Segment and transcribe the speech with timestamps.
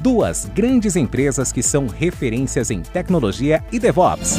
[0.00, 4.38] duas grandes empresas que são referências em tecnologia e DevOps.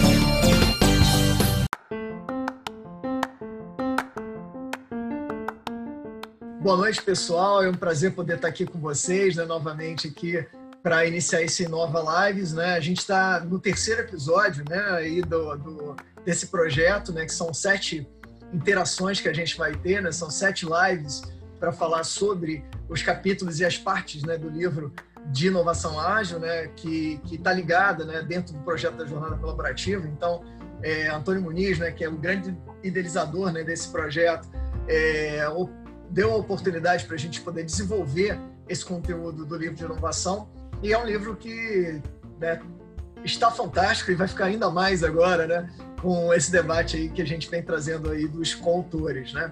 [6.60, 7.64] Boa noite, pessoal.
[7.64, 10.44] É um prazer poder estar aqui com vocês, né, novamente aqui
[10.82, 12.73] para iniciar esse Nova Lives, né?
[12.73, 17.53] A gente está no terceiro episódio, né, aí do, do, desse projeto, né, que são
[17.53, 18.08] sete
[18.52, 20.12] interações que a gente vai ter, né?
[20.12, 21.22] São sete lives
[21.59, 24.92] para falar sobre os capítulos e as partes, né, do livro
[25.27, 30.08] de inovação ágil, né, que está ligada né, dentro do projeto da Jornada Colaborativa.
[30.08, 30.44] Então,
[30.83, 34.47] é, Antônio Muniz, né, que é o grande idealizador né, desse projeto,
[34.88, 35.45] é,
[36.09, 40.50] deu a oportunidade para a gente poder desenvolver esse conteúdo do livro de inovação.
[40.81, 42.02] E é um livro que
[42.39, 42.59] né,
[43.23, 45.69] está fantástico e vai ficar ainda mais agora, né,
[46.02, 49.52] com esse debate aí que a gente vem trazendo aí dos coautores, né.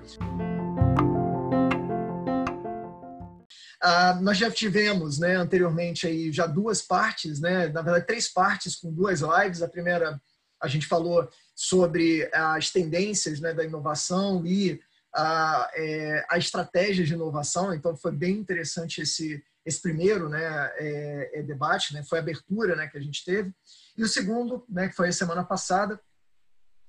[3.81, 8.75] Ah, nós já tivemos né, anteriormente aí já duas partes, né, na verdade três partes
[8.75, 9.61] com duas lives.
[9.61, 10.21] A primeira
[10.61, 14.81] a gente falou sobre as tendências né, da inovação e
[15.15, 17.73] a, é, a estratégia de inovação.
[17.73, 22.75] Então foi bem interessante esse esse primeiro né, é, é debate, né, foi a abertura
[22.75, 23.53] né, que a gente teve.
[23.95, 25.99] E o segundo, né, que foi a semana passada,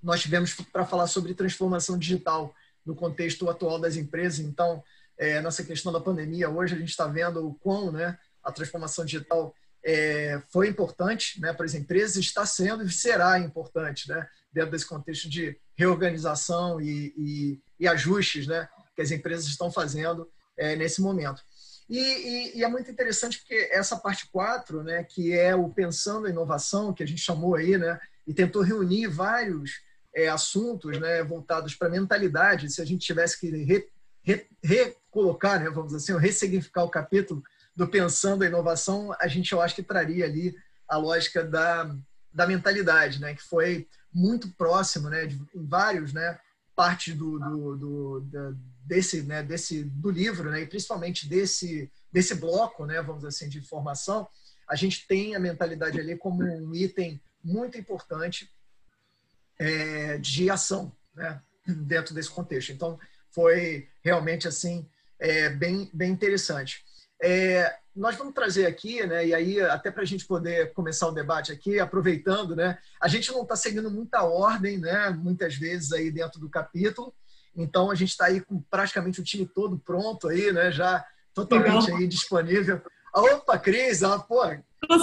[0.03, 4.41] nós tivemos para falar sobre transformação digital no contexto atual das empresas.
[4.41, 4.83] Então,
[5.20, 6.48] é, nessa questão da pandemia.
[6.48, 9.54] Hoje a gente está vendo o quão né, a transformação digital
[9.84, 14.86] é, foi importante né, para as empresas, está sendo e será importante né, dentro desse
[14.86, 18.66] contexto de reorganização e, e, e ajustes né,
[18.97, 20.26] que as empresas estão fazendo
[20.56, 21.42] é, nesse momento.
[21.88, 26.31] E, e, é muito interessante porque essa parte 4, né, que é o Pensando a
[26.31, 29.72] Inovação, que a gente chamou aí, né, e tentou reunir vários
[30.14, 33.87] é, assuntos né, voltados para a mentalidade, se a gente tivesse que re,
[34.63, 37.43] recolocar, né, vamos dizer assim, ressignificar o capítulo
[37.75, 40.55] do Pensando a Inovação, a gente, eu acho que traria ali
[40.89, 41.95] a lógica da,
[42.33, 46.39] da mentalidade, né, que foi muito próximo, né, de, em vários, né,
[46.75, 48.53] partes do, do, do da,
[48.85, 53.49] desse, né, desse do livro, né, e principalmente desse desse bloco, né, vamos dizer assim,
[53.49, 54.29] de informação,
[54.69, 58.51] a gente tem a mentalidade ali como um item muito importante
[59.59, 62.73] é, de ação, né, dentro desse contexto.
[62.73, 62.99] Então,
[63.33, 64.87] foi realmente assim
[65.19, 66.85] é, bem, bem interessante.
[67.23, 71.13] É, nós vamos trazer aqui, né, e aí até para a gente poder começar o
[71.13, 76.11] debate aqui, aproveitando, né, a gente não está seguindo muita ordem, né, muitas vezes aí
[76.11, 77.13] dentro do capítulo,
[77.55, 81.05] então a gente está aí com praticamente o time todo pronto aí, né, já
[81.35, 81.99] totalmente Legal.
[81.99, 82.81] aí disponível.
[83.12, 84.41] Opa, Cris, ah, pô,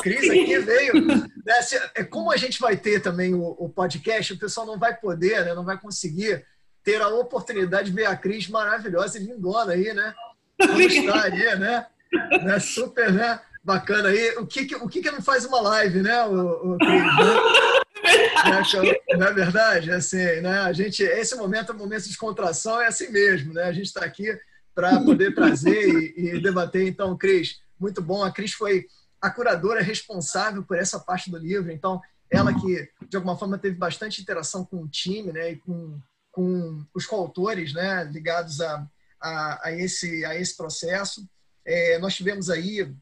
[0.01, 1.05] Cris aqui veio.
[1.05, 1.23] Né,
[1.93, 5.45] é como a gente vai ter também o, o podcast, o pessoal não vai poder,
[5.45, 6.43] né, não vai conseguir
[6.87, 10.15] ter a oportunidade de ver a Cris maravilhosa e lindona aí, né?
[10.57, 11.85] Como está aí, né?
[12.45, 12.59] né?
[12.61, 13.41] Super, né?
[13.61, 14.37] Bacana aí.
[14.37, 17.03] O que, o que, que não faz uma live, né, o, o Cris?
[17.03, 17.81] Né?
[18.07, 19.91] É não é verdade?
[19.91, 20.59] Assim, né?
[20.59, 23.63] A gente, esse momento é um momento de descontração, é assim mesmo, né?
[23.63, 24.39] A gente está aqui
[24.73, 26.87] para poder trazer e, e, debater.
[26.87, 28.23] Então, Cris, muito bom.
[28.23, 28.85] A Cris foi
[29.21, 31.71] a curadora responsável por essa parte do livro.
[31.71, 31.99] Então,
[32.31, 35.51] ela que, de alguma forma, teve bastante interação com o time, né?
[35.51, 35.99] E com
[36.37, 38.87] com os coautores né, ligados a,
[39.19, 41.27] a, a, esse, a esse processo.
[41.65, 42.95] É, nós tivemos aí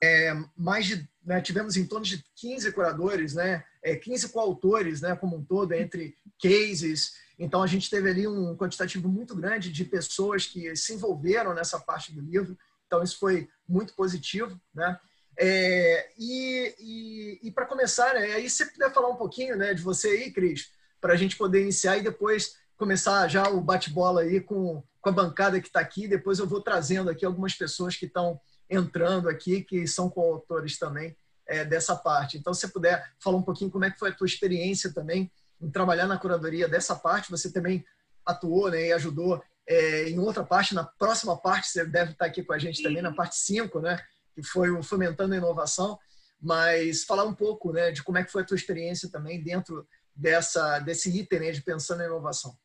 [0.00, 5.16] é, mais de, né, tivemos em torno de 15 curadores, né, é, 15 coautores né,
[5.16, 7.16] como um todo, entre cases.
[7.36, 11.80] Então, a gente teve ali um quantitativo muito grande de pessoas que se envolveram nessa
[11.80, 12.56] parte do livro.
[12.86, 14.56] Então, isso foi muito positivo.
[14.72, 14.96] Né?
[15.36, 19.82] É, e, e, e para começar, né, aí você puder falar um pouquinho né, de
[19.82, 20.70] você aí, Cris,
[21.00, 25.12] para a gente poder iniciar e depois começar já o bate-bola aí com, com a
[25.12, 26.06] bancada que está aqui.
[26.06, 31.16] Depois eu vou trazendo aqui algumas pessoas que estão entrando aqui, que são coautores também
[31.46, 32.36] é, dessa parte.
[32.36, 35.70] Então, se puder falar um pouquinho como é que foi a tua experiência também em
[35.70, 37.84] trabalhar na curadoria dessa parte, você também
[38.24, 42.42] atuou né, e ajudou é, em outra parte, na próxima parte, você deve estar aqui
[42.42, 44.00] com a gente também, na parte 5, né,
[44.34, 45.98] que foi o Fomentando a Inovação.
[46.40, 49.86] mas falar um pouco né, de como é que foi a tua experiência também dentro
[50.16, 52.56] dessa, desse item né, de pensando em inovação.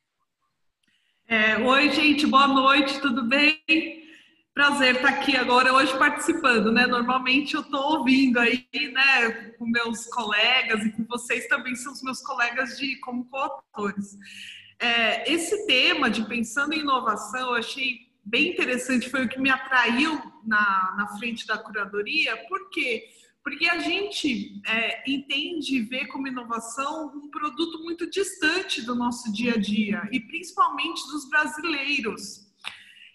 [1.27, 3.61] É, Oi, gente, boa noite, tudo bem?
[4.53, 6.85] Prazer estar aqui agora hoje participando, né?
[6.85, 12.03] Normalmente eu estou ouvindo aí, né, com meus colegas e com vocês também são os
[12.03, 14.17] meus colegas de como coautores.
[14.77, 19.49] É, esse tema de pensando em inovação, eu achei bem interessante, foi o que me
[19.49, 23.05] atraiu na, na frente da curadoria, por quê?
[23.43, 29.31] Porque a gente é, entende e vê como inovação um produto muito distante do nosso
[29.33, 32.51] dia a dia, e principalmente dos brasileiros.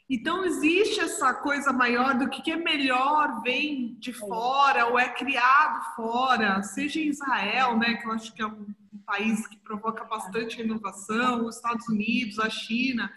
[0.08, 5.94] Então, existe essa coisa maior do que é melhor vem de fora ou é criado
[5.96, 8.67] fora, seja em Israel, né, que eu acho que é um
[9.05, 13.11] país que provoca bastante inovação, os Estados Unidos, a China.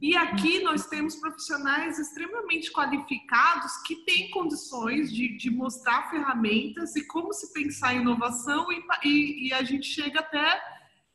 [0.00, 7.06] E aqui nós temos profissionais extremamente qualificados que têm condições de, de mostrar ferramentas e
[7.06, 10.62] como se pensar em inovação, e, e, e a gente chega até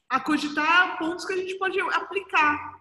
[0.10, 2.74] a cogitar pontos que a gente pode aplicar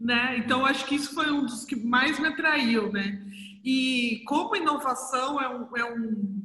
[0.00, 0.38] né?
[0.38, 3.22] Então acho que isso foi um dos que mais me atraiu, né?
[3.62, 6.42] E como inovação é, um, é um,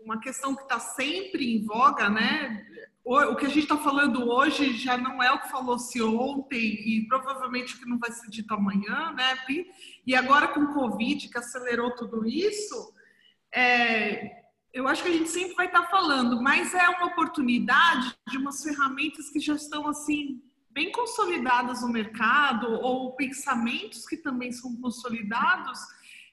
[0.00, 2.66] uma questão que está sempre em voga, né?
[3.10, 7.08] O, que a gente está falando hoje já não é o que falou-se ontem e
[7.08, 9.34] provavelmente o que não vai ser dito amanhã, né?
[10.06, 12.92] E agora com o Covid que acelerou tudo isso,
[13.50, 14.42] é,
[14.74, 18.36] eu acho que a gente sempre vai estar tá falando, mas é uma oportunidade de
[18.36, 24.76] umas ferramentas que já estão assim bem consolidadas no mercado ou pensamentos que também são
[24.76, 25.80] consolidados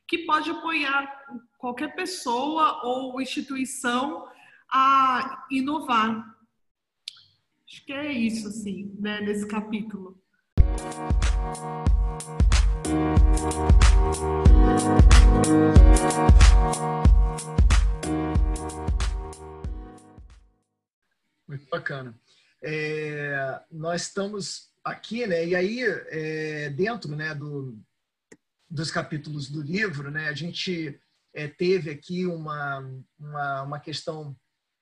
[0.05, 1.23] que pode apoiar
[1.57, 4.27] qualquer pessoa ou instituição
[4.69, 6.34] a inovar.
[7.67, 10.21] Acho que é isso, assim, né, nesse capítulo.
[21.47, 22.19] Muito bacana
[22.65, 25.45] é, nós estamos aqui, né?
[25.45, 27.77] E aí, é, dentro né, do,
[28.67, 30.99] dos capítulos do livro, né, a gente
[31.33, 32.79] é, teve aqui uma,
[33.19, 34.35] uma, uma questão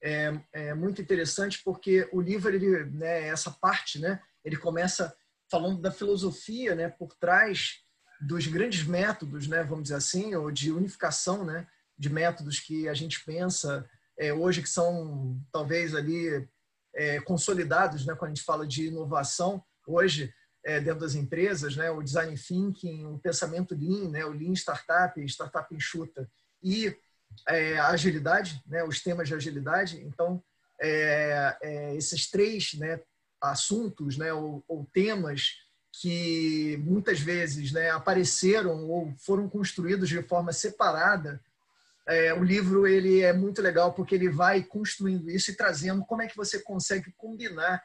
[0.03, 5.15] é, é, muito interessante, porque o livro, ele, né, essa parte, né, ele começa
[5.49, 7.79] falando da filosofia né, por trás
[8.19, 11.65] dos grandes métodos, né, vamos dizer assim, ou de unificação né,
[11.97, 13.89] de métodos que a gente pensa
[14.19, 16.47] é, hoje, que são talvez ali
[16.93, 20.33] é, consolidados, né, quando a gente fala de inovação, hoje,
[20.65, 25.19] é, dentro das empresas, né, o design thinking, o pensamento lean, né, o lean startup,
[25.25, 26.29] startup enxuta.
[26.61, 26.93] E
[27.47, 30.01] é, a agilidade, né, os temas de agilidade.
[30.01, 30.43] Então,
[30.81, 32.99] é, é, esses três né,
[33.41, 35.55] assuntos né, ou, ou, temas
[36.01, 41.39] que muitas vezes né, apareceram ou foram construídos de forma separada
[42.07, 46.21] é, o livro ele é muito legal porque ele vai construindo isso e trazendo como
[46.21, 47.81] é que você consegue combinar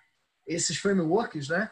[0.47, 1.71] esses frameworks, né?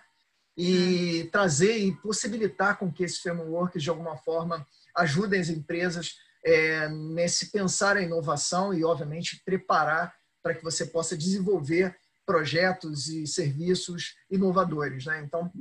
[0.57, 1.31] E hum.
[1.31, 7.51] trazer e possibilitar com que esses frameworks de alguma forma ajudem as empresas é, nesse
[7.51, 15.07] pensar a inovação e obviamente preparar para que você possa desenvolver projetos e serviços inovadores,
[15.07, 15.21] né?
[15.25, 15.53] Então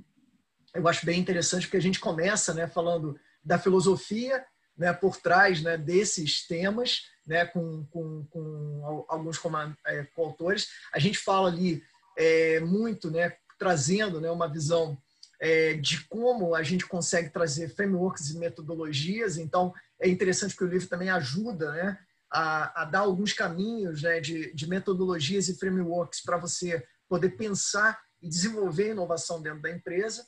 [0.75, 4.45] eu acho bem interessante porque a gente começa, né, falando da filosofia
[4.77, 9.39] né, por trás né, desses temas, né, com, com, com alguns
[9.87, 10.67] é, coautores.
[10.93, 11.81] A gente fala ali
[12.17, 14.97] é, muito, né, trazendo né, uma visão
[15.39, 19.37] é, de como a gente consegue trazer frameworks e metodologias.
[19.37, 19.73] Então,
[20.05, 21.99] é interessante que o livro também ajuda né,
[22.31, 27.99] a, a dar alguns caminhos né, de, de metodologias e frameworks para você poder pensar
[28.21, 30.25] e desenvolver inovação dentro da empresa.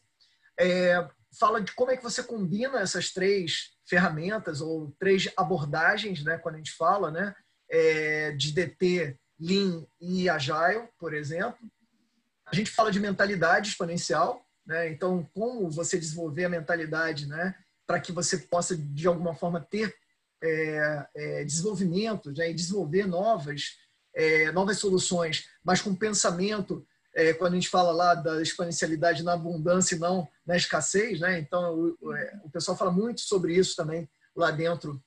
[0.59, 1.07] É,
[1.39, 6.55] fala de como é que você combina essas três ferramentas ou três abordagens, né, quando
[6.55, 7.35] a gente fala, né,
[7.69, 11.59] é, de DT, Lean e Agile, por exemplo.
[12.47, 17.53] A gente fala de mentalidade exponencial, né, então como você desenvolver a mentalidade, né,
[17.87, 19.95] para que você possa de alguma forma ter
[20.43, 23.77] é, é, desenvolvimento, né, e desenvolver novas
[24.17, 29.33] é, novas soluções, mas com pensamento é, quando a gente fala lá da exponencialidade na
[29.33, 31.39] abundância e não na escassez, né?
[31.39, 35.01] Então, o, o, é, pessoal fala muito sobre isso também lá dentro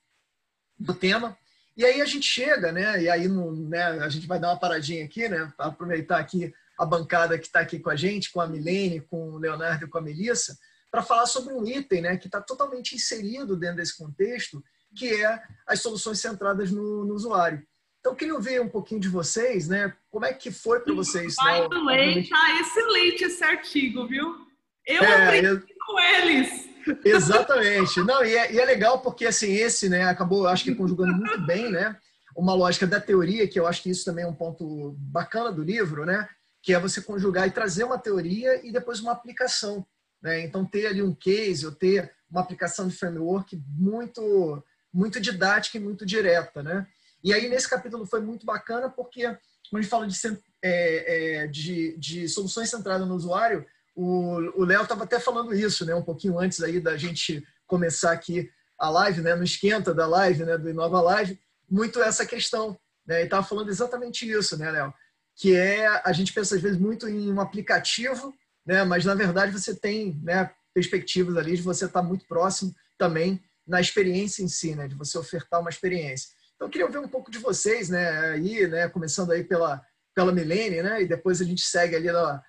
[0.79, 1.37] do tema.
[1.77, 3.03] E aí a gente chega, né?
[3.03, 5.53] E aí no, né, a gente vai dar uma paradinha aqui, né?
[5.59, 9.39] Aproveitar aqui a bancada que está aqui com a gente, com a Milene, com o
[9.39, 10.57] Leonardo e com a Melissa,
[10.91, 12.17] para falar sobre um item, né?
[12.17, 14.63] Que está totalmente inserido dentro desse contexto,
[14.97, 17.63] que é as soluções centradas no, no usuário.
[18.01, 19.95] Então, queria ouvir um pouquinho de vocês, né?
[20.11, 21.37] Como é que foi para vocês?
[21.37, 24.47] By the way, tá excelente esse artigo, viu?
[24.87, 25.63] Eu é, aprendi eu...
[25.87, 26.71] com eles.
[27.05, 28.01] Exatamente.
[28.01, 31.41] Não, e é, e é, legal porque, assim, esse, né, acabou, acho que conjugando muito
[31.43, 31.97] bem, né?
[32.37, 35.63] uma lógica da teoria, que eu acho que isso também é um ponto bacana do
[35.63, 36.29] livro, né?
[36.63, 39.87] que é você conjugar e trazer uma teoria e depois uma aplicação.
[40.23, 40.45] Né?
[40.45, 44.63] Então, ter ali um case ou ter uma aplicação de framework muito,
[44.93, 46.63] muito didática e muito direta.
[46.63, 46.87] Né?
[47.23, 50.17] E aí, nesse capítulo, foi muito bacana porque, quando a gente fala de,
[50.63, 55.95] é, é, de, de soluções centradas no usuário, o Léo estava até falando isso, né?
[55.95, 59.35] um pouquinho antes aí da gente começar aqui a live, né?
[59.35, 60.57] no esquenta da live, né?
[60.57, 62.79] do Inova Live, muito essa questão.
[63.07, 63.23] Né?
[63.23, 64.95] E estava falando exatamente isso, né, Léo?
[65.37, 68.35] Que é, a gente pensa às vezes muito em um aplicativo,
[68.67, 68.85] né?
[68.85, 73.43] mas na verdade você tem né, perspectivas ali de você estar tá muito próximo também
[73.67, 74.89] na experiência em si, né?
[74.89, 76.29] de você ofertar uma experiência.
[76.61, 78.33] Então, eu queria ouvir um pouco de vocês, né?
[78.33, 78.87] Aí, né?
[78.91, 79.83] Começando aí pela,
[80.15, 81.01] pela Milene, né?
[81.01, 82.43] E depois a gente segue ali na,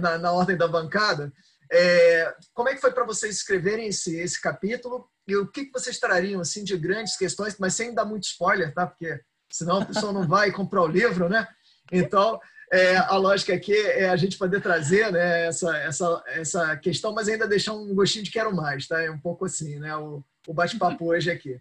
[0.00, 1.30] na, na ordem da bancada.
[1.70, 5.06] É, como é que foi para vocês escreverem esse, esse capítulo?
[5.26, 8.72] E o que, que vocês trariam, assim, de grandes questões, mas sem dar muito spoiler,
[8.72, 8.86] tá?
[8.86, 9.20] Porque
[9.52, 11.46] senão a pessoa não vai comprar o livro, né?
[11.92, 12.40] Então,
[12.72, 17.28] é, a lógica aqui é a gente poder trazer né, essa, essa, essa questão, mas
[17.28, 19.02] ainda deixar um gostinho de quero mais, tá?
[19.02, 19.96] É um pouco assim, né?
[19.96, 21.60] O, o bate-papo hoje aqui.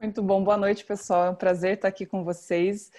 [0.00, 1.26] Muito bom, boa noite, pessoal.
[1.26, 2.90] É um prazer estar aqui com vocês.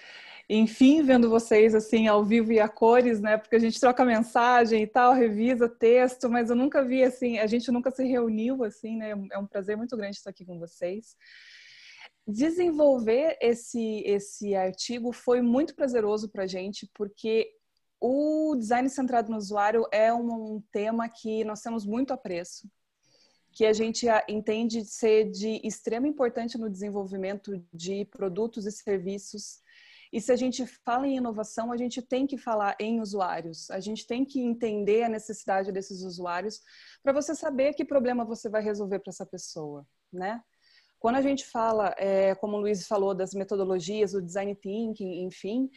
[0.48, 3.38] Enfim, vendo vocês assim ao vivo e a cores, né?
[3.38, 7.46] Porque a gente troca mensagem e tal, revisa texto, mas eu nunca vi assim, a
[7.46, 9.12] gente nunca se reuniu assim, né?
[9.32, 11.16] É um prazer muito grande estar aqui com vocês.
[12.26, 17.50] Desenvolver esse esse artigo foi muito prazeroso para a gente, porque
[18.00, 22.68] o design centrado no usuário é um, um tema que nós temos muito apreço
[23.52, 29.60] que a gente entende ser de extrema importância no desenvolvimento de produtos e serviços.
[30.12, 33.70] E se a gente fala em inovação, a gente tem que falar em usuários.
[33.70, 36.60] A gente tem que entender a necessidade desses usuários
[37.02, 40.42] para você saber que problema você vai resolver para essa pessoa, né?
[41.00, 45.70] Quando a gente fala, é, como o Luiz falou, das metodologias, o design thinking, enfim,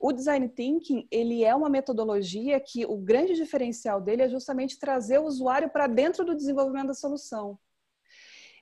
[0.00, 5.18] o design thinking, ele é uma metodologia que o grande diferencial dele é justamente trazer
[5.18, 7.58] o usuário para dentro do desenvolvimento da solução.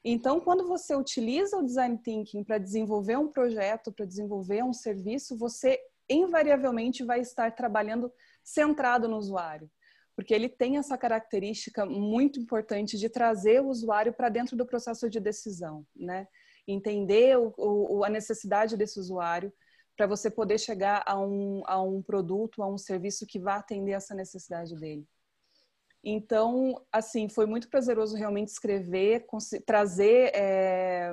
[0.04, 5.38] Então, quando você utiliza o design thinking para desenvolver um projeto, para desenvolver um serviço,
[5.38, 5.78] você
[6.10, 9.70] invariavelmente vai estar trabalhando centrado no usuário,
[10.18, 15.08] porque ele tem essa característica muito importante de trazer o usuário para dentro do processo
[15.08, 16.26] de decisão, né?
[16.66, 19.52] Entender o, o, a necessidade desse usuário,
[19.96, 23.92] para você poder chegar a um, a um produto, a um serviço que vá atender
[23.92, 25.06] essa necessidade dele.
[26.02, 29.24] Então, assim, foi muito prazeroso realmente escrever,
[29.64, 31.12] trazer é,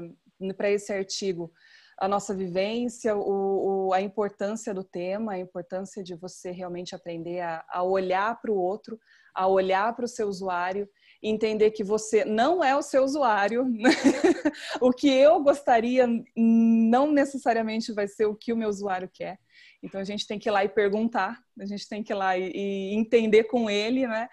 [0.57, 1.53] para esse artigo
[1.97, 7.39] a nossa vivência, o, o, a importância do tema, a importância de você realmente aprender
[7.41, 8.99] a, a olhar para o outro,
[9.33, 10.89] a olhar para o seu usuário
[11.27, 13.65] entender que você não é o seu usuário.
[14.79, 19.37] O que eu gostaria não necessariamente vai ser o que o meu usuário quer.
[19.83, 22.37] Então a gente tem que ir lá e perguntar, a gente tem que ir lá
[22.37, 24.29] e, e entender com ele, né?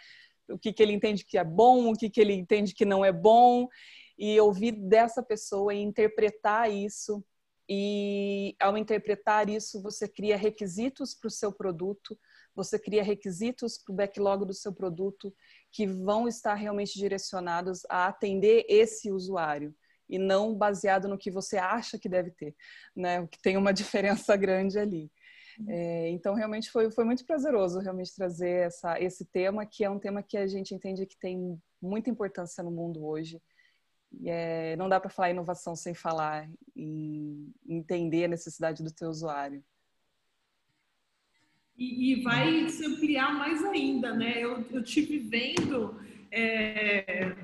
[0.48, 3.04] O que, que ele entende que é bom, o que, que ele entende que não
[3.04, 3.66] é bom,
[4.18, 7.24] e ouvir dessa pessoa e interpretar isso.
[7.68, 12.18] E ao interpretar isso, você cria requisitos para o seu produto,
[12.54, 15.34] você cria requisitos para o backlog do seu produto
[15.70, 19.74] que vão estar realmente direcionados a atender esse usuário
[20.08, 22.54] e não baseado no que você acha que deve ter,
[22.94, 23.26] né?
[23.28, 25.10] Que tem uma diferença grande ali.
[25.68, 29.98] É, então, realmente foi, foi muito prazeroso realmente trazer essa, esse tema, que é um
[29.98, 33.40] tema que a gente entende que tem muita importância no mundo hoje.
[34.24, 39.64] É, não dá para falar inovação sem falar em entender a necessidade do teu usuário
[41.82, 44.34] e, e vai se ampliar mais ainda, né?
[44.36, 45.96] Eu, eu tive vendo,
[46.30, 47.34] é,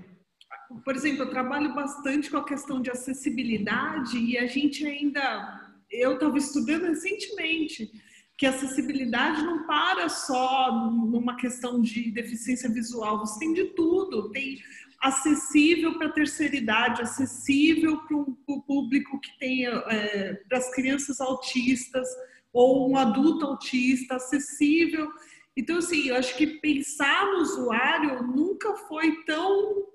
[0.84, 5.60] por exemplo, eu trabalho bastante com a questão de acessibilidade e a gente ainda,
[5.90, 7.90] eu estava estudando recentemente
[8.36, 14.30] que a acessibilidade não para só numa questão de deficiência visual, você tem de tudo,
[14.30, 14.62] tem
[15.00, 21.20] acessível para a terceira idade, acessível para o público que tem, é, para as crianças
[21.20, 22.08] autistas,
[22.52, 25.08] ou um adulto autista acessível.
[25.56, 29.86] Então, assim, eu acho que pensar no usuário nunca foi tão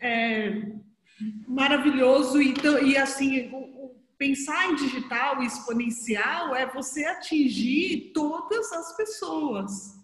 [0.00, 0.72] é,
[1.46, 2.54] maravilhoso e,
[2.84, 3.50] e assim,
[4.18, 9.99] pensar em digital exponencial é você atingir todas as pessoas.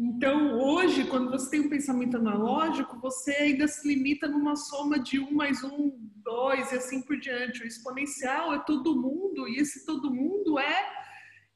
[0.00, 5.18] Então, hoje, quando você tem um pensamento analógico, você ainda se limita numa soma de
[5.18, 5.90] um mais um,
[6.22, 7.64] dois e assim por diante.
[7.64, 10.88] O exponencial é todo mundo, e esse todo mundo é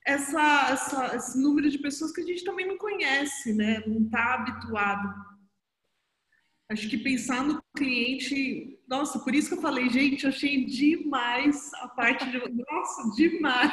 [0.05, 3.81] essa, essa, esse número de pessoas que a gente também não conhece, né?
[3.87, 5.09] não está habituado.
[6.69, 11.87] Acho que pensar no cliente, nossa, por isso que eu falei, gente, achei demais a
[11.87, 13.73] parte de, nossa, demais.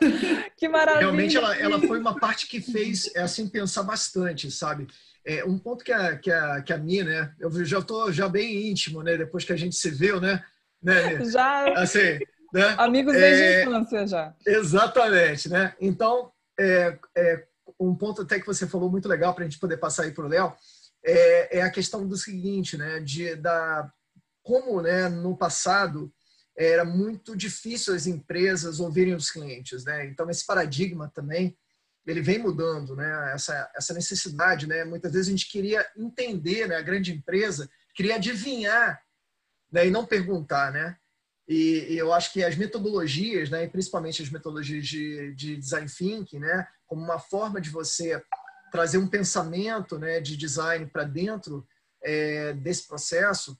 [0.62, 1.00] Que maravilha.
[1.00, 4.86] Realmente ela, ela foi uma parte que fez assim pensar bastante, sabe?
[5.26, 7.34] É, um ponto que a, que a, que a Mi, né?
[7.40, 9.16] Eu já estou já bem íntimo, né?
[9.16, 10.40] Depois que a gente se viu, né?
[10.80, 11.64] né já.
[11.80, 12.20] Assim,
[12.54, 12.76] né?
[12.78, 14.34] Amigos desde é, a infância já.
[14.46, 15.74] Exatamente, né?
[15.80, 17.44] Então, é, é,
[17.80, 20.26] um ponto até que você falou muito legal para a gente poder passar aí para
[20.26, 20.54] o Léo
[21.04, 23.00] é, é, a questão do seguinte, né?
[23.00, 23.92] De, da,
[24.44, 26.12] como né, no passado
[26.56, 30.06] era muito difícil as empresas ouvirem os clientes, né?
[30.06, 31.56] Então, esse paradigma também
[32.06, 33.32] ele vem mudando, né?
[33.32, 34.84] Essa, essa necessidade, né?
[34.84, 36.76] Muitas vezes a gente queria entender, né?
[36.76, 39.00] A grande empresa queria adivinhar,
[39.70, 39.86] né?
[39.86, 40.96] E não perguntar, né?
[41.48, 43.64] E, e eu acho que as metodologias, né?
[43.64, 46.66] E principalmente as metodologias de, de design thinking, né?
[46.86, 48.22] Como uma forma de você
[48.70, 50.20] trazer um pensamento, né?
[50.20, 51.66] De design para dentro
[52.02, 53.56] é, desse processo,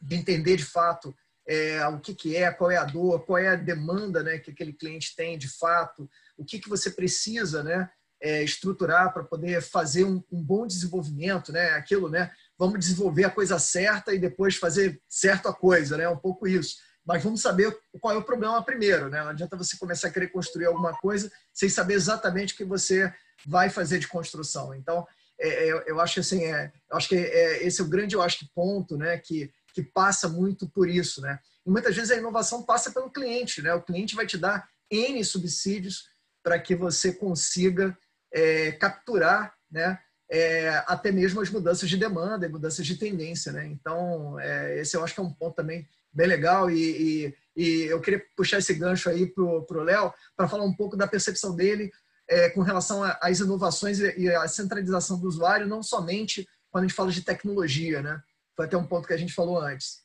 [0.00, 1.14] de entender de fato
[1.46, 4.50] é, o que, que é, qual é a dor, qual é a demanda né, que
[4.50, 7.90] aquele cliente tem de fato, o que, que você precisa né,
[8.22, 11.70] é, estruturar para poder fazer um, um, bom desenvolvimento, né?
[11.70, 12.30] Aquilo, né?
[12.56, 16.08] Vamos desenvolver a coisa certa e depois fazer certo a coisa, né?
[16.08, 16.76] Um pouco isso.
[17.04, 19.20] Mas vamos saber qual é o problema primeiro, né?
[19.20, 23.12] Não adianta você começar a querer construir alguma coisa sem saber exatamente o que você
[23.44, 24.72] vai fazer de construção.
[24.72, 25.04] Então,
[25.40, 28.22] é, é eu acho assim, é, eu acho que é, esse é o grande, eu
[28.22, 29.18] acho que ponto, né?
[29.18, 31.38] Que que passa muito por isso, né?
[31.66, 33.72] E muitas vezes a inovação passa pelo cliente, né?
[33.74, 36.08] O cliente vai te dar N subsídios
[36.42, 37.96] para que você consiga
[38.32, 39.98] é, capturar, né?
[40.30, 43.66] É, até mesmo as mudanças de demanda e mudanças de tendência, né?
[43.66, 47.82] Então, é, esse eu acho que é um ponto também bem legal e, e, e
[47.84, 51.54] eu queria puxar esse gancho aí para o Léo para falar um pouco da percepção
[51.54, 51.90] dele
[52.28, 56.96] é, com relação às inovações e à centralização do usuário, não somente quando a gente
[56.96, 58.22] fala de tecnologia, né?
[58.56, 60.04] Foi até um ponto que a gente falou antes.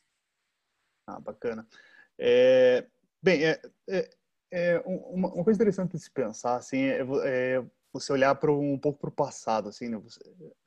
[1.05, 1.67] Ah, bacana.
[2.17, 2.85] É,
[3.21, 4.09] bem, é, é,
[4.51, 8.77] é uma, uma, coisa interessante de se pensar, assim, é, é você olhar para um
[8.77, 9.97] pouco para o passado, assim, né?
[9.97, 10.19] Você,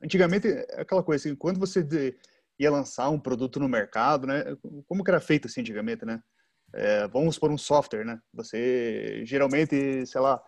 [0.03, 2.17] antigamente, é aquela coisa assim, quando você de,
[2.59, 4.45] ia lançar um produto no mercado, né?
[4.87, 6.23] Como que era feito assim antigamente, né?
[6.73, 8.21] É, vamos por um software, né?
[8.33, 10.43] Você geralmente, sei lá,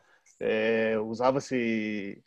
[1.04, 2.22] usava-se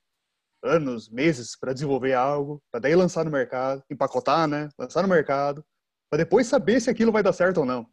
[0.66, 4.70] anos, meses para desenvolver algo, para daí lançar no mercado, empacotar, né?
[4.78, 5.64] Lançar no mercado,
[6.10, 7.86] para depois saber se aquilo vai dar certo ou não.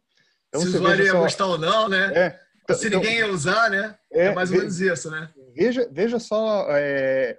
[0.49, 2.11] Então, se o usuário ia gostar ou não, né?
[2.13, 3.95] É, então, se ninguém ia usar, né?
[4.11, 5.29] É, é mais ou menos isso, né?
[5.55, 7.37] Veja, veja só, é,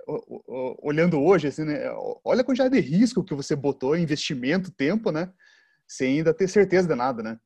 [0.83, 1.91] olhando hoje, assim, né?
[2.25, 5.33] olha a quantidade de risco que você botou, investimento, tempo, né?
[5.87, 7.39] Sem ainda ter certeza de nada, né?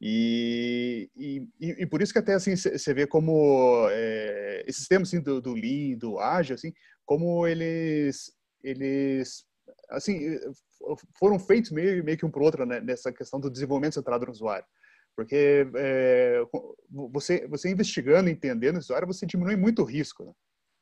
[0.00, 5.20] E, e, e, por isso que até assim você vê como é, esses termos assim,
[5.20, 6.72] do, do Lean, do Ágil, assim,
[7.10, 9.44] como eles, eles
[9.88, 10.38] assim,
[11.18, 14.30] foram feitos meio, meio que um para outro né, nessa questão do desenvolvimento centrado no
[14.30, 14.64] usuário.
[15.16, 16.40] Porque é,
[17.12, 20.32] você, você investigando, entendendo o usuário, você diminui muito o risco né,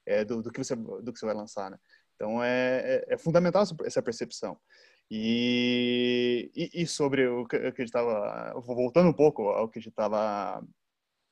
[0.04, 1.70] é, do, do, que você, do que você vai lançar.
[1.70, 1.78] Né?
[2.14, 4.60] Então, é, é, é fundamental essa percepção.
[5.10, 9.80] E, e, e, sobre o que, a gente estava, voltando um pouco ao que a
[9.80, 10.62] gente estava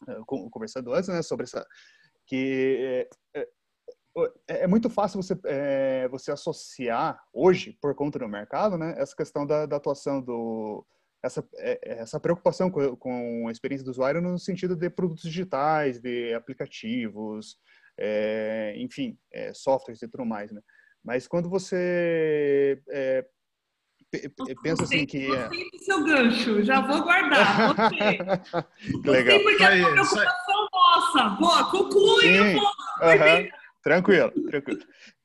[0.08, 1.66] eh, conversando antes, né, sobre essa,
[2.26, 3.06] que
[4.16, 8.94] é, é, é muito fácil você, é, você associar hoje, por conta do mercado, né,
[8.96, 10.84] essa questão da, da atuação do,
[11.22, 11.46] essa,
[11.82, 17.56] essa preocupação com, com, a experiência do usuário no sentido de produtos digitais, de aplicativos,
[17.98, 20.60] é, enfim, é, softwares e tudo mais, né?
[21.04, 23.24] Mas quando você é,
[24.62, 25.26] pensa assim que...
[25.26, 28.18] Gostei do seu gancho, já vou guardar, gostei.
[29.04, 29.42] Legal.
[29.42, 31.28] porque é uma preocupação nossa.
[31.40, 32.60] Boa, conclui, uhum.
[33.86, 34.80] Tranquilo, tranquilo.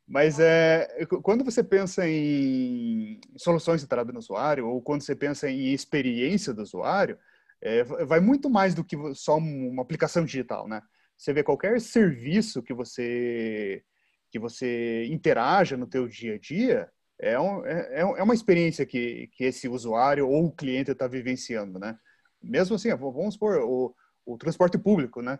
[0.08, 5.74] Mas é, quando você pensa em soluções centradas no usuário, ou quando você pensa em
[5.74, 7.18] experiência do usuário,
[7.60, 10.80] é, vai muito mais do que só uma aplicação digital, né?
[11.18, 13.84] Você vê qualquer serviço que você
[14.30, 18.86] que você interaja no teu dia a dia, é, um, é, é, é uma experiência
[18.86, 21.98] que, que esse usuário ou o cliente está vivenciando, né?
[22.40, 25.40] Mesmo assim, vamos supor, o, o transporte público, né?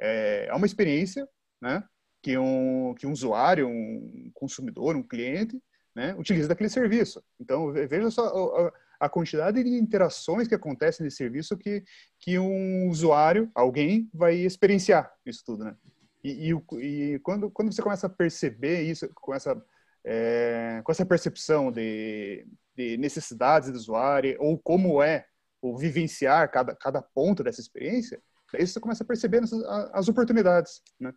[0.00, 1.28] É, é uma experiência,
[1.60, 1.84] né?
[2.22, 5.60] Que um, que um usuário, um consumidor, um cliente,
[5.94, 6.14] né?
[6.14, 7.22] Utiliza daquele serviço.
[7.40, 11.82] Então, veja só a, a quantidade de interações que acontecem nesse serviço que,
[12.20, 15.76] que um usuário, alguém, vai experienciar isso tudo, né?
[16.22, 19.60] E, e, e quando, quando você começa a perceber isso, com essa
[20.04, 25.26] é, com essa percepção de, de, necessidades do usuário ou como é
[25.60, 28.20] o vivenciar cada, cada ponto dessa experiência,
[28.54, 29.52] aí você começa a perceber as,
[29.92, 31.12] as oportunidades, né?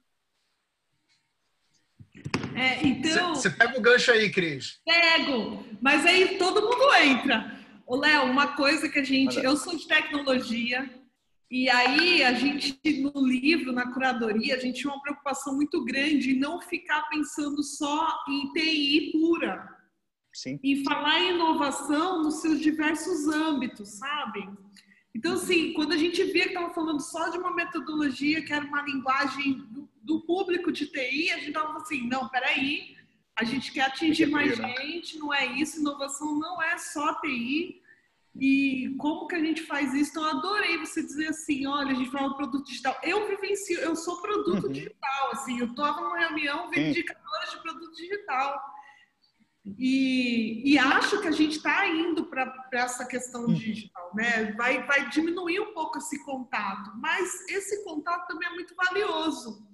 [2.56, 3.36] É, então.
[3.36, 4.80] Você pega o gancho aí, Cris.
[4.86, 7.60] Pego, mas aí todo mundo entra.
[7.86, 9.38] Ô, Léo, uma coisa que a gente.
[9.38, 10.90] Eu sou de tecnologia,
[11.52, 16.32] e aí a gente, no livro, na curadoria, a gente tinha uma preocupação muito grande
[16.32, 19.76] em não ficar pensando só em TI pura.
[20.34, 20.60] Sim.
[20.64, 24.50] E falar em inovação nos seus diversos âmbitos, sabe?
[25.16, 28.66] Então, assim, quando a gente via que estava falando só de uma metodologia que era
[28.66, 32.98] uma linguagem do, do público de TI, a gente estava assim, não, peraí,
[33.34, 37.82] a gente quer atingir mais gente, não é isso, inovação não é só TI.
[38.38, 40.12] E como que a gente faz isso?
[40.12, 42.98] Então, eu adorei você dizer assim, olha, a gente fala produto digital.
[43.02, 44.74] Eu vivencio, eu sou produto uhum.
[44.74, 48.75] digital, assim, eu estava numa reunião vendo indicadores de produto digital.
[49.66, 53.54] E, e, acho que a gente está indo para essa questão uhum.
[53.54, 54.52] digital, né?
[54.54, 59.68] Vai, vai diminuir um pouco esse contato, mas esse contato também é muito valioso.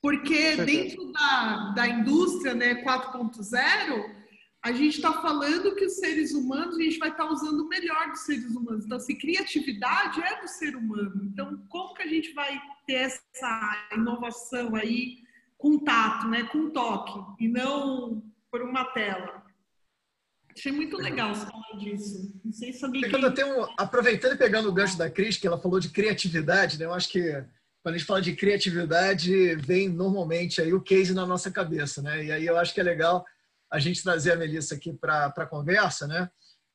[0.00, 4.22] Porque dentro da, da indústria né, 4.0,
[4.60, 7.68] a gente está falando que os seres humanos, a gente vai estar tá usando o
[7.68, 8.84] melhor dos seres humanos.
[8.84, 11.22] Então, assim, criatividade é do ser humano.
[11.24, 15.18] Então, como que a gente vai ter essa inovação aí
[15.56, 19.42] com tato, né, com toque, e não por uma tela.
[20.54, 22.38] Achei muito legal você falar disso.
[22.44, 23.42] Não sei se sabia pegando, que...
[23.42, 26.84] um, aproveitando e pegando o gancho da Cris, que ela falou de criatividade, né?
[26.84, 27.22] Eu acho que
[27.82, 32.24] quando a gente fala de criatividade, vem normalmente aí o case na nossa cabeça, né?
[32.26, 33.24] E aí eu acho que é legal
[33.72, 36.30] a gente trazer a Melissa aqui para a conversa, né?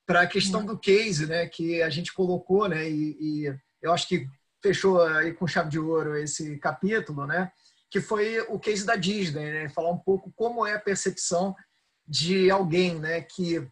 [0.07, 1.45] Para a questão do case, né?
[1.45, 2.89] Que a gente colocou, né?
[2.89, 4.27] E, e eu acho que
[4.63, 7.51] fechou aí com chave de ouro esse capítulo, né?
[7.91, 9.69] Que foi o case da Disney, né?
[9.69, 11.55] Falar um pouco como é a percepção
[12.08, 13.67] de alguém, né, que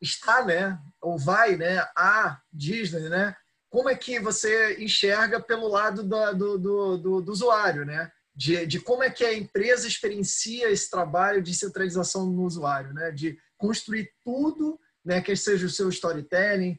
[0.00, 3.34] está, né, ou vai, né, à Disney, né,
[3.72, 8.12] como é que você enxerga pelo lado do, do, do, do usuário, né?
[8.36, 13.10] De, de, como é que a empresa experiencia esse trabalho de centralização no usuário, né?
[13.10, 15.22] De construir tudo, né?
[15.22, 16.78] Que seja o seu storytelling,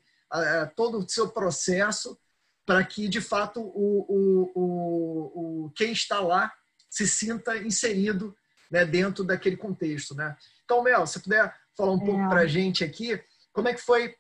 [0.76, 2.16] todo o seu processo,
[2.64, 6.54] para que de fato o, o, o, o, quem está lá
[6.92, 8.36] se sinta inserido
[8.70, 10.38] né, dentro daquele contexto, né?
[10.74, 12.06] Então, Mel, se puder falar um é.
[12.06, 14.16] pouco para a gente aqui, como é que foi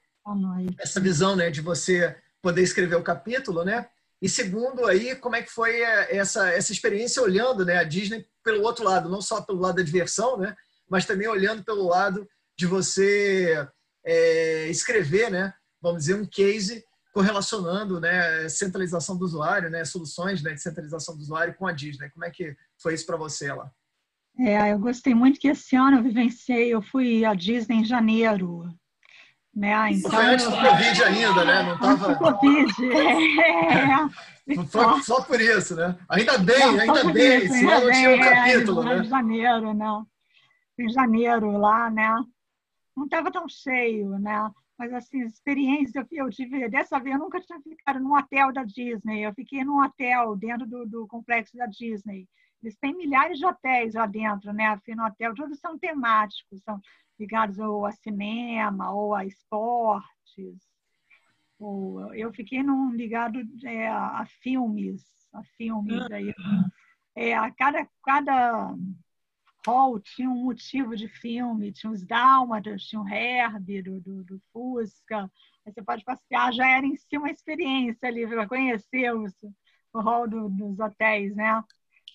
[0.77, 3.89] essa visão né, de você poder escrever o capítulo, né?
[4.21, 8.25] E segundo aí, como é que foi é, essa, essa experiência olhando né, a Disney
[8.43, 10.55] pelo outro lado, não só pelo lado da diversão, né?
[10.87, 13.67] Mas também olhando pelo lado de você
[14.05, 15.53] é, escrever, né?
[15.81, 21.21] Vamos dizer, um case correlacionando né, centralização do usuário, né, soluções né, de centralização do
[21.21, 22.09] usuário com a Disney.
[22.11, 23.71] Como é que foi isso para você lá?
[24.39, 28.67] É, eu gostei muito que esse ano eu vivenciei, eu fui à Disney em janeiro.
[29.55, 29.91] Né?
[29.91, 31.63] Então, foi antes do Covid ainda, né?
[31.63, 32.07] Não tava...
[32.07, 34.65] Antes do Covid, é.
[34.65, 35.95] Foi só por isso, né?
[36.09, 39.01] Ainda bem, não, ainda bem, isso, senão não tinha um capítulo, é, né?
[39.01, 40.07] Em janeiro, não.
[40.79, 42.13] Em janeiro lá, né?
[42.97, 44.49] Não estava tão cheio, né?
[44.77, 49.23] Mas, assim, experiência eu tive, dessa vez eu nunca tinha ficado num hotel da Disney,
[49.23, 52.27] eu fiquei num hotel dentro do, do complexo da Disney.
[52.63, 54.67] Eles têm milhares de hotéis lá dentro, né?
[54.67, 56.79] A no Hotel, todos são temáticos, são
[57.19, 60.57] ligados ou a cinema ou a esportes.
[61.59, 66.33] Ou, eu fiquei num ligado é, a filmes, a filmes aí.
[67.15, 68.73] É, a cada, cada
[69.67, 74.41] hall tinha um motivo de filme, tinha os Dálmatas, tinha o Herbie do, do, do
[74.53, 75.29] Fusca.
[75.65, 79.33] Aí você pode passear, já era em si uma experiência ali para conhecer os,
[79.93, 81.61] o hall do, dos hotéis, né?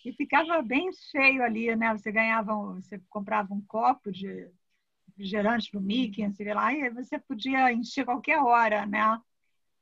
[0.09, 1.93] E ficava bem cheio ali, né?
[1.93, 4.51] Você ganhava, você comprava um copo de
[5.09, 9.21] refrigerante do Mickey, assim, lá, e você podia encher qualquer hora, né?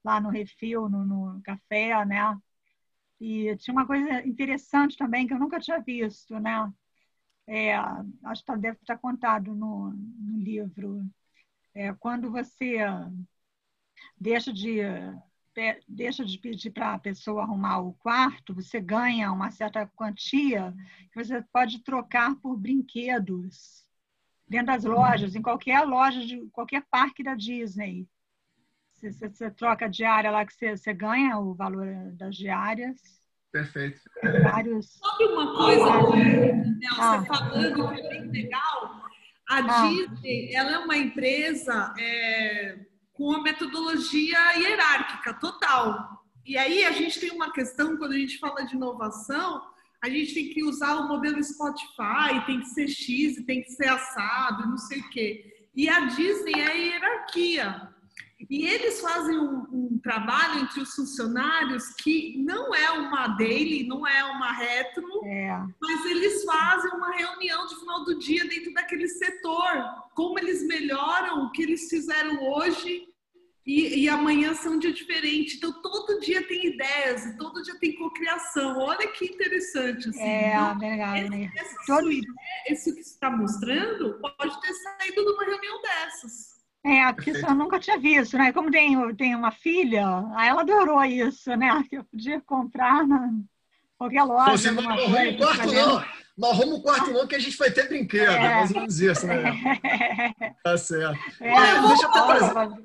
[0.05, 2.37] Lá no refil, no, no café, né?
[3.21, 6.73] E tinha uma coisa interessante também que eu nunca tinha visto, né?
[7.47, 7.77] É,
[8.25, 11.05] acho que deve estar contado no, no livro.
[11.75, 12.79] É, quando você
[14.19, 14.81] deixa de
[15.89, 20.75] deixa de pedir para a pessoa arrumar o quarto, você ganha uma certa quantia
[21.13, 23.85] que você pode trocar por brinquedos
[24.49, 28.07] dentro das lojas, em qualquer loja de qualquer parque da Disney.
[28.93, 33.01] Você, você, você troca a diária lá que você, você ganha o valor das diárias.
[33.51, 34.01] Perfeito.
[34.43, 34.99] Vários...
[34.99, 35.85] Sabe uma coisa,
[36.79, 37.25] Nelson, ah.
[37.27, 39.05] falando que é bem legal?
[39.49, 39.89] A ah.
[39.89, 42.86] Disney, ela é uma empresa é
[43.17, 46.23] com a metodologia hierárquica total.
[46.45, 49.63] E aí a gente tem uma questão, quando a gente fala de inovação,
[50.03, 53.89] a gente tem que usar o modelo Spotify, tem que ser X, tem que ser
[53.89, 55.69] assado, não sei o quê.
[55.75, 57.96] E a Disney é a hierarquia.
[58.51, 64.07] E eles fazem um, um, trabalho entre os funcionários que não é uma daily, não
[64.07, 65.59] é uma retro, é.
[65.81, 71.45] mas eles fazem uma reunião de final do dia dentro daquele setor, como eles melhoram
[71.45, 73.09] o que eles fizeram hoje
[73.67, 75.57] e, e, amanhã são um dia diferente.
[75.57, 78.79] Então, todo dia tem ideias, todo dia tem cocriação.
[78.79, 80.09] Olha que interessante.
[80.09, 80.21] Assim.
[80.21, 82.13] É, então, legal, esse, essa todo...
[82.13, 86.56] isso que você está mostrando pode ter saído de uma reunião dessas.
[86.87, 88.53] É, porque eu nunca tinha visto, né?
[88.53, 91.85] Como tem, tem uma filha, aí ela adorou isso, né?
[91.91, 93.33] Que eu podia comprar na
[93.99, 94.57] qualquer loja.
[94.57, 96.05] Você não arruma o quarto, não.
[96.39, 98.31] Não arruma o quarto, não, que a gente vai ter brinquedo.
[98.31, 98.55] É.
[98.55, 99.43] Mais ou menos isso, né?
[99.83, 100.55] É.
[100.63, 101.19] Tá certo.
[101.41, 102.83] É, Olha, deixa eu até trazer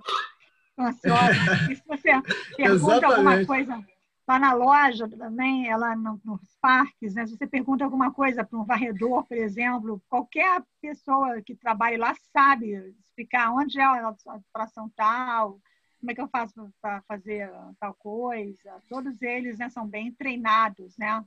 [0.79, 1.71] ansiosa.
[1.71, 2.09] E se você
[2.57, 3.85] pergunta alguma coisa
[4.27, 7.25] lá na loja também, ela nos parques, né?
[7.25, 12.13] Se você pergunta alguma coisa para um varredor, por exemplo, qualquer pessoa que trabalhe lá
[12.31, 15.59] sabe explicar onde é a operação tal,
[15.99, 18.81] como é que eu faço para fazer tal coisa.
[18.89, 21.23] Todos eles né, são bem treinados, né?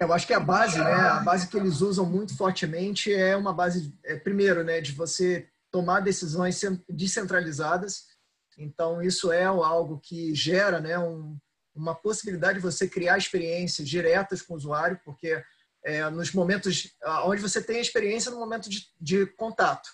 [0.00, 3.52] Eu acho que a base, né, a base que eles usam muito fortemente é uma
[3.52, 6.58] base, é, primeiro, né, de você tomar decisões
[6.88, 8.06] descentralizadas.
[8.56, 11.36] Então, isso é algo que gera né, um,
[11.74, 15.42] uma possibilidade de você criar experiências diretas com o usuário, porque
[15.84, 19.88] é, nos momentos onde você tem a experiência no momento de, de contato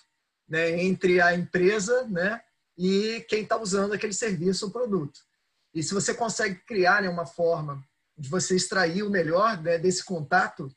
[0.47, 2.41] né, entre a empresa né,
[2.77, 5.19] e quem está usando aquele serviço ou produto.
[5.73, 7.85] E se você consegue criar né, uma forma
[8.17, 10.69] de você extrair o melhor né, desse contato,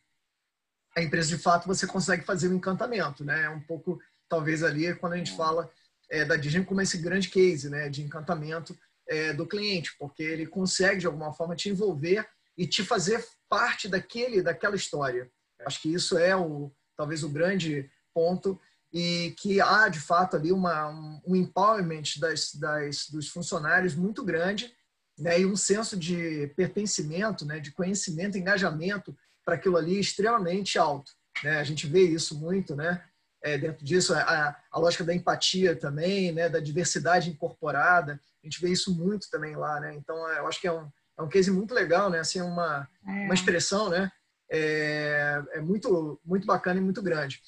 [0.97, 3.45] a empresa de fato você consegue fazer um encantamento, né?
[3.45, 5.71] É um pouco talvez ali quando a gente fala
[6.11, 8.77] é, da Disney como esse grande case, né, de encantamento
[9.09, 13.89] é, do cliente, porque ele consegue de alguma forma te envolver e te fazer parte
[13.89, 15.31] daquele daquela história.
[15.65, 18.61] Acho que isso é o talvez o grande ponto
[18.93, 24.25] e que há de fato ali uma, um, um empowerment das, das, dos funcionários muito
[24.25, 24.75] grande
[25.21, 31.13] né, e um senso de pertencimento, né, de conhecimento, engajamento para aquilo ali extremamente alto.
[31.45, 31.59] Né?
[31.59, 33.05] A gente vê isso muito, né?
[33.43, 38.61] É, dentro disso, a, a, lógica da empatia também, né, da diversidade incorporada, a gente
[38.61, 39.95] vê isso muito também lá, né?
[39.95, 42.19] Então, é, eu acho que é um, é um case muito legal, né?
[42.19, 43.11] Assim, uma, é.
[43.25, 44.11] uma expressão, né?
[44.51, 47.41] É, é muito, muito bacana e muito grande.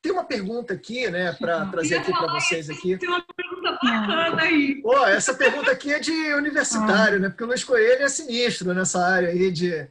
[0.00, 2.96] Tem uma pergunta aqui, né, para trazer aqui para vocês aqui.
[2.96, 4.80] Tem uma pergunta bacana aí.
[4.80, 7.28] Pô, essa pergunta aqui é de universitário, né?
[7.28, 9.88] Porque o Luiz Coelho é sinistro nessa área aí de,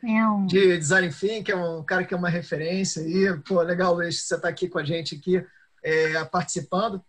[0.47, 3.37] de design thinking, é um cara que é uma referência aí.
[3.45, 5.45] Pô, legal, Luiz, você está aqui com a gente aqui
[5.83, 7.03] é, participando.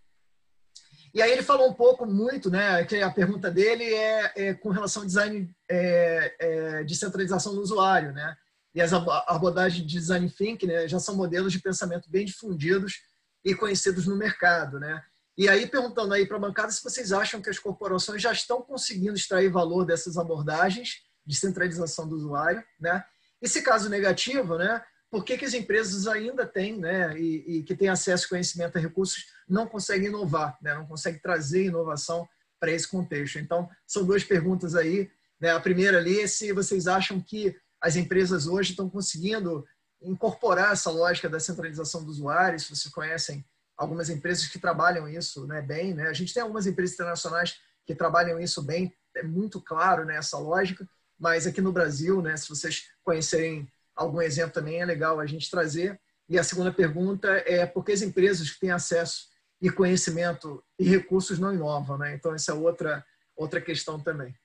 [1.15, 2.85] E aí ele falou um pouco muito, né?
[2.85, 7.63] Que a pergunta dele é, é com relação ao design é, é, de centralização do
[7.63, 8.37] usuário, né?
[8.79, 13.01] E as abordagens de design thinking né, já são modelos de pensamento bem difundidos
[13.45, 15.03] e conhecidos no mercado, né?
[15.37, 18.62] E aí perguntando aí para a bancada se vocês acham que as corporações já estão
[18.62, 23.05] conseguindo extrair valor dessas abordagens de centralização do usuário, né?
[23.43, 24.81] E se caso negativo, né?
[25.11, 27.19] Por que, que as empresas ainda têm, né?
[27.19, 30.73] E, e que têm acesso a conhecimento e recursos não conseguem inovar, né?
[30.75, 32.29] Não conseguem trazer inovação
[32.61, 33.41] para esse contexto.
[33.41, 35.11] Então são duas perguntas aí.
[35.41, 35.51] Né?
[35.51, 39.64] A primeira ali é se vocês acham que as empresas hoje estão conseguindo
[40.03, 42.59] incorporar essa lógica da centralização do usuário.
[42.59, 43.45] Se vocês conhecem
[43.77, 46.09] algumas empresas que trabalham isso né, bem, né?
[46.09, 50.38] a gente tem algumas empresas internacionais que trabalham isso bem, é muito claro né, essa
[50.38, 50.88] lógica,
[51.19, 55.51] mas aqui no Brasil, né, se vocês conhecerem algum exemplo também, é legal a gente
[55.51, 55.99] trazer.
[56.29, 59.29] E a segunda pergunta é por que as empresas que têm acesso
[59.61, 61.99] e conhecimento e recursos não inovam?
[61.99, 62.14] Né?
[62.14, 64.37] Então, essa é outra, outra questão também.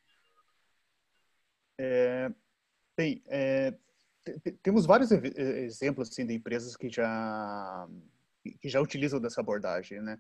[1.78, 2.32] É,
[2.96, 3.74] tem, é,
[4.62, 7.88] temos vários exemplos assim, de empresas que já
[8.60, 10.20] que já utilizam dessa abordagem, né?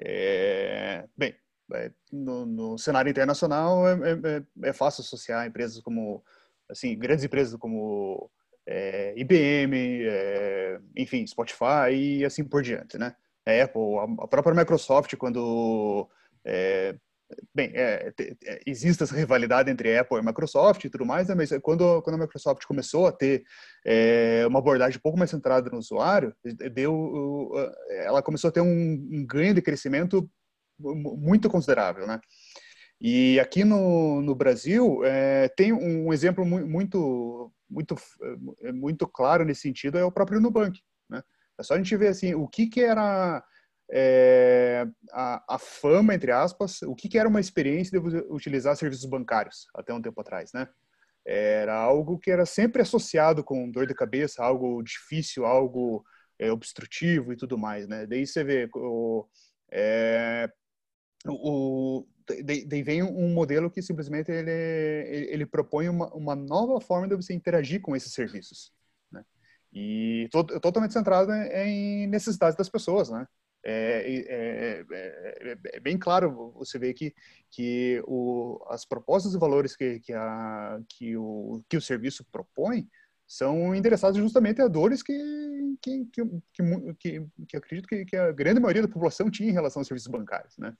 [0.00, 1.34] É, bem,
[1.74, 6.24] é, no, no, cenário internacional é, é, é, fácil associar empresas como
[6.68, 8.30] assim grandes empresas como
[8.66, 13.14] é, IBM, é, enfim, Spotify e assim por diante, né?
[13.46, 13.82] A Apple,
[14.20, 16.08] a própria Microsoft quando
[17.54, 21.34] Bem, é, é, existe essa rivalidade entre Apple e Microsoft e tudo mais, né?
[21.34, 23.44] mas quando, quando a Microsoft começou a ter
[23.84, 26.34] é, uma abordagem um pouco mais centrada no usuário,
[26.72, 27.52] deu,
[27.90, 30.28] ela começou a ter um, um ganho de crescimento
[30.78, 32.20] muito considerável, né?
[33.00, 37.94] E aqui no, no Brasil é, tem um exemplo muito, muito,
[38.74, 40.80] muito claro nesse sentido, é o próprio Nubank.
[41.08, 41.22] Né?
[41.58, 43.42] É só a gente ver assim, o que, que era
[43.90, 49.06] é, a, a, fama, entre aspas, o que, que, era uma experiência de utilizar serviços
[49.06, 50.68] bancários até um tempo atrás, né?
[51.28, 56.02] era algo que era sempre associado com dor de cabeça, algo difícil, algo
[56.38, 58.06] é, obstrutivo e tudo mais, né?
[58.06, 59.26] Daí você vê o,
[59.70, 60.50] é,
[61.26, 62.06] o
[62.66, 64.50] daí vem um modelo que simplesmente ele,
[65.30, 68.72] ele propõe uma, uma nova forma de você interagir com esses serviços,
[69.12, 69.22] né?
[69.70, 73.26] E to, totalmente centrado em necessidades das pessoas, né?
[73.70, 77.14] É, é, é, é, bem claro você vê que
[77.50, 82.88] que o, as propostas e valores que que, a, que o que o serviço propõe
[83.26, 85.12] são endereçados justamente a dores que
[85.82, 86.24] que, que,
[86.98, 90.10] que, que acredito que, que a grande maioria da população tinha em relação aos serviços
[90.10, 90.74] bancários, né?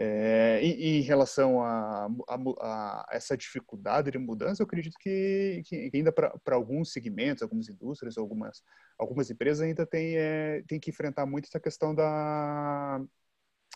[0.00, 5.90] É, em, em, relação a, a, a, essa dificuldade de mudança, eu acredito que, que
[5.92, 8.62] ainda para alguns segmentos, algumas indústrias, algumas,
[8.96, 13.00] algumas empresas ainda tem, é, tem que enfrentar muito essa questão da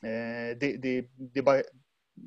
[0.00, 1.42] é, de, de, de,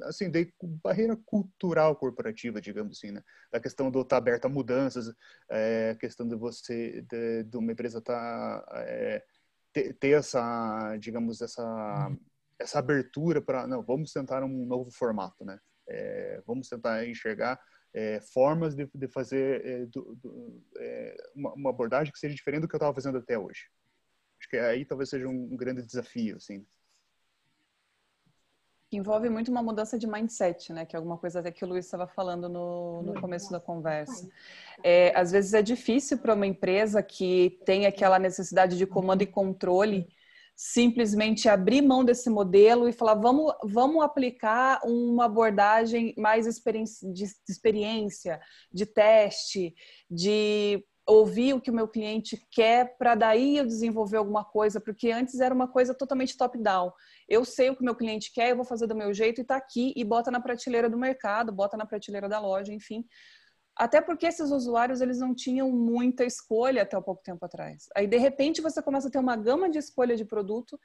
[0.04, 0.54] assim, de
[0.84, 3.24] barreira cultural corporativa, digamos assim, né?
[3.52, 5.14] Da questão do estar tá aberto a mudanças,
[5.50, 9.24] é, questão de você, de, de uma empresa estar tá, é,
[9.72, 12.12] ter, ter, essa, digamos, essa
[12.60, 17.60] essa abertura para não vamos tentar um novo formato né é, vamos tentar enxergar
[17.94, 22.62] é, formas de, de fazer é, do, do, é, uma, uma, abordagem que seja diferente
[22.62, 23.70] do que eu estava fazendo até hoje
[24.40, 26.66] acho que aí talvez seja um, um grande desafio assim
[28.96, 30.86] envolve muito uma mudança de mindset, né?
[30.86, 34.28] Que é alguma coisa até que o Luiz estava falando no, no começo da conversa.
[34.84, 39.28] É, às vezes é difícil para uma empresa que tem aquela necessidade de comando e
[39.28, 40.08] controle
[40.56, 48.40] simplesmente abrir mão desse modelo e falar vamos, vamos aplicar uma abordagem mais de experiência,
[48.72, 49.76] de teste,
[50.10, 55.12] de ouvir o que o meu cliente quer para daí eu desenvolver alguma coisa, porque
[55.12, 56.92] antes era uma coisa totalmente top-down.
[57.30, 59.44] Eu sei o que o meu cliente quer, eu vou fazer do meu jeito e
[59.44, 63.06] está aqui e bota na prateleira do mercado, bota na prateleira da loja, enfim.
[63.76, 67.88] Até porque esses usuários eles não tinham muita escolha até pouco tempo atrás.
[67.96, 70.80] Aí de repente você começa a ter uma gama de escolha de produto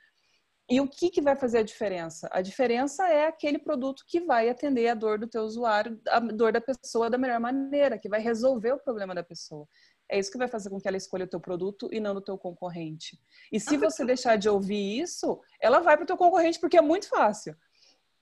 [0.71, 2.29] e o que, que vai fazer a diferença?
[2.31, 6.53] A diferença é aquele produto que vai atender a dor do teu usuário, a dor
[6.53, 9.67] da pessoa da melhor maneira, que vai resolver o problema da pessoa.
[10.09, 12.21] É isso que vai fazer com que ela escolha o teu produto e não o
[12.21, 13.21] teu concorrente.
[13.53, 16.83] E se você deixar de ouvir isso, ela vai para o teu concorrente porque é
[16.83, 17.57] muito fácil.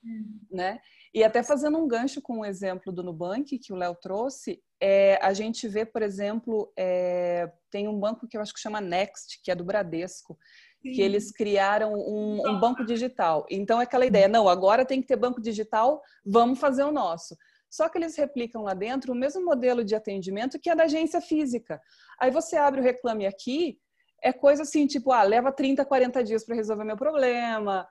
[0.03, 0.41] Hum.
[0.51, 0.81] Né?
[1.14, 5.18] E até fazendo um gancho com o exemplo do Nubank que o Léo trouxe, é,
[5.23, 9.40] a gente vê, por exemplo, é, tem um banco que eu acho que chama Next,
[9.42, 10.38] que é do Bradesco,
[10.83, 10.92] Sim.
[10.92, 13.47] que eles criaram um, um, banco digital.
[13.51, 17.37] Então, é aquela ideia, não, agora tem que ter banco digital, vamos fazer o nosso.
[17.71, 21.21] Só que eles replicam lá dentro o mesmo modelo de atendimento que é da agência
[21.21, 21.81] física.
[22.21, 23.79] Aí você abre o Reclame Aqui,
[24.23, 27.87] é coisa assim, tipo, ah, leva 30, 40 dias para resolver meu problema,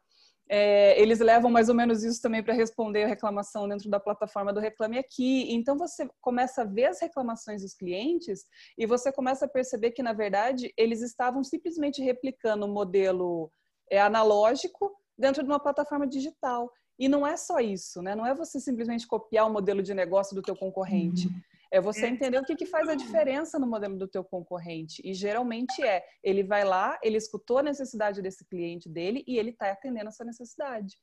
[0.49, 4.53] é, eles levam mais ou menos isso também para responder a reclamação dentro da plataforma
[4.53, 5.53] do Reclame Aqui.
[5.53, 8.45] Então você começa a ver as reclamações dos clientes
[8.77, 13.51] e você começa a perceber que, na verdade, eles estavam simplesmente replicando o um modelo
[13.91, 16.71] é, analógico dentro de uma plataforma digital.
[16.99, 18.15] E não é só isso, né?
[18.15, 21.27] Não é você simplesmente copiar o modelo de negócio do teu concorrente.
[21.27, 21.41] Uhum.
[21.71, 22.09] É você é.
[22.09, 25.01] entender o que, que faz a diferença no modelo do teu concorrente.
[25.03, 29.51] E geralmente é, ele vai lá, ele escutou a necessidade desse cliente dele e ele
[29.51, 30.97] está atendendo essa necessidade.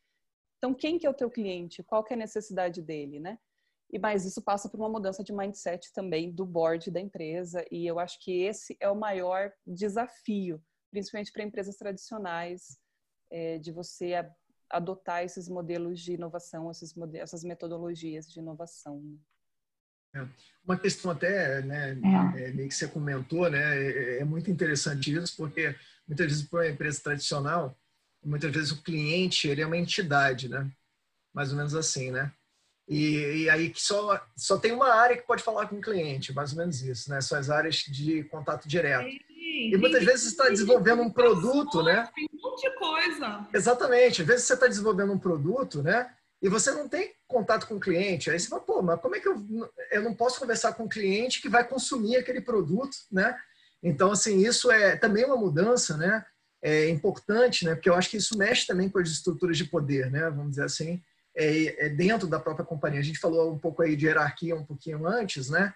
[0.58, 1.82] Então, quem que é o teu cliente?
[1.82, 3.38] Qual que é a necessidade dele, né?
[3.92, 7.64] E mas isso passa por uma mudança de mindset também do board da empresa.
[7.70, 12.78] E eu acho que esse é o maior desafio, principalmente para empresas tradicionais,
[13.30, 14.14] é, de você
[14.70, 19.02] adotar esses modelos de inovação, esses essas metodologias de inovação.
[20.64, 21.98] Uma questão até, né,
[22.36, 22.44] é.
[22.44, 22.50] é.
[22.52, 25.74] meio que você comentou, né, é, é, muito interessante isso, porque
[26.08, 27.76] muitas vezes para uma empresa tradicional,
[28.24, 30.70] muitas vezes o cliente ele é uma entidade, né,
[31.34, 32.32] mais ou menos assim, né,
[32.88, 36.32] e, e aí que só só tem uma área que pode falar com o cliente,
[36.32, 39.06] mais ou menos isso, né, são as áreas de contato direto.
[39.54, 42.08] E muitas vezes está desenvolvendo um produto, né?
[42.14, 43.46] Tem um monte de coisa.
[43.54, 44.22] Exatamente.
[44.22, 46.10] Às vezes você está desenvolvendo um produto, né?
[46.44, 48.30] E você não tem contato com o cliente.
[48.30, 49.42] Aí você fala, pô, mas como é que eu,
[49.90, 53.34] eu não posso conversar com o cliente que vai consumir aquele produto, né?
[53.82, 56.22] Então, assim, isso é também uma mudança, né?
[56.62, 57.74] É importante, né?
[57.74, 60.28] Porque eu acho que isso mexe também com as estruturas de poder, né?
[60.28, 61.02] Vamos dizer assim,
[61.34, 63.00] é, é dentro da própria companhia.
[63.00, 65.72] A gente falou um pouco aí de hierarquia um pouquinho antes, né?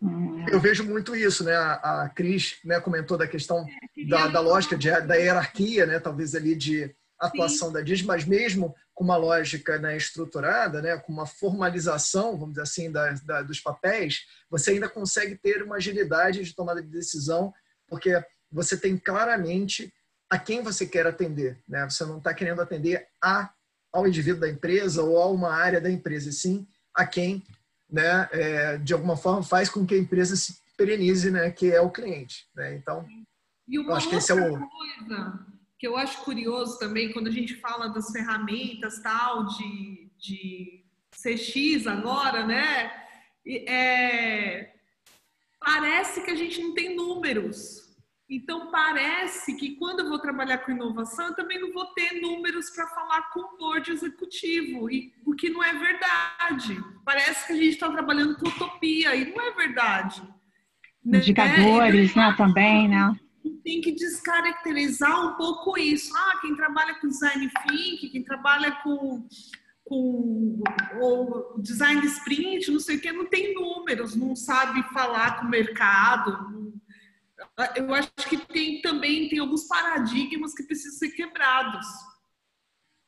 [0.00, 0.46] Hum.
[0.48, 1.56] Eu vejo muito isso, né?
[1.56, 5.98] A, a Cris né, comentou da questão é, da, da lógica de, da hierarquia, né?
[5.98, 7.74] Talvez ali de atuação Sim.
[7.74, 12.62] da DIS, mas mesmo com uma lógica né, estruturada, né, com uma formalização, vamos dizer
[12.62, 17.54] assim, da, da, dos papéis, você ainda consegue ter uma agilidade de tomada de decisão,
[17.86, 18.20] porque
[18.50, 19.94] você tem claramente
[20.28, 21.62] a quem você quer atender.
[21.68, 21.88] Né?
[21.88, 23.48] Você não está querendo atender a,
[23.92, 27.46] ao indivíduo da empresa ou a uma área da empresa, e sim a quem
[27.88, 31.80] né, é, de alguma forma faz com que a empresa se perenize, né, que é
[31.80, 32.48] o cliente.
[32.52, 32.74] Né?
[32.74, 33.06] Então,
[33.68, 34.58] e uma acho que esse é o...
[34.58, 40.84] coisa que eu acho curioso também, quando a gente fala das ferramentas tal de, de
[41.10, 42.90] CX agora, né?
[43.46, 44.74] É,
[45.60, 47.86] parece que a gente não tem números.
[48.28, 52.68] Então, parece que quando eu vou trabalhar com inovação, eu também não vou ter números
[52.70, 56.78] para falar com o board executivo, e, o que não é verdade.
[57.06, 60.22] Parece que a gente está trabalhando com utopia, e não é verdade.
[61.02, 61.18] Né?
[61.18, 63.18] Indicadores, né, também, né?
[63.68, 66.16] Tem que descaracterizar um pouco isso.
[66.16, 69.28] Ah, quem trabalha com design thinking, quem trabalha com
[69.84, 70.62] com
[71.02, 75.50] o design sprint, não sei o que, não tem números, não sabe falar com o
[75.50, 76.72] mercado.
[77.76, 81.86] Eu acho que tem também tem alguns paradigmas que precisam ser quebrados.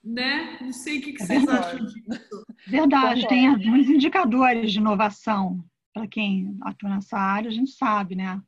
[0.05, 0.59] Né?
[0.61, 2.47] Não sei o que, que é vocês acham disso.
[2.67, 5.65] Verdade, tem alguns indicadores de inovação.
[5.95, 8.43] Para quem atua nessa área, a gente sabe, né?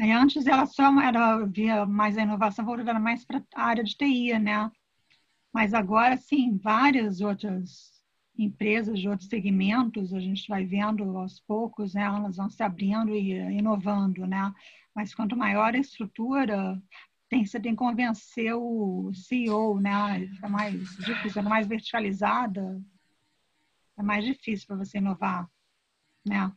[0.00, 4.38] Antes ela só era, via mais a inovação voltada mais para a área de TI,
[4.38, 4.70] né?
[5.52, 7.90] Mas agora, sim, várias outras
[8.38, 13.14] empresas de outros segmentos, a gente vai vendo aos poucos, né, elas vão se abrindo
[13.14, 14.52] e inovando, né?
[14.94, 16.80] Mas quanto maior a estrutura,
[17.28, 20.28] tem, você tem que convencer o CEO, né?
[20.42, 22.80] É mais difícil, é mais verticalizada,
[23.98, 25.48] é mais difícil para você inovar,
[26.26, 26.50] né?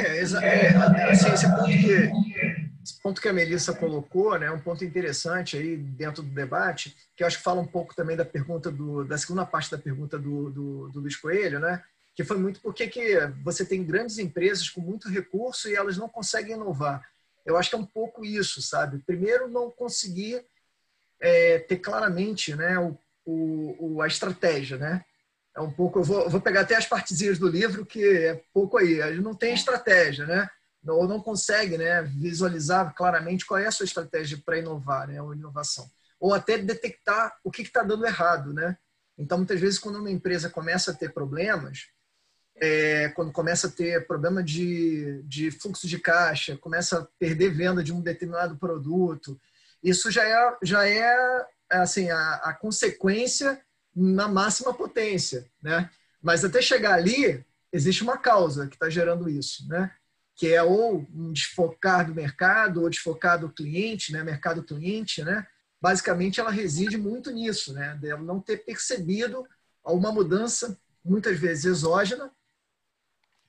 [0.00, 2.24] É, é, é, assim, esse ponto que
[2.84, 7.22] esse ponto que a Melissa colocou, né, um ponto interessante aí dentro do debate, que
[7.22, 10.18] eu acho que fala um pouco também da pergunta do, da segunda parte da pergunta
[10.18, 11.82] do, do, do Luiz Coelho, né,
[12.14, 16.10] que foi muito porque que você tem grandes empresas com muito recurso e elas não
[16.10, 17.02] conseguem inovar.
[17.44, 18.98] Eu acho que é um pouco isso, sabe?
[19.06, 20.44] Primeiro, não conseguir
[21.18, 25.04] é, ter claramente, né, o, o, a estratégia, né?
[25.56, 28.76] É um pouco, eu vou, vou pegar até as partezinhas do livro que é pouco
[28.76, 29.00] aí.
[29.00, 30.48] A gente não tem estratégia, né?
[30.92, 35.32] ou não consegue né, visualizar claramente qual é a sua estratégia para inovar, né, ou
[35.32, 35.90] inovação.
[36.20, 38.52] Ou até detectar o que está dando errado.
[38.52, 38.76] Né?
[39.16, 41.88] Então, muitas vezes, quando uma empresa começa a ter problemas,
[42.56, 47.82] é, quando começa a ter problema de, de fluxo de caixa, começa a perder venda
[47.82, 49.40] de um determinado produto,
[49.82, 53.60] isso já é, já é assim, a, a consequência
[53.94, 55.46] na máxima potência.
[55.62, 55.90] Né?
[56.22, 59.68] Mas até chegar ali, existe uma causa que está gerando isso.
[59.68, 59.90] Né?
[60.34, 65.46] que é ou um desfocar do mercado ou desfocar do cliente, né, mercado cliente, né?
[65.80, 67.96] Basicamente, ela reside muito nisso, né?
[68.00, 69.46] De não ter percebido
[69.84, 72.32] uma mudança, muitas vezes exógena,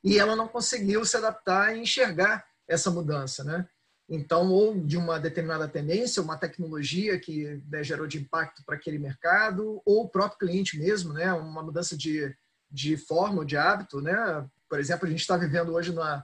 [0.03, 3.67] e ela não conseguiu se adaptar e enxergar essa mudança, né?
[4.07, 8.99] Então, ou de uma determinada tendência, uma tecnologia que né, gerou de impacto para aquele
[8.99, 11.33] mercado, ou o próprio cliente mesmo, né?
[11.33, 12.35] Uma mudança de,
[12.69, 14.47] de forma ou de hábito, né?
[14.69, 16.23] Por exemplo, a gente está vivendo hoje na,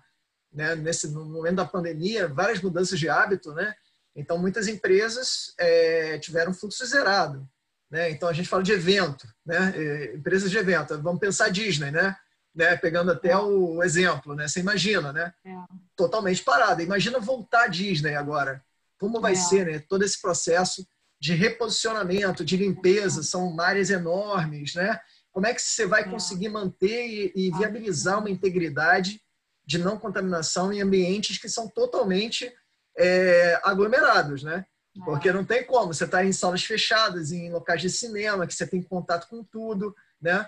[0.54, 3.74] né, nesse no momento da pandemia, várias mudanças de hábito, né?
[4.16, 7.50] Então, muitas empresas é, tiveram fluxo zerado.
[7.90, 8.12] Né?
[8.12, 9.74] Então, a gente fala de evento, né?
[9.76, 11.02] É, empresas de evento.
[11.02, 12.16] Vamos pensar Disney, né?
[12.54, 12.76] Né?
[12.76, 14.48] Pegando até o exemplo, né?
[14.48, 15.34] Você imagina, né?
[15.46, 15.56] É.
[15.96, 16.84] Totalmente parada.
[16.84, 18.64] Imagina voltar a Disney agora.
[19.00, 19.36] Como vai é.
[19.36, 19.80] ser, né?
[19.80, 20.86] Todo esse processo
[21.20, 25.00] de reposicionamento, de limpeza, são áreas enormes, né?
[25.32, 26.10] Como é que você vai é.
[26.10, 29.22] conseguir manter e, e viabilizar uma integridade
[29.66, 32.52] de não contaminação em ambientes que são totalmente
[32.98, 34.66] é, aglomerados, né?
[35.06, 38.68] Porque não tem como, você está em salas fechadas, em locais de cinema, que você
[38.68, 40.48] tem contato com tudo, né?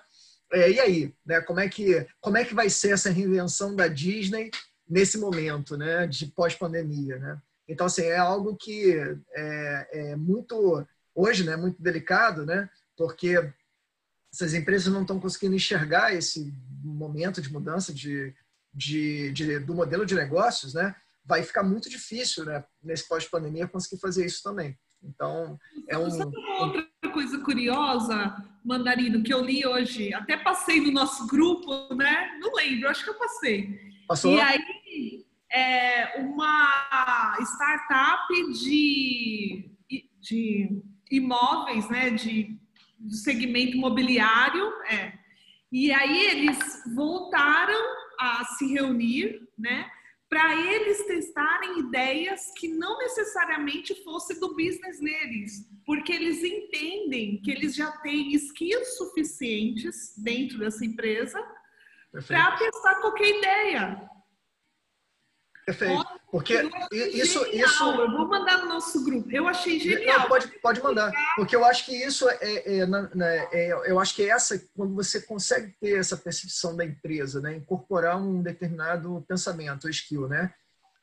[0.53, 1.41] É, e aí, né?
[1.41, 4.51] Como é que como é que vai ser essa reinvenção da Disney
[4.87, 6.07] nesse momento, né?
[6.07, 7.41] De pós-pandemia, né?
[7.67, 8.93] Então assim é algo que
[9.31, 10.85] é, é muito
[11.15, 11.55] hoje, né?
[11.55, 12.69] Muito delicado, né?
[12.95, 13.51] Porque
[14.31, 18.33] essas empresas não estão conseguindo enxergar esse momento de mudança de
[18.73, 24.01] de, de, do modelo de negócios, né, vai ficar muito difícil, né, nesse pós-pandemia, conseguir
[24.01, 24.77] fazer isso também.
[25.01, 26.09] Então, é um.
[26.09, 31.93] Sabe uma outra coisa curiosa, Mandarino, que eu li hoje, até passei no nosso grupo,
[31.95, 32.37] né?
[32.39, 33.77] Não lembro, acho que eu passei.
[34.07, 34.33] Passou?
[34.33, 39.69] E aí, é uma startup de,
[40.19, 42.09] de imóveis, né?
[42.09, 42.57] De,
[42.97, 45.13] do segmento imobiliário, é.
[45.71, 47.81] E aí eles voltaram
[48.19, 49.89] a se reunir, né?
[50.33, 57.51] Para eles testarem ideias que não necessariamente fosse do business deles, porque eles entendem que
[57.51, 61.39] eles já têm skills suficientes dentro dessa empresa
[62.25, 64.09] para testar qualquer ideia.
[65.65, 66.05] Perfeito.
[66.29, 66.55] Porque
[66.91, 67.67] isso, genial.
[67.67, 67.83] isso.
[67.83, 69.31] Eu vou mandar no nosso grupo.
[69.31, 70.21] Eu achei genial.
[70.21, 71.11] Não, pode, pode mandar.
[71.35, 74.93] Porque eu acho que isso é, é, é, é, Eu acho que é essa, quando
[74.93, 77.55] você consegue ter essa percepção da empresa, né?
[77.55, 80.53] Incorporar um determinado pensamento, skill, né?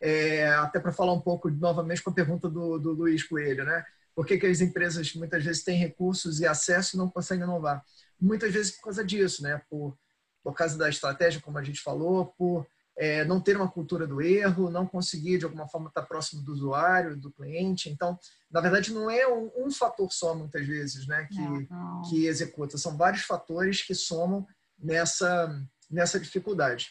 [0.01, 3.85] É, até para falar um pouco novamente com a pergunta do, do Luiz Coelho, né?
[4.15, 7.83] Por que, que as empresas muitas vezes têm recursos e acesso e não conseguem inovar?
[8.21, 9.63] Muitas vezes por causa disso, né?
[9.71, 9.97] Por,
[10.43, 12.67] por causa da estratégia, como a gente falou, por
[13.01, 16.53] é, não ter uma cultura do erro, não conseguir de alguma forma estar próximo do
[16.53, 17.89] usuário, do cliente.
[17.89, 18.19] Então,
[18.51, 22.03] na verdade, não é um, um fator só muitas vezes, né, que, não, não.
[22.03, 22.77] que executa.
[22.77, 24.47] São vários fatores que somam
[24.79, 25.59] nessa
[25.91, 26.91] nessa dificuldade.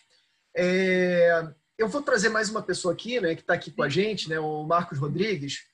[0.57, 4.27] É, eu vou trazer mais uma pessoa aqui, né, que está aqui com a gente,
[4.27, 5.67] né, o Marcos Rodrigues.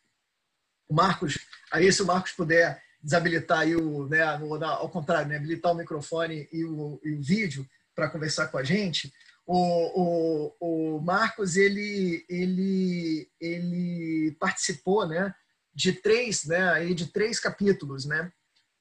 [0.89, 1.39] O Marcos,
[1.71, 6.49] aí se o Marcos puder desabilitar aí o, né, ao contrário, né, habilitar o microfone
[6.51, 7.65] e o, e o vídeo
[7.95, 9.13] para conversar com a gente
[9.45, 15.33] o, o, o Marcos ele, ele, ele participou né,
[15.73, 18.31] de três né, aí de três capítulos né,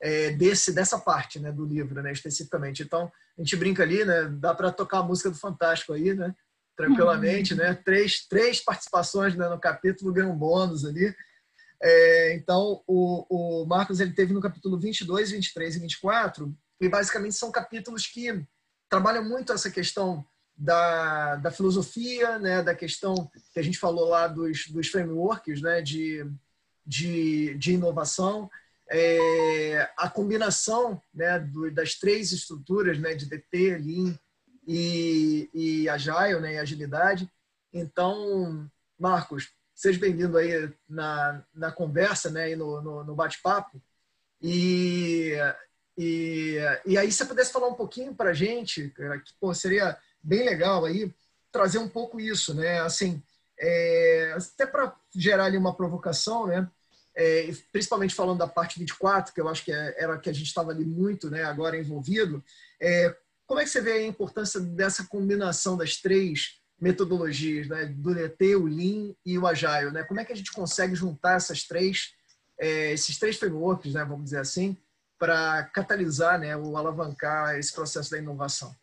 [0.01, 4.25] é, desse dessa parte né, do livro né, especificamente então a gente brinca ali né,
[4.39, 6.35] dá para tocar a música do Fantástico aí né,
[6.75, 7.61] tranquilamente uhum.
[7.61, 11.15] né, três, três participações né, no capítulo ganham um bônus ali
[11.83, 17.35] é, então o, o Marcos ele teve no capítulo 22 23 e 24 e basicamente
[17.35, 18.43] são capítulos que
[18.89, 20.25] trabalham muito essa questão
[20.57, 25.83] da, da filosofia, né, da questão que a gente falou lá dos, dos frameworks né,
[25.83, 26.25] de,
[26.87, 28.49] de, de inovação,
[28.91, 34.19] é, a combinação né, do, das três estruturas né, de DT, Lean
[34.67, 37.29] e, e Agile, né, e agilidade.
[37.73, 43.83] Então, Marcos, seja bem-vindo aí na, na conversa né, e no, no, no bate-papo.
[44.41, 45.33] E,
[45.99, 49.99] e, e aí, se você pudesse falar um pouquinho para a gente, que pô, seria
[50.25, 51.13] bem legal aí
[51.53, 52.81] trazer um pouco isso, né?
[52.81, 53.23] Assim,
[53.59, 56.69] é, até para gerar ali uma provocação, né?
[57.17, 60.49] É, principalmente falando da parte 24, que eu acho que é, era que a gente
[60.49, 61.45] estava ali muito, né?
[61.45, 62.43] Agora envolvido.
[62.81, 63.17] É,
[63.47, 67.87] como é que você vê a importância dessa combinação das três metodologias, né?
[67.87, 70.03] Do DT, o Lean e o Agile, né?
[70.03, 72.15] Como é que a gente consegue juntar essas três,
[72.59, 74.05] é, esses três frameworks, né?
[74.05, 74.77] Vamos dizer assim,
[75.19, 76.57] para catalisar, né?
[76.57, 78.75] Ou alavancar esse processo da inovação?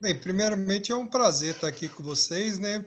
[0.00, 2.86] Bem, primeiramente é um prazer estar aqui com vocês, né?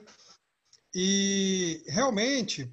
[0.96, 2.72] E realmente, o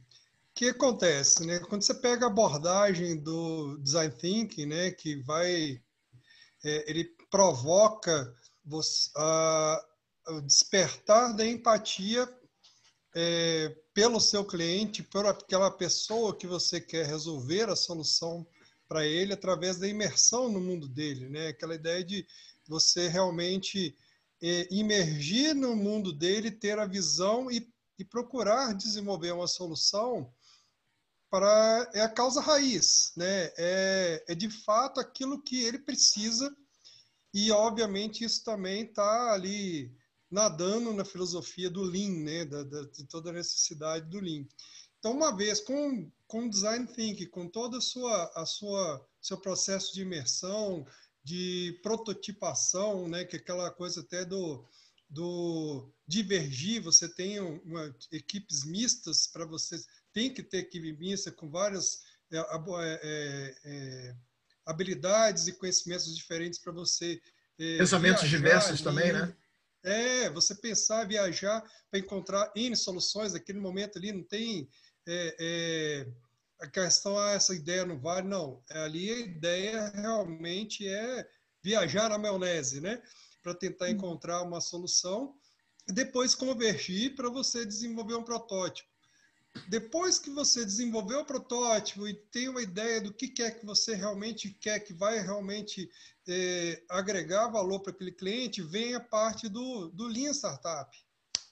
[0.54, 1.58] que acontece, né?
[1.58, 5.82] Quando você pega a abordagem do design thinking, né, que vai,
[6.64, 8.32] é, ele provoca
[8.64, 9.84] você, a,
[10.28, 12.32] o despertar da empatia
[13.16, 18.46] é, pelo seu cliente, por aquela pessoa que você quer resolver a solução
[18.86, 21.48] para ele através da imersão no mundo dele, né?
[21.48, 22.24] Aquela ideia de
[22.68, 23.96] você realmente
[24.42, 27.68] é, imergir no mundo dele, ter a visão e,
[27.98, 30.32] e procurar desenvolver uma solução
[31.30, 33.52] para é a causa raiz, né?
[33.58, 36.54] É, é de fato aquilo que ele precisa
[37.34, 39.94] e obviamente isso também está ali
[40.30, 42.44] nadando na filosofia do Lean, né?
[42.44, 44.46] Da, da, de toda a necessidade do Lean.
[44.98, 49.92] Então, uma vez com com design thinking, com toda a sua a sua seu processo
[49.94, 50.86] de imersão,
[51.28, 54.66] de prototipação, né, que é aquela coisa até do,
[55.10, 59.78] do divergir, você tem uma, equipes mistas para você,
[60.10, 62.02] tem que ter equipe mista com várias
[62.32, 64.16] é, é, é,
[64.64, 67.20] habilidades e conhecimentos diferentes para você.
[67.58, 69.36] É, Pensamentos viajar, diversos também, né?
[69.82, 74.66] É, você pensar, viajar para encontrar N soluções, naquele momento ali não tem
[75.06, 76.08] é, é,
[76.60, 78.62] a questão é essa ideia não vale, não.
[78.70, 81.28] Ali a ideia realmente é
[81.62, 83.02] viajar na maionese, né?
[83.42, 83.90] Para tentar hum.
[83.90, 85.34] encontrar uma solução
[85.88, 88.88] e depois convergir para você desenvolver um protótipo.
[89.68, 93.94] Depois que você desenvolveu o protótipo e tem uma ideia do que quer que você
[93.94, 95.90] realmente quer, que vai realmente
[96.28, 100.88] é, agregar valor para aquele cliente, vem a parte do, do Lean Startup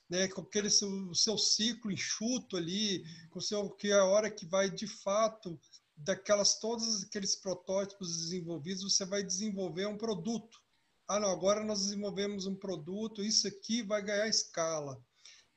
[0.09, 4.47] né, com aquele seu, seu ciclo enxuto ali, com seu que é a hora que
[4.47, 5.59] vai de fato
[5.97, 10.61] daquelas todos aqueles protótipos desenvolvidos, você vai desenvolver um produto.
[11.09, 15.01] Ah, não, agora nós desenvolvemos um produto, isso aqui vai ganhar escala.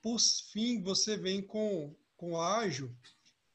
[0.01, 2.93] Por fim, você vem com com ágil,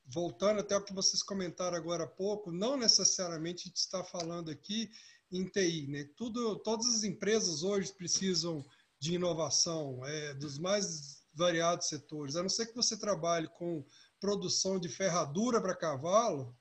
[0.07, 4.51] voltando até o que vocês comentaram agora há pouco, não necessariamente a gente está falando
[4.51, 4.91] aqui
[5.31, 6.09] em TI, né?
[6.17, 8.65] Tudo, todas as empresas hoje precisam
[9.05, 12.37] de inovação é, dos mais variados setores.
[12.37, 13.85] A não ser que você trabalhe com
[14.19, 16.57] produção de ferradura para cavalo,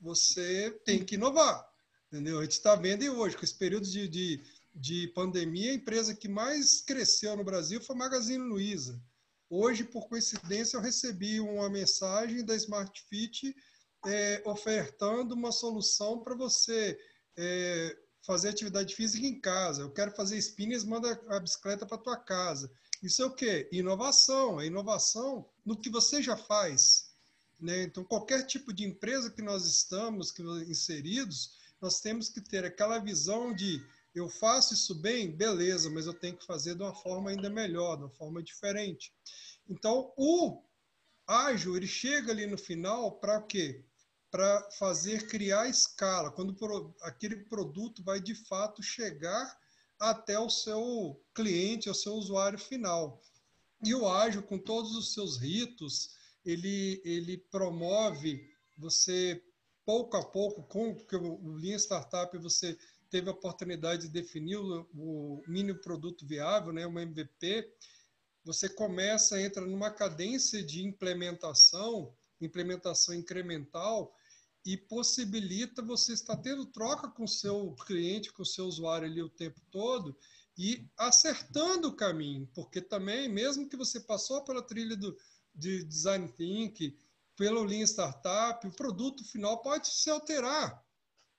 [0.00, 1.64] você tem que inovar.
[2.08, 2.40] Entendeu?
[2.40, 4.42] A gente está vendo hoje, com esse período de, de,
[4.74, 9.00] de pandemia, a empresa que mais cresceu no Brasil foi a Magazine Luiza.
[9.48, 13.54] Hoje, por coincidência, eu recebi uma mensagem da Smart Fit
[14.04, 16.98] é, ofertando uma solução para você
[17.36, 17.96] é,
[18.28, 19.80] fazer atividade física em casa.
[19.80, 22.70] Eu quero fazer spinning, manda a bicicleta para tua casa.
[23.02, 23.66] Isso é o quê?
[23.72, 24.60] Inovação.
[24.60, 27.08] É inovação no que você já faz.
[27.58, 27.84] Né?
[27.84, 32.66] Então, qualquer tipo de empresa que nós estamos que nós inseridos, nós temos que ter
[32.66, 33.82] aquela visão de
[34.14, 37.96] eu faço isso bem, beleza, mas eu tenho que fazer de uma forma ainda melhor,
[37.96, 39.10] de uma forma diferente.
[39.66, 40.62] Então, o
[41.26, 43.86] ágil, ele chega ali no final para o quê?
[44.30, 46.54] Para fazer criar escala, quando
[47.02, 49.58] aquele produto vai de fato chegar
[49.98, 53.20] até o seu cliente, o seu usuário final.
[53.84, 56.10] E o ágil, com todos os seus ritos,
[56.44, 59.42] ele, ele promove você
[59.84, 62.78] pouco a pouco, com o Lean Startup, você
[63.10, 67.72] teve a oportunidade de definir o, o mínimo produto viável, né, uma MVP,
[68.44, 74.14] você começa, entra numa cadência de implementação, implementação incremental,
[74.64, 79.22] e possibilita você estar tendo troca com o seu cliente, com o seu usuário ali
[79.22, 80.14] o tempo todo
[80.58, 85.16] e acertando o caminho, porque também, mesmo que você passou pela trilha do,
[85.54, 86.94] de Design Thinking,
[87.36, 90.84] pelo Lean Startup, o produto final pode se alterar.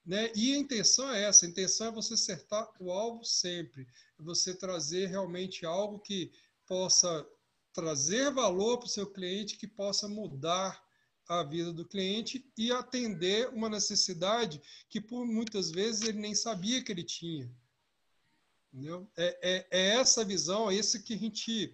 [0.06, 0.32] Né?
[0.34, 3.86] E a intenção é essa, a intenção é você acertar o alvo sempre,
[4.18, 6.32] é você trazer realmente algo que
[6.66, 7.28] possa
[7.74, 10.82] trazer valor para o seu cliente, que possa mudar
[11.30, 14.60] a vida do cliente e atender uma necessidade
[14.90, 17.50] que por muitas vezes ele nem sabia que ele tinha.
[18.74, 19.08] Entendeu?
[19.16, 21.72] É, é, é essa visão, é esse que a gente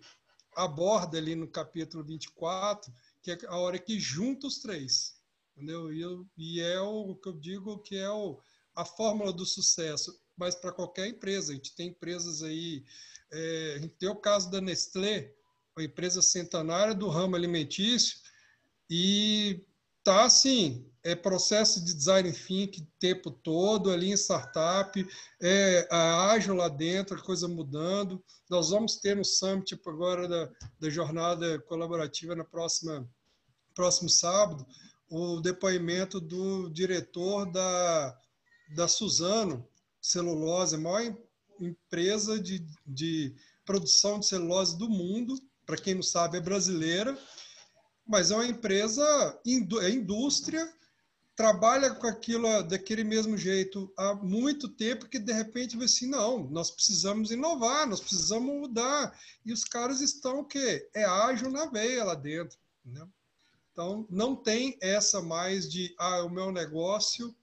[0.55, 5.15] aborda ali no capítulo 24, que é a hora que junta os três.
[5.55, 5.91] Entendeu?
[5.93, 8.37] E, eu, e é o que eu digo que é o,
[8.75, 11.53] a fórmula do sucesso, mas para qualquer empresa.
[11.53, 12.83] A gente tem empresas aí,
[13.31, 15.33] é, a gente tem o caso da Nestlé,
[15.77, 18.19] uma empresa centenária do ramo alimentício,
[18.89, 19.63] e
[20.03, 25.07] tá assim, é processo de design thinking tempo todo, ali em startup,
[25.41, 28.23] é ágil lá dentro, a coisa mudando.
[28.49, 33.07] Nós vamos ter no Summit tipo, agora da, da jornada colaborativa na próxima
[33.75, 34.65] próximo sábado,
[35.09, 38.17] o depoimento do diretor da,
[38.73, 39.67] da Suzano
[40.01, 41.15] Celulose, a maior
[41.59, 47.17] empresa de, de produção de celulose do mundo, para quem não sabe, é brasileira,
[48.05, 49.03] mas é uma empresa,
[49.45, 50.71] é indústria,
[51.35, 56.47] trabalha com aquilo daquele mesmo jeito há muito tempo que de repente vai assim, não,
[56.49, 59.19] nós precisamos inovar, nós precisamos mudar.
[59.45, 60.87] E os caras estão o quê?
[60.93, 62.57] É ágil na veia lá dentro.
[62.85, 63.05] Né?
[63.71, 67.35] Então, não tem essa mais de, ah, o meu negócio,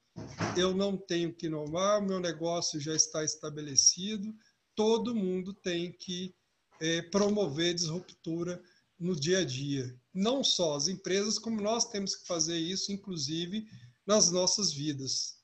[0.56, 4.34] eu não tenho que inovar, o meu negócio já está estabelecido.
[4.74, 6.34] Todo mundo tem que
[6.80, 8.62] é, promover disruptura
[8.98, 9.94] no dia a dia.
[10.14, 13.66] Não só as empresas, como nós temos que fazer isso, inclusive,
[14.06, 15.38] nas nossas vidas.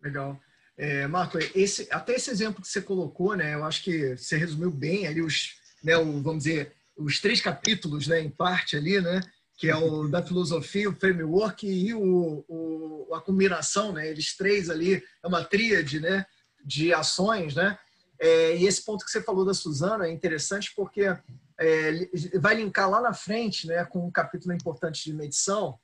[0.00, 0.40] Legal.
[0.76, 4.70] É, Marco, esse, até esse exemplo que você colocou, né, eu acho que você resumiu
[4.70, 9.20] bem ali os, né, o, vamos dizer, os três capítulos, né, em parte ali, né,
[9.56, 14.70] que é o da filosofia, o framework e o, o, a combinação, né, eles três
[14.70, 16.24] ali, é uma tríade, né,
[16.64, 17.76] de ações, né?
[18.22, 21.02] É, e esse ponto que você falou da Suzana é interessante porque
[21.58, 22.08] é,
[22.38, 25.76] vai linkar lá na frente, né, com um capítulo importante de medição,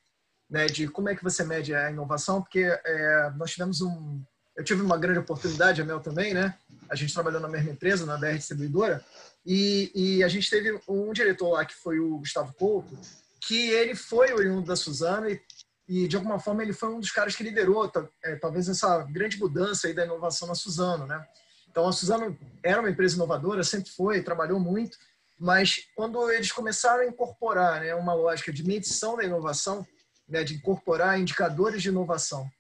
[0.49, 4.23] né, de como é que você mede a inovação, porque é, nós tivemos um,
[4.57, 6.57] eu tive uma grande oportunidade, a Mel também, né?
[6.89, 9.05] A gente trabalhou na mesma empresa, na BR Distribuidora,
[9.45, 12.97] e, e a gente teve um diretor lá que foi o Gustavo Couto,
[13.41, 15.41] que ele foi oriundo da Suzana e
[15.89, 17.91] e de alguma forma ele foi um dos caras que liderou
[18.23, 21.27] é, talvez essa grande mudança aí da inovação na Suzano, né?
[21.71, 24.99] Então a Suzano era uma empresa inovadora, sempre foi, trabalhou muito,
[25.39, 29.87] mas quando eles começaram a incorporar né, uma lógica de medição da inovação,
[30.29, 32.51] né, de incorporar indicadores de inovação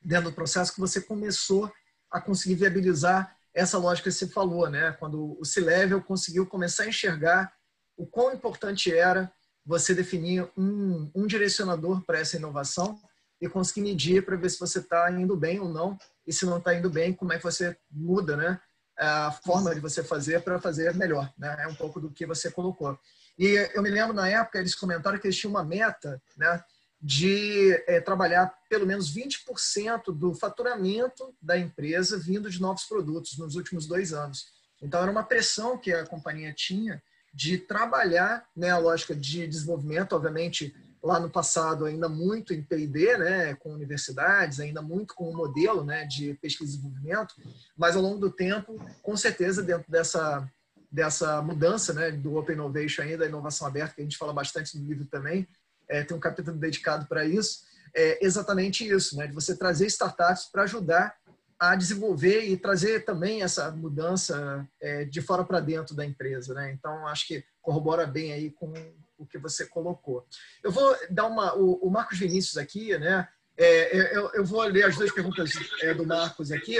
[0.00, 1.70] dentro do processo, que você começou
[2.10, 4.92] a conseguir viabilizar essa lógica que você falou, né?
[4.92, 7.52] Quando o C-Level conseguiu começar a enxergar
[7.96, 9.30] o quão importante era
[9.66, 12.98] você definir um, um direcionador para essa inovação
[13.40, 15.98] e conseguir medir para ver se você está indo bem ou não.
[16.28, 18.60] E se não está indo bem, como é que você muda né,
[18.98, 21.32] a forma de você fazer para fazer melhor.
[21.38, 21.56] Né?
[21.60, 22.98] É um pouco do que você colocou.
[23.38, 26.62] E eu me lembro, na época, eles comentaram que eles tinham uma meta né,
[27.00, 33.54] de é, trabalhar pelo menos 20% do faturamento da empresa vindo de novos produtos nos
[33.54, 34.48] últimos dois anos.
[34.82, 37.02] Então, era uma pressão que a companhia tinha
[37.32, 43.16] de trabalhar né, a lógica de desenvolvimento, obviamente, lá no passado ainda muito em P&D,
[43.18, 47.34] né, com universidades, ainda muito com o modelo, né, de pesquisa e desenvolvimento,
[47.76, 50.48] mas ao longo do tempo, com certeza dentro dessa
[50.90, 54.78] dessa mudança, né, do Open Innovation ainda, da inovação aberta, que a gente fala bastante
[54.78, 55.46] no livro também,
[55.86, 57.60] é, tem um capítulo dedicado para isso,
[57.94, 61.14] é exatamente isso, né, de você trazer startups para ajudar
[61.58, 66.72] a desenvolver e trazer também essa mudança é, de fora para dentro da empresa, né?
[66.72, 68.72] Então acho que corrobora bem aí com
[69.18, 70.26] o que você colocou.
[70.62, 71.54] Eu vou dar uma.
[71.54, 73.28] O, o Marcos Vinícius aqui, né?
[73.56, 75.50] É, eu, eu, vou ler as duas perguntas
[75.82, 76.76] é, do Marcos aqui.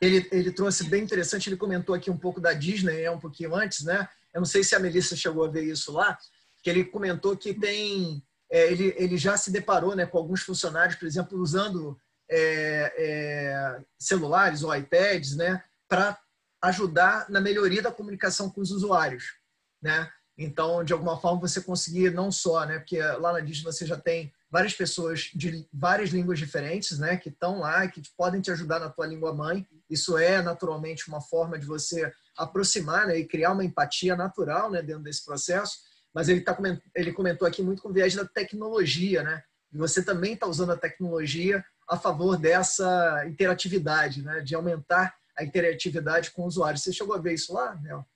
[0.00, 3.54] Ele, ele trouxe bem interessante, ele comentou aqui um pouco da Disney, é um pouquinho
[3.56, 4.08] antes, né?
[4.32, 6.16] Eu não sei se a Melissa chegou a ver isso lá,
[6.62, 8.22] que ele comentou que tem.
[8.50, 12.00] É, ele, ele já se deparou né, com alguns funcionários, por exemplo, usando
[12.30, 16.18] é, é, celulares ou iPads, né, para
[16.62, 19.34] ajudar na melhoria da comunicação com os usuários,
[19.82, 20.10] né?
[20.38, 22.78] Então, de alguma forma, você conseguir não só, né?
[22.78, 27.16] Porque lá na Disney você já tem várias pessoas de várias línguas diferentes, né?
[27.16, 29.66] Que estão lá que podem te ajudar na tua língua mãe.
[29.90, 33.18] Isso é naturalmente uma forma de você aproximar, né?
[33.18, 34.80] E criar uma empatia natural, né?
[34.80, 35.78] Dentro desse processo.
[36.14, 36.56] Mas ele tá
[36.94, 39.42] ele comentou aqui muito com viés da tecnologia, né?
[39.72, 44.40] E você também está usando a tecnologia a favor dessa interatividade, né?
[44.40, 46.78] De aumentar a interatividade com o usuário.
[46.78, 48.06] Você chegou a ver isso lá, Mel?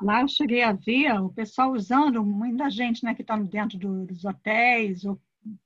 [0.00, 4.06] Lá eu cheguei a ver o pessoal usando, muita gente né, que está dentro do,
[4.06, 5.20] dos hotéis, ou,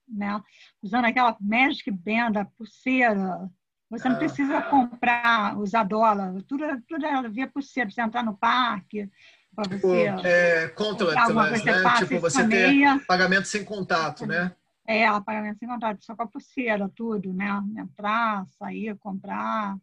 [0.06, 0.40] né,
[0.82, 3.50] usando aquela Magic Band, a pulseira.
[3.90, 4.18] Você não ah.
[4.18, 9.10] precisa comprar, usar dólar, tudo, tudo é via pulseira, você entrar no parque,
[9.54, 10.06] para você.
[10.24, 11.82] É, contactless, né?
[11.82, 14.54] Passa, tipo, você ter pagamento sem contato, né?
[14.86, 17.62] É, pagamento sem contato, só com a pulseira, tudo, né?
[17.76, 19.76] Entrar, sair, comprar,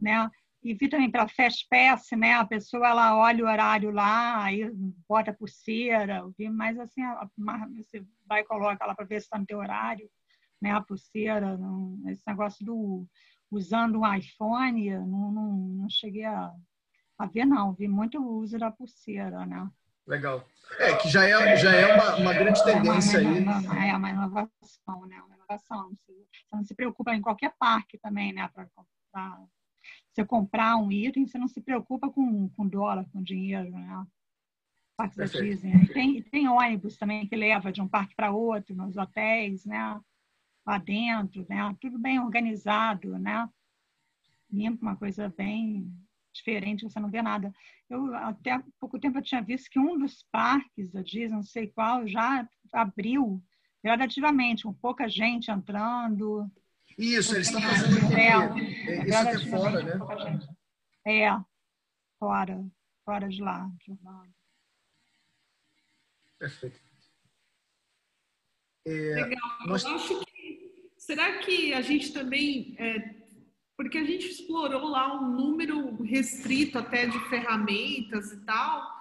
[0.00, 0.30] né?
[0.66, 2.34] E vi também para Fast Pass, né?
[2.34, 4.68] A pessoa ela olha o horário lá, aí
[5.08, 7.02] bota a pulseira, vi, mas assim,
[7.76, 10.10] você vai e coloca lá para ver se está no teu horário,
[10.60, 10.72] né?
[10.72, 13.06] A pulseira, não, esse negócio do
[13.48, 16.50] usando um iPhone, não, não, não cheguei a,
[17.16, 17.72] a ver, não.
[17.72, 19.70] Vi muito o uso da pulseira, né?
[20.04, 20.44] Legal.
[20.80, 23.90] É, que já é, já é uma, uma grande tendência é uma, aí.
[23.90, 25.22] É uma inovação, né?
[25.22, 25.92] Uma inovação.
[26.08, 28.48] Você não se preocupa em qualquer parque também, né?
[28.48, 28.66] Para
[30.16, 34.06] você comprar um item, você não se preocupa com, com dólar, com dinheiro, né?
[34.96, 35.86] Parque da Disney.
[35.88, 40.00] Tem, tem ônibus também que leva de um parque para outro, nos hotéis, né?
[40.66, 41.76] Lá dentro, né?
[41.78, 43.46] Tudo bem organizado, né?
[44.50, 45.92] Limpo, uma coisa bem
[46.32, 47.52] diferente, você não vê nada.
[47.90, 51.42] Eu até há pouco tempo eu tinha visto que um dos parques da Disney, não
[51.42, 53.42] sei qual, já abriu
[53.84, 56.50] gradativamente, com pouca gente entrando,
[56.98, 58.08] isso, eles estão fazendo
[58.92, 60.48] isso aqui é fora, né?
[61.06, 61.44] É,
[62.18, 62.66] fora,
[63.04, 63.70] fora de lá.
[66.38, 66.80] Perfeito.
[68.86, 69.58] É, Legal.
[69.66, 69.84] Nós...
[69.84, 70.92] Eu acho que.
[70.98, 72.74] Será que a gente também.
[72.78, 73.16] É,
[73.76, 78.96] porque a gente explorou lá um número restrito até de ferramentas e tal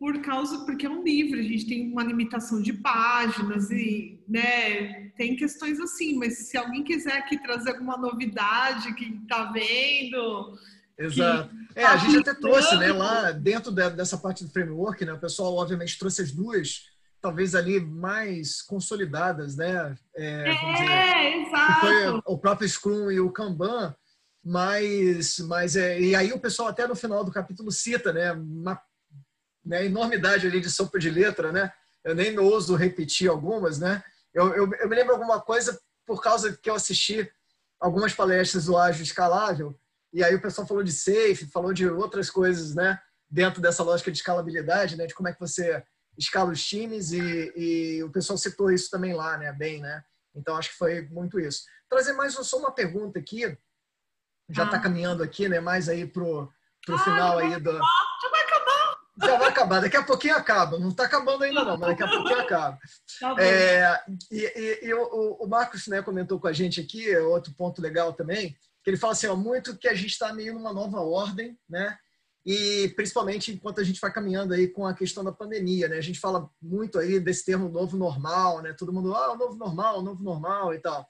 [0.00, 4.99] por causa porque é um livro, a gente tem uma limitação de páginas e, né,
[5.20, 10.58] tem questões assim, mas se alguém quiser aqui trazer alguma novidade que está vendo,
[10.96, 11.54] Exato.
[11.76, 15.54] É, a gente até trouxe, né, lá dentro dessa parte do framework, né, o pessoal
[15.56, 16.86] obviamente trouxe as duas,
[17.20, 21.80] talvez ali mais consolidadas, né, é, é exato.
[21.80, 23.94] foi o próprio Scrum e o Kanban,
[24.42, 28.80] mas, mas é, e aí o pessoal até no final do capítulo cita, né, uma
[29.62, 31.70] né, enormidade ali de sopa de letra, né?
[32.02, 34.02] Eu nem ouso repetir algumas, né?
[34.32, 37.30] Eu, eu, eu me lembro alguma coisa por causa que eu assisti
[37.78, 39.78] algumas palestras do Ágil Escalável,
[40.12, 43.00] e aí o pessoal falou de safe, falou de outras coisas, né?
[43.28, 45.06] Dentro dessa lógica de escalabilidade, né?
[45.06, 45.82] De como é que você
[46.18, 49.52] escala os times e, e o pessoal citou isso também lá, né?
[49.52, 50.02] Bem, né?
[50.34, 51.62] Então acho que foi muito isso.
[51.88, 53.56] Trazer mais só uma pergunta aqui,
[54.48, 54.80] já está ah.
[54.80, 55.60] caminhando aqui, né?
[55.60, 56.52] Mais aí pro,
[56.84, 57.72] pro ah, final aí do.
[57.72, 57.80] Vai
[59.22, 60.78] já vai acabar, daqui a pouquinho acaba.
[60.78, 62.78] Não está acabando ainda, não, mas daqui a pouquinho acaba.
[63.20, 64.00] Tá é,
[64.30, 67.82] e, e, e o, o, Marcos né, comentou com a gente aqui, é outro ponto
[67.82, 71.00] legal também, que ele fala assim, ó, muito que a gente está meio numa nova
[71.00, 71.96] ordem, né?
[72.44, 75.98] E principalmente enquanto a gente vai caminhando aí com a questão da pandemia, né?
[75.98, 78.72] A gente fala muito aí desse termo novo normal, né?
[78.72, 81.06] Todo mundo, ah, o novo normal, o novo normal e tal.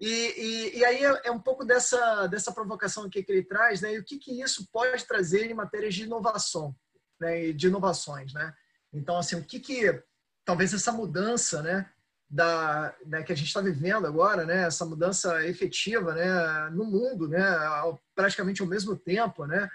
[0.00, 3.80] E, e, e, aí é, é um pouco dessa, dessa provocação aqui que ele traz,
[3.80, 3.94] né?
[3.94, 6.74] E o que, que isso pode trazer em matérias de inovação,
[7.22, 8.52] né, e de inovações, né?
[8.92, 10.02] Então, assim, o que que
[10.44, 11.88] talvez essa mudança, né,
[12.28, 17.28] da né, que a gente está vivendo agora, né, essa mudança efetiva, né, no mundo,
[17.28, 19.68] né, ao, praticamente ao mesmo tempo, né,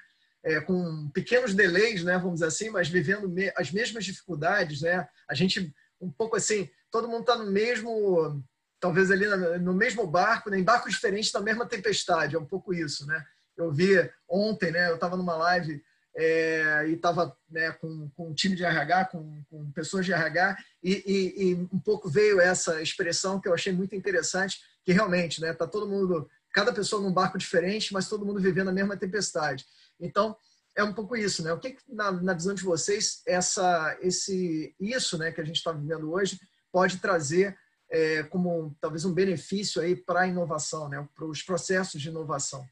[0.44, 5.08] é, com pequenos delays, né, vamos dizer assim, mas vivendo me, as mesmas dificuldades, né?
[5.30, 8.44] A gente um pouco assim, todo mundo está no mesmo,
[8.80, 9.26] talvez ali
[9.60, 10.60] no mesmo barco, né?
[10.60, 13.24] em barcos diferentes da mesma tempestade, é um pouco isso, né?
[13.58, 13.94] Eu vi
[14.30, 14.90] ontem, né?
[14.90, 15.84] Eu estava numa live
[16.18, 20.58] é, e estava né, com, com um time de RH, com, com pessoas de RH,
[20.84, 25.40] e, e, e, um pouco veio essa expressão que eu achei muito interessante, que realmente,
[25.40, 25.54] né?
[25.54, 29.64] Tá todo mundo, cada pessoa num barco diferente, mas todo mundo vivendo a mesma tempestade.
[30.00, 30.36] Então,
[30.76, 31.54] é um pouco isso, né?
[31.54, 35.72] O que, na, na visão de vocês, essa, esse, isso, né, que a gente está
[35.72, 36.40] vivendo hoje,
[36.72, 37.56] pode trazer
[37.92, 41.08] é, como talvez um benefício aí para a inovação, né?
[41.14, 42.68] Para os processos de inovação.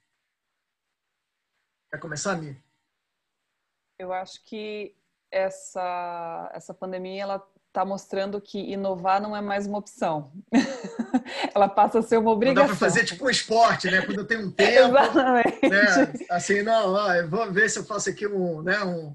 [1.91, 2.64] Quer começar, Mi?
[3.97, 4.93] Eu acho que
[5.31, 7.43] essa essa pandemia ela
[7.75, 10.31] está mostrando que inovar não é mais uma opção.
[11.53, 12.63] Ela passa a ser uma obrigação.
[12.67, 14.01] Não dá para fazer tipo um esporte, né?
[14.01, 15.69] Quando eu tenho um tempo, Exatamente.
[15.69, 16.13] né?
[16.29, 18.81] Assim, não, ó, vou ver se eu faço aqui um, né?
[18.83, 19.13] Um,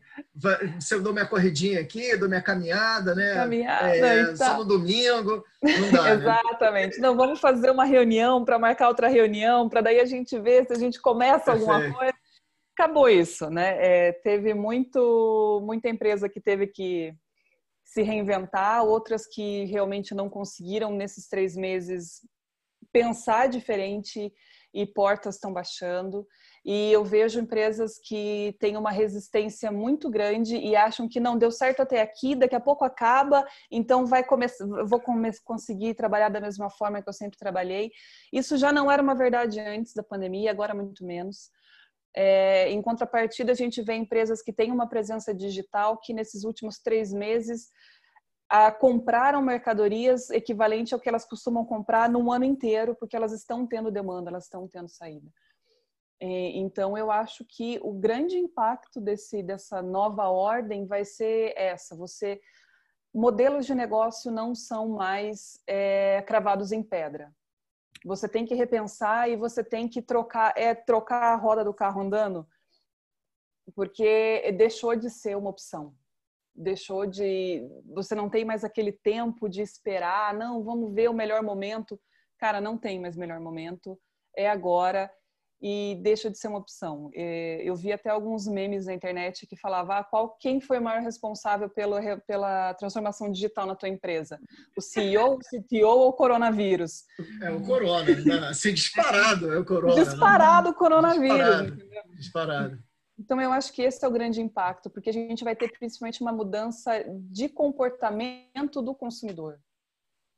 [0.78, 3.34] se eu dou minha corridinha aqui, dou minha caminhada, né?
[3.34, 4.36] Caminhada, é, então.
[4.36, 6.02] Só no domingo, não dá.
[6.02, 6.12] Né?
[6.14, 7.00] Exatamente.
[7.00, 7.08] Né?
[7.08, 10.72] Não, vamos fazer uma reunião para marcar outra reunião, para daí a gente ver se
[10.74, 11.70] a gente começa Perfeito.
[11.70, 12.19] alguma coisa.
[12.80, 13.76] Acabou isso, né?
[13.78, 17.12] É, teve muito, muita empresa que teve que
[17.84, 22.26] se reinventar, outras que realmente não conseguiram nesses três meses
[22.90, 24.32] pensar diferente
[24.72, 26.26] e portas estão baixando.
[26.64, 31.50] E eu vejo empresas que têm uma resistência muito grande e acham que não deu
[31.50, 36.40] certo até aqui, daqui a pouco acaba, então vai começar, vou come conseguir trabalhar da
[36.40, 37.90] mesma forma que eu sempre trabalhei.
[38.32, 41.50] Isso já não era uma verdade antes da pandemia, agora muito menos.
[42.14, 46.78] É, em contrapartida, a gente vê empresas que têm uma presença digital que nesses últimos
[46.78, 47.68] três meses
[48.48, 53.66] a, compraram mercadorias equivalente ao que elas costumam comprar num ano inteiro, porque elas estão
[53.66, 55.30] tendo demanda, elas estão tendo saída.
[56.20, 56.26] É,
[56.58, 62.40] então, eu acho que o grande impacto desse, dessa nova ordem vai ser essa: você
[63.14, 67.32] modelos de negócio não são mais é, cravados em pedra.
[68.04, 72.00] Você tem que repensar e você tem que trocar, é trocar a roda do carro
[72.00, 72.46] andando,
[73.74, 75.94] porque deixou de ser uma opção.
[76.54, 77.62] Deixou de.
[77.94, 82.00] Você não tem mais aquele tempo de esperar, não, vamos ver o melhor momento.
[82.38, 84.00] Cara, não tem mais melhor momento,
[84.36, 85.12] é agora
[85.60, 87.10] e deixa de ser uma opção.
[87.14, 90.82] É, eu vi até alguns memes na internet que falavam ah, qual, quem foi o
[90.82, 91.96] maior responsável pelo,
[92.26, 94.40] pela transformação digital na tua empresa?
[94.76, 97.04] O CEO, o CTO ou o coronavírus?
[97.42, 98.48] É o corona, né?
[98.48, 99.94] assim, disparado é o corona.
[99.94, 100.04] Né?
[100.04, 101.36] Disparado o coronavírus.
[101.36, 102.16] Disparado.
[102.16, 102.90] disparado.
[103.18, 106.22] Então, eu acho que esse é o grande impacto, porque a gente vai ter principalmente
[106.22, 109.58] uma mudança de comportamento do consumidor.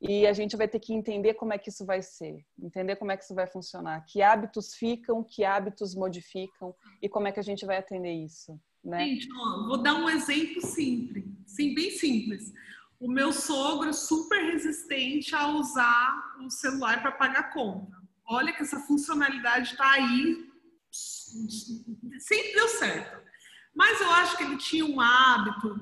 [0.05, 3.13] E a gente vai ter que entender como é que isso vai ser, entender como
[3.13, 7.39] é que isso vai funcionar, que hábitos ficam, que hábitos modificam e como é que
[7.39, 8.59] a gente vai atender isso.
[8.83, 9.05] Né?
[9.05, 12.51] Gente, ó, vou dar um exemplo simples, sim, bem simples.
[12.99, 17.95] O meu sogro é super resistente a usar o celular para pagar conta.
[18.27, 20.49] Olha que essa funcionalidade está aí,
[20.91, 23.23] sempre deu certo.
[23.73, 25.79] Mas eu acho que ele tinha um hábito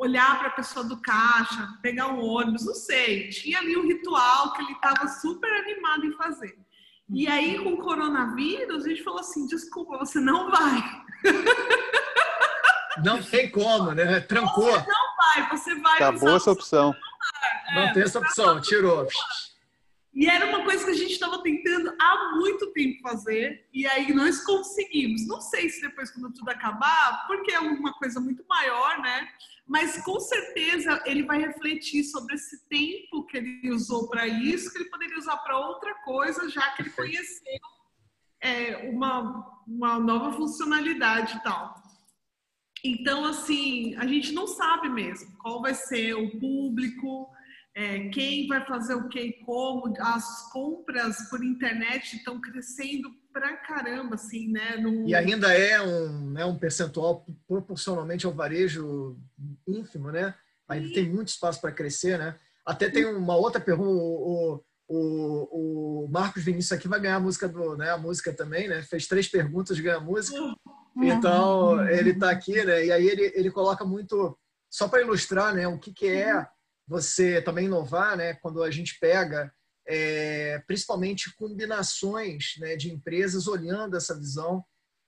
[0.00, 3.28] olhar para a pessoa do caixa, pegar o ônibus, não sei.
[3.28, 6.58] Tinha ali um ritual que ele estava super animado em fazer.
[7.12, 11.02] E aí, com o coronavírus, a gente falou assim: desculpa, você não vai.
[13.04, 14.20] Não tem como, né?
[14.20, 14.64] Trancou.
[14.64, 15.94] Você não vai, você vai.
[15.94, 16.94] Acabou essa opção.
[17.72, 19.06] Não, é, tem essa opção, tirou.
[20.12, 24.12] E era uma coisa que a gente estava tentando há muito tempo fazer, e aí
[24.12, 25.26] nós conseguimos.
[25.26, 29.28] Não sei se depois, quando tudo acabar, porque é uma coisa muito maior, né?
[29.66, 34.78] Mas com certeza ele vai refletir sobre esse tempo que ele usou para isso, que
[34.78, 37.60] ele poderia usar para outra coisa, já que ele conheceu
[38.40, 41.80] é, uma, uma nova funcionalidade e tal.
[42.82, 47.30] Então, assim, a gente não sabe mesmo qual vai ser o público,
[47.74, 49.94] é, quem vai fazer o que e como.
[50.00, 54.76] As compras por internet estão crescendo pra caramba, assim, né?
[54.76, 55.08] No...
[55.08, 59.16] E ainda é um, né, um percentual proporcionalmente ao varejo
[59.66, 60.34] ínfimo, né?
[60.68, 60.94] Ainda Sim.
[60.94, 62.36] tem muito espaço para crescer, né?
[62.66, 67.48] Até tem uma outra pergunta, o, o, o, Marcos Vinícius aqui vai ganhar a música
[67.48, 67.90] do, né?
[67.90, 68.82] A música também, né?
[68.82, 70.40] Fez três perguntas, ganha a música.
[70.40, 70.54] Uhum.
[71.04, 72.84] Então, ele está aqui, né?
[72.86, 74.36] E aí ele, ele coloca muito,
[74.68, 75.68] só para ilustrar, né?
[75.68, 76.46] O que, que é
[76.90, 78.34] você também inovar, né?
[78.34, 79.54] Quando a gente pega
[79.86, 84.64] é, principalmente combinações né, de empresas olhando essa visão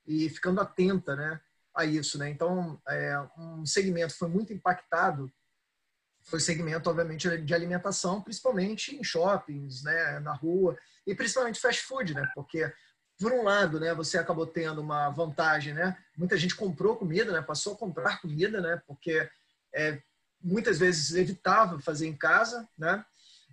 [0.07, 1.41] e ficando atenta, né,
[1.75, 2.29] a isso, né?
[2.29, 5.29] Então, é, um segmento foi muito impactado
[6.25, 11.81] foi o segmento, obviamente, de alimentação, principalmente em shoppings, né, na rua e principalmente fast
[11.81, 12.25] food, né?
[12.33, 12.71] Porque
[13.19, 15.97] por um lado, né, você acabou tendo uma vantagem, né?
[16.17, 17.41] Muita gente comprou comida, né?
[17.41, 18.81] Passou a comprar comida, né?
[18.87, 19.29] Porque
[19.75, 20.01] é,
[20.43, 23.03] muitas vezes evitava fazer em casa, né?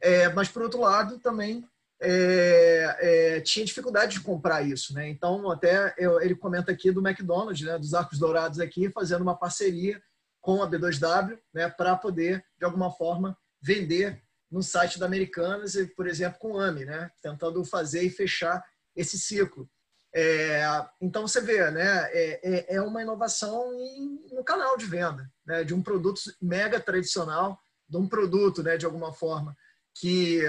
[0.00, 1.64] É, mas por outro lado também
[2.02, 5.08] é, é, tinha dificuldade de comprar isso, né?
[5.08, 7.78] Então até eu, ele comenta aqui do McDonald's, né?
[7.78, 10.02] Dos Arcos Dourados aqui, fazendo uma parceria
[10.40, 11.68] com a B2W, né?
[11.68, 16.86] Para poder de alguma forma vender no site da Americanas, por exemplo, com o AMI,
[16.86, 17.10] né?
[17.22, 18.64] Tentando fazer e fechar
[18.96, 19.68] esse ciclo.
[20.12, 20.62] É,
[21.00, 22.08] então você vê, né?
[22.12, 25.62] É, é, é uma inovação em, no canal de venda, né?
[25.62, 28.76] De um produto mega tradicional, de um produto, né?
[28.76, 29.56] De alguma forma
[29.94, 30.40] que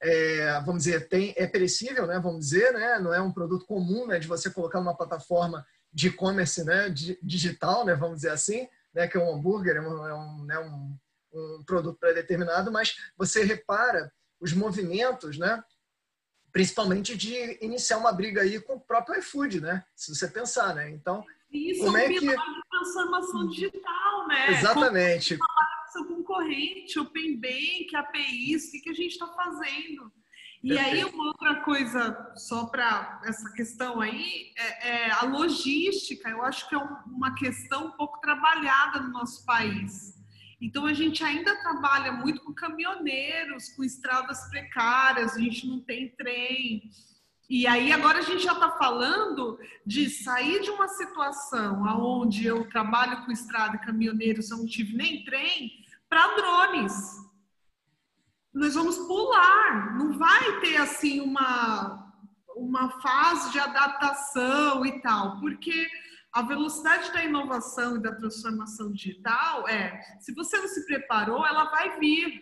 [0.00, 2.20] é, vamos dizer tem é perecível, né?
[2.20, 2.98] Vamos dizer, né?
[3.00, 4.18] Não é um produto comum, né?
[4.18, 6.88] De você colocar numa plataforma de e-commerce, né?
[7.22, 7.94] digital, né?
[7.94, 9.08] Vamos dizer assim, né?
[9.08, 10.58] Que é um hambúrguer, é um, é um, né?
[10.58, 10.96] um,
[11.32, 15.62] um produto pré-determinado, mas você repara os movimentos, né?
[16.52, 19.84] Principalmente de iniciar uma briga aí com o próprio iFood, né?
[19.96, 20.90] Se você pensar, né?
[20.90, 22.36] Então, isso como é, um é que de
[22.70, 24.50] transformação digital, né?
[24.50, 25.38] Exatamente.
[25.92, 30.12] Seu concorrente, Open Bank, APIs, o que, que a gente está fazendo?
[30.62, 31.06] E Perfeito.
[31.06, 36.28] aí, uma outra coisa, só para essa questão aí, é, é, a logística.
[36.30, 40.21] Eu acho que é uma questão um pouco trabalhada no nosso país.
[40.62, 46.08] Então a gente ainda trabalha muito com caminhoneiros, com estradas precárias, a gente não tem
[46.10, 46.88] trem.
[47.50, 52.68] E aí agora a gente já está falando de sair de uma situação onde eu
[52.70, 55.72] trabalho com estrada e caminhoneiros, eu não tive nem trem,
[56.08, 56.94] para drones.
[58.54, 62.14] Nós vamos pular, não vai ter assim uma,
[62.54, 65.90] uma fase de adaptação e tal, porque
[66.32, 71.70] a velocidade da inovação e da transformação digital é, se você não se preparou, ela
[71.70, 72.40] vai vir.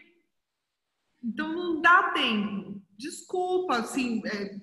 [1.22, 2.80] Então não dá tempo.
[2.97, 4.57] Desculpa, assim, é,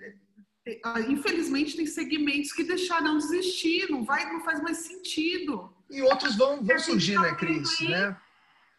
[0.65, 5.75] é, infelizmente tem segmentos que deixarão de existir, não vai, não faz mais sentido.
[5.89, 7.79] E outros vão, vão surgir, né, Cris?
[7.81, 8.17] Né?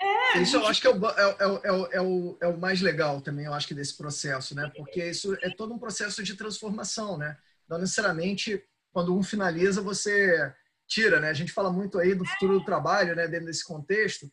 [0.00, 0.62] É, isso gente...
[0.62, 3.54] eu acho que é o, é, é, é, o, é o mais legal também, eu
[3.54, 4.70] acho que desse processo, né?
[4.76, 7.36] Porque isso é todo um processo de transformação, né?
[7.68, 8.62] Não necessariamente
[8.98, 10.52] quando um finaliza, você
[10.88, 11.30] tira, né?
[11.30, 13.28] A gente fala muito aí do futuro do trabalho, né?
[13.28, 14.28] Dentro desse contexto,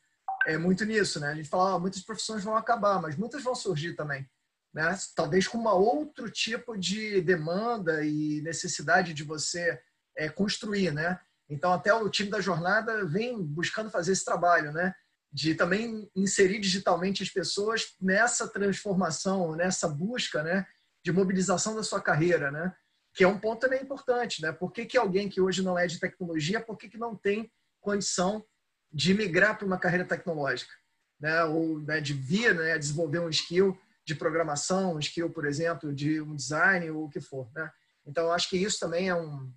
[0.48, 1.28] é muito nisso, né?
[1.28, 4.28] A gente fala, ah, muitas profissões vão acabar, mas muitas vão surgir também,
[4.74, 4.98] né?
[5.16, 9.80] Talvez com uma outro tipo de demanda e necessidade de você
[10.18, 11.20] é, construir, né?
[11.48, 14.96] Então, até o time da jornada vem buscando fazer esse trabalho, né?
[15.32, 20.66] De também inserir digitalmente as pessoas nessa transformação, nessa busca, né?
[21.04, 22.76] De mobilização da sua carreira, né?
[23.16, 24.52] Que é um ponto também importante, né?
[24.52, 27.50] Por que, que alguém que hoje não é de tecnologia, por que, que não tem
[27.80, 28.46] condição
[28.92, 30.74] de migrar para uma carreira tecnológica,
[31.18, 31.46] né?
[31.46, 36.20] Ou né, de vir, né, desenvolver um skill de programação, um skill, por exemplo, de
[36.20, 37.72] um design ou o que for, né?
[38.06, 39.50] Então, acho que isso também é um,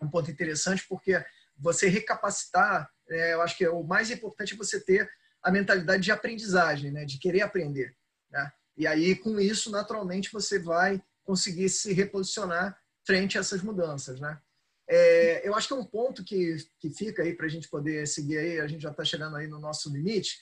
[0.00, 1.22] um ponto interessante, porque
[1.58, 5.10] você recapacitar, é, eu acho que é o mais importante é você ter
[5.42, 7.04] a mentalidade de aprendizagem, né?
[7.04, 7.92] De querer aprender,
[8.30, 8.52] né?
[8.76, 14.40] E aí, com isso, naturalmente, você vai conseguir se reposicionar frente a essas mudanças, né?
[14.88, 18.08] É, eu acho que é um ponto que, que fica aí para a gente poder
[18.08, 20.38] seguir aí, a gente já está chegando aí no nosso limite,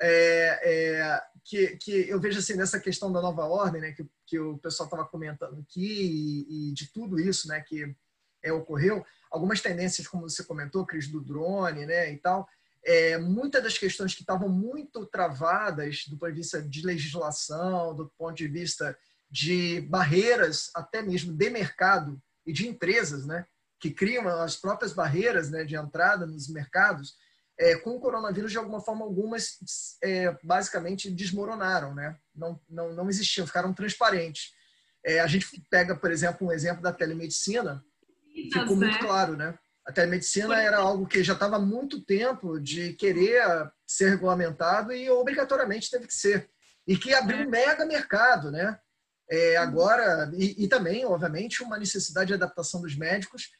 [0.00, 4.38] é, é, que, que eu vejo assim nessa questão da nova ordem, né, que, que
[4.38, 7.94] o pessoal estava comentando aqui e, e, de tudo isso, né, que
[8.42, 12.48] é, ocorreu, algumas tendências, como você comentou, Cris, do drone, né, e tal,
[12.82, 18.08] é, muitas das questões que estavam muito travadas do ponto de vista de legislação, do
[18.16, 18.96] ponto de vista
[19.30, 23.46] de barreiras, até mesmo de mercado e de empresas, né,
[23.78, 27.14] que criam as próprias barreiras né, de entrada nos mercados,
[27.58, 29.58] é, com o coronavírus, de alguma forma, algumas
[30.02, 32.16] é, basicamente desmoronaram, né?
[32.34, 34.52] não, não, não existiam, ficaram transparentes.
[35.04, 37.84] É, a gente pega, por exemplo, um exemplo da telemedicina,
[38.52, 39.58] ficou muito claro, né?
[39.86, 43.42] A telemedicina era algo que já estava há muito tempo de querer
[43.86, 46.48] ser regulamentado e obrigatoriamente teve que ser.
[46.86, 48.78] E que abriu um mega mercado, né?
[49.30, 53.50] É, agora, e, e, também, obviamente, uma necessidade de adaptação dos médicos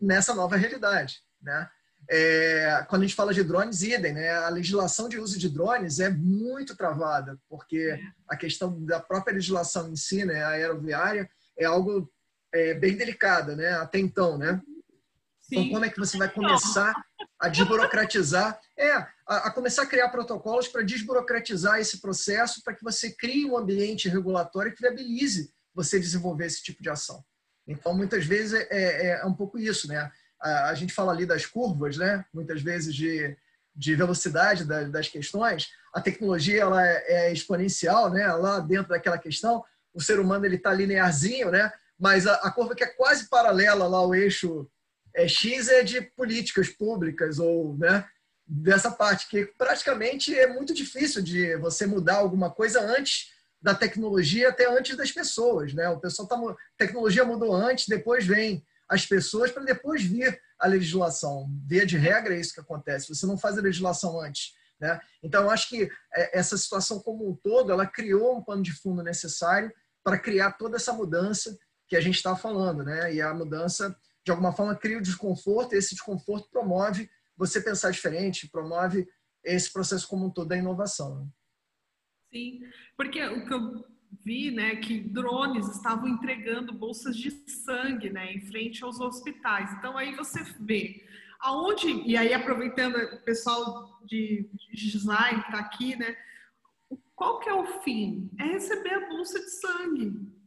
[0.00, 1.20] nessa nova realidade.
[1.40, 1.68] Né?
[2.08, 4.30] É, quando a gente fala de drones, idem, né?
[4.30, 7.96] a legislação de uso de drones é muito travada, porque
[8.28, 12.10] a questão da própria legislação em si, né, aeroviária, é algo
[12.52, 13.68] é, bem delicada né?
[13.74, 14.36] até então.
[14.36, 14.60] Né?
[15.50, 16.94] Então, como é que você vai começar
[17.38, 18.58] a desburocratizar?
[18.78, 23.44] É, a, a começar a criar protocolos para desburocratizar esse processo, para que você crie
[23.44, 27.24] um ambiente regulatório que viabilize você desenvolver esse tipo de ação.
[27.66, 30.10] Então, muitas vezes é, é, é um pouco isso, né?
[30.40, 32.24] A, a, gente fala ali das curvas, né?
[32.32, 33.36] Muitas vezes de,
[33.74, 35.68] de velocidade das, das questões.
[35.92, 38.26] A tecnologia ela é, é, exponencial, né?
[38.34, 41.72] Lá dentro daquela questão, o ser humano ele está linearzinho, né?
[41.98, 44.68] Mas a, a curva que é quase paralela lá ao eixo
[45.14, 48.06] é, X é de políticas públicas ou, né?
[48.46, 53.30] dessa parte, que praticamente é muito difícil de você mudar alguma coisa antes
[53.62, 55.72] da tecnologia, até antes das pessoas.
[55.72, 55.88] Né?
[55.88, 56.36] O pessoal tá,
[56.76, 61.48] tecnologia mudou antes, depois vem as pessoas, para depois vir a legislação.
[61.64, 63.14] Via de regra é isso que acontece.
[63.14, 64.52] Você não faz a legislação antes.
[64.80, 64.98] Né?
[65.22, 68.72] Então, eu acho que é, essa situação como um todo, ela criou um pano de
[68.72, 69.70] fundo necessário
[70.02, 71.56] para criar toda essa mudança
[71.86, 72.82] que a gente está falando.
[72.82, 73.14] Né?
[73.14, 73.94] E a mudança,
[74.24, 79.08] de alguma forma, cria o desconforto, e esse desconforto promove você pensar diferente, promove
[79.42, 81.20] esse processo como um todo da inovação.
[81.20, 81.26] Né?
[82.32, 82.60] Sim,
[82.96, 83.84] porque o que eu
[84.24, 89.72] vi, né, que drones estavam entregando bolsas de sangue, né, em frente aos hospitais.
[89.74, 91.04] Então aí você vê
[91.40, 96.16] aonde e aí aproveitando o pessoal de, design que está aqui, né,
[97.14, 98.30] qual que é o fim?
[98.38, 100.39] É receber a bolsa de sangue.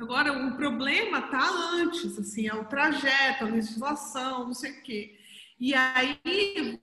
[0.00, 5.18] Agora o problema está antes, assim, é o trajeto, a legislação, não sei o quê.
[5.58, 6.80] E aí,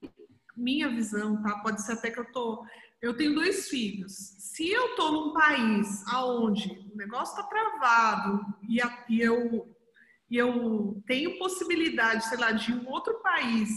[0.56, 1.60] minha visão, tá?
[1.60, 2.66] Pode ser até que eu tô.
[3.02, 4.12] Eu tenho dois filhos.
[4.14, 9.76] Se eu tô num país aonde o negócio tá travado e, a, e eu
[10.30, 13.70] e eu tenho possibilidade, sei lá, de um outro país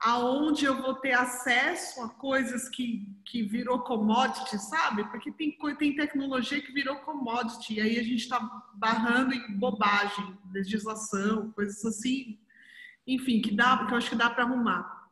[0.00, 5.04] aonde eu vou ter acesso a coisas que, que virou commodity, sabe?
[5.10, 8.40] Porque tem, tem tecnologia que virou commodity, e aí a gente está
[8.74, 12.38] barrando em bobagem, legislação, coisas assim
[13.06, 15.08] enfim, que dá, que eu acho que dá para arrumar.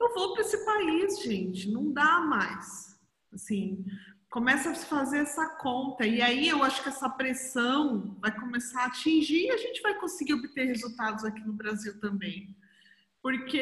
[0.00, 2.98] Eu vou para esse país, gente, não dá mais.
[3.32, 3.84] Assim,
[4.28, 8.82] começa a se fazer essa conta e aí eu acho que essa pressão vai começar
[8.82, 12.54] a atingir e a gente vai conseguir obter resultados aqui no Brasil também.
[13.24, 13.58] Porque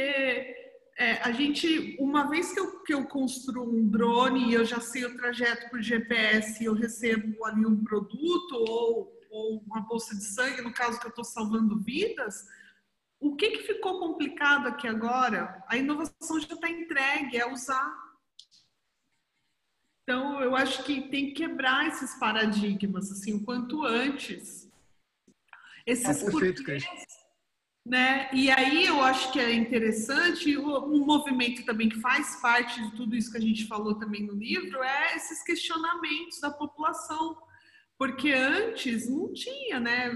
[0.98, 4.80] é, a gente, uma vez que eu, que eu construo um drone e eu já
[4.80, 10.16] sei o trajeto por GPS e eu recebo ali um produto ou, ou uma bolsa
[10.16, 12.44] de sangue, no caso que eu estou salvando vidas,
[13.20, 15.62] o que, que ficou complicado aqui agora?
[15.68, 17.88] A inovação já está entregue, é usar.
[20.02, 24.68] Então, eu acho que tem que quebrar esses paradigmas, assim, o quanto antes.
[25.86, 26.84] Esses ah, perfeito, porquês,
[27.84, 28.30] né?
[28.32, 33.16] E aí eu acho que é interessante, um movimento também que faz parte de tudo
[33.16, 37.36] isso que a gente falou também no livro, é esses questionamentos da população.
[37.98, 40.10] Porque antes não tinha, né?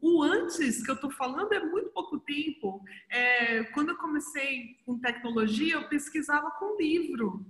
[0.00, 2.82] O antes que eu estou falando é muito pouco tempo.
[3.10, 7.46] É, quando eu comecei com tecnologia, eu pesquisava com livro.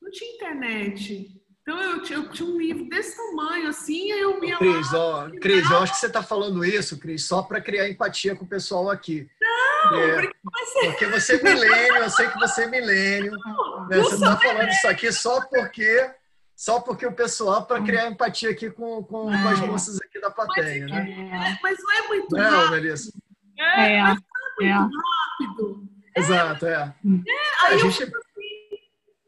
[0.00, 1.39] Não tinha internet.
[1.62, 4.98] Então eu tinha, eu tinha um livro desse tamanho, assim, aí eu ia Cris, lá.
[4.98, 8.44] Ó, Cris, eu acho que você está falando isso, Cris, só para criar empatia com
[8.44, 9.28] o pessoal aqui.
[9.90, 10.86] Não, é, porque, você...
[10.90, 13.32] porque você é milênio, eu sei que você é milênio.
[13.88, 13.98] Né?
[13.98, 16.10] Você está falando isso aqui só porque
[16.60, 20.30] só porque o pessoal, para criar empatia aqui com, com, com, as moças aqui da
[20.30, 21.30] plateia, mas, né?
[21.32, 22.70] É, mas não é muito não, rápido.
[22.72, 23.12] Melissa.
[23.58, 24.18] É, é, mas
[24.60, 25.48] não é muito é.
[25.48, 25.88] rápido.
[26.14, 26.72] Exato, é.
[26.72, 28.12] é aí a gente...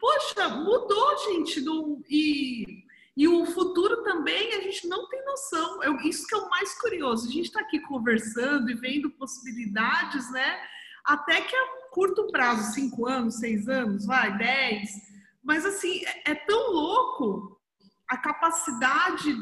[0.02, 1.60] poxa, mudou, gente.
[1.60, 2.84] Do, e,
[3.16, 5.82] e o futuro também, a gente não tem noção.
[5.84, 7.28] Eu, isso que é o mais curioso.
[7.28, 10.60] A gente está aqui conversando e vendo possibilidades, né?
[11.04, 16.34] Até que a curto prazo, cinco anos, seis anos, vai, dez mas, assim, é, é
[16.34, 17.60] tão louco
[18.08, 19.34] a capacidade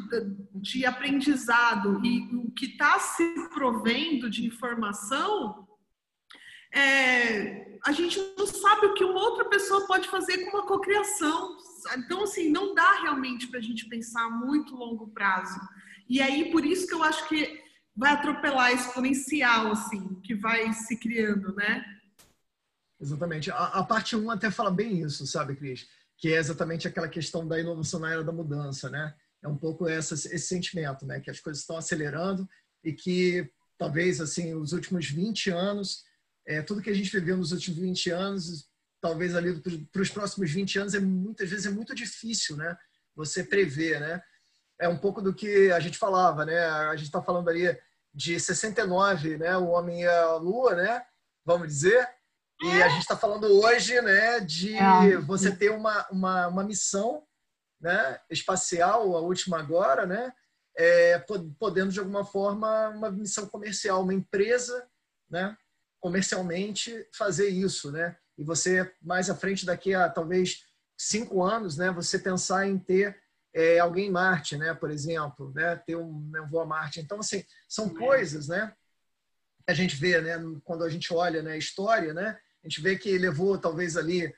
[0.54, 5.66] de aprendizado e o que está se provendo de informação,
[6.72, 11.56] é, a gente não sabe o que uma outra pessoa pode fazer com uma cocriação.
[11.96, 15.58] Então, assim, não dá realmente para a gente pensar muito longo prazo.
[16.08, 17.60] E aí, por isso que eu acho que
[17.96, 21.84] vai atropelar exponencial, assim, que vai se criando, né?
[23.00, 23.50] Exatamente.
[23.50, 25.88] A, a parte 1 até fala bem isso, sabe, Cris?
[26.18, 29.14] Que é exatamente aquela questão da inovação na era da mudança, né?
[29.42, 31.18] É um pouco essa, esse sentimento, né?
[31.20, 32.46] Que as coisas estão acelerando
[32.84, 36.04] e que talvez, assim, os últimos 20 anos,
[36.50, 38.68] é, tudo que a gente viveu nos últimos 20 anos,
[39.00, 39.60] talvez ali
[39.92, 42.76] para os próximos 20 anos, é muitas vezes é muito difícil, né?
[43.14, 44.20] Você prever, né?
[44.80, 46.58] É um pouco do que a gente falava, né?
[46.58, 47.78] A gente está falando ali
[48.12, 49.56] de 69, né?
[49.56, 51.02] O homem e a lua, né?
[51.44, 52.08] Vamos dizer,
[52.62, 55.16] e a gente está falando hoje né, de é.
[55.16, 57.22] você ter uma, uma, uma, missão
[57.80, 60.30] né, espacial, a última agora, né,
[60.76, 61.18] é,
[61.58, 64.86] podendo, de alguma forma, uma missão comercial, uma empresa
[65.30, 65.56] né,
[66.00, 67.92] comercialmente fazer isso.
[67.92, 68.16] Né?
[68.36, 70.64] E você, mais à frente, daqui a talvez
[70.96, 73.16] cinco anos, né, você pensar em ter
[73.54, 77.00] é, alguém em Marte, né, por exemplo, né, ter um, né, um voo a Marte.
[77.00, 78.72] Então, assim, são coisas né,
[79.66, 82.82] que a gente vê né, quando a gente olha né, a história, né, a gente
[82.82, 84.32] vê que levou talvez ali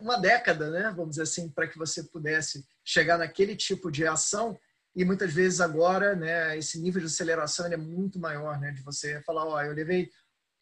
[0.00, 4.58] uma década, né, vamos dizer assim, para que você pudesse chegar naquele tipo de ação
[4.94, 9.20] e muitas vezes agora, né, esse nível de aceleração é muito maior, né, de você
[9.22, 10.10] falar, ó, eu levei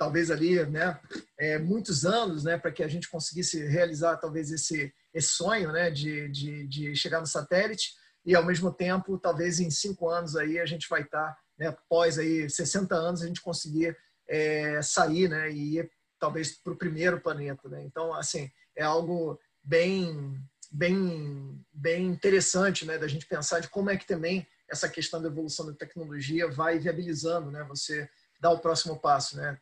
[0.01, 0.99] talvez ali, né,
[1.39, 5.91] é, muitos anos, né, para que a gente conseguisse realizar talvez esse, esse sonho, né,
[5.91, 7.91] de, de, de, chegar no satélite
[8.25, 11.67] e ao mesmo tempo, talvez em cinco anos aí a gente vai estar, tá, né,
[11.67, 13.95] após aí 60 anos a gente conseguir
[14.27, 17.85] é, sair, né, e ir talvez para o primeiro planeta, né.
[17.85, 23.99] Então, assim, é algo bem, bem, bem interessante, né, da gente pensar de como é
[23.99, 28.09] que também essa questão da evolução da tecnologia vai viabilizando, né, você
[28.41, 29.59] dar o próximo passo, né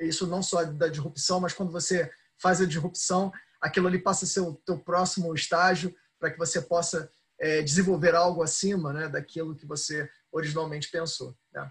[0.00, 2.10] isso não só da disrupção, mas quando você
[2.40, 6.60] faz a disrupção, aquilo ali passa a ser o teu próximo estágio para que você
[6.60, 11.36] possa é, desenvolver algo acima né, daquilo que você originalmente pensou.
[11.52, 11.70] Né?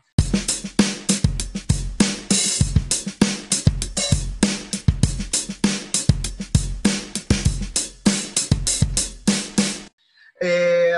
[10.43, 10.95] É,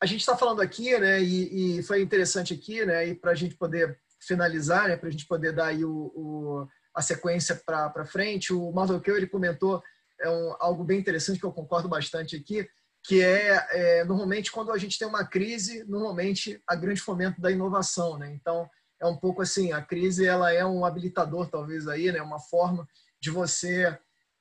[0.00, 3.34] a gente está falando aqui, né, e, e, foi interessante aqui, né, e para a
[3.34, 8.04] gente poder finalizar, né, para a gente poder dar aí o, o a sequência para
[8.04, 9.82] frente, o Kill, ele comentou
[10.22, 12.68] é um, algo bem interessante que eu concordo bastante aqui,
[13.04, 17.50] que é, é, normalmente quando a gente tem uma crise, normalmente a grande fomento da
[17.50, 18.32] inovação, né?
[18.32, 18.68] Então
[19.00, 22.22] é um pouco assim, a crise ela é um habilitador talvez aí, né?
[22.22, 22.86] Uma forma
[23.20, 23.98] de você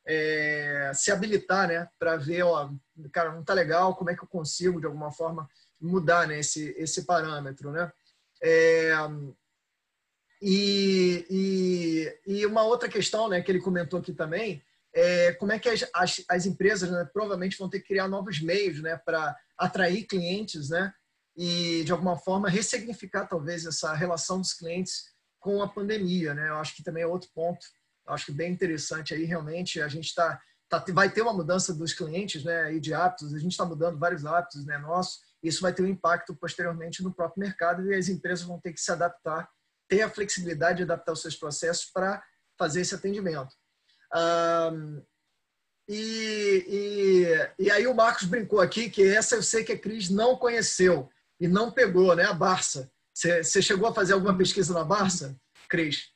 [0.08, 1.88] é, se habilitar, né?
[1.98, 2.70] Para ver, ó,
[3.12, 5.50] cara, não tá legal, como é que eu consigo de alguma forma
[5.80, 6.40] mudar né?
[6.40, 7.92] esse esse parâmetro, né?
[8.44, 8.92] É,
[10.42, 14.64] e, e, e, uma outra questão né, que ele comentou aqui também
[14.94, 18.42] é como é que as, as, as empresas né, provavelmente vão ter que criar novos
[18.42, 20.92] meios né, para atrair clientes né,
[21.38, 25.06] e, de alguma forma, ressignificar talvez essa relação dos clientes
[25.40, 26.34] com a pandemia.
[26.34, 26.50] Né?
[26.50, 27.66] Eu acho que também é outro ponto,
[28.08, 30.42] eu acho que bem interessante aí, realmente, a gente está
[30.72, 34.00] Tá, vai ter uma mudança dos clientes né, e de hábitos, a gente está mudando
[34.00, 38.08] vários hábitos né, nossos, isso vai ter um impacto posteriormente no próprio mercado e as
[38.08, 39.50] empresas vão ter que se adaptar
[39.92, 42.24] ter a flexibilidade de adaptar os seus processos para
[42.58, 43.54] fazer esse atendimento.
[44.16, 45.04] Um,
[45.90, 46.66] e,
[47.60, 50.38] e, e, aí o Marcos brincou aqui que essa eu sei que a Cris não
[50.38, 52.24] conheceu e não pegou, né?
[52.24, 52.90] A Barça.
[53.14, 55.36] Você chegou a fazer alguma pesquisa na Barça,
[55.68, 56.10] Cris?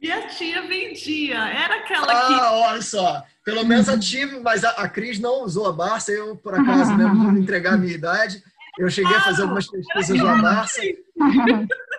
[0.00, 2.32] Minha tia vendia, era aquela ah, que.
[2.32, 3.22] Ah, olha só.
[3.44, 6.10] Pelo menos a tive, mas a, a Cris não usou a Barça.
[6.10, 7.04] Eu, por acaso, né,
[7.38, 8.42] entregar a minha idade.
[8.78, 10.80] Eu cheguei a fazer algumas pesquisas na Barça.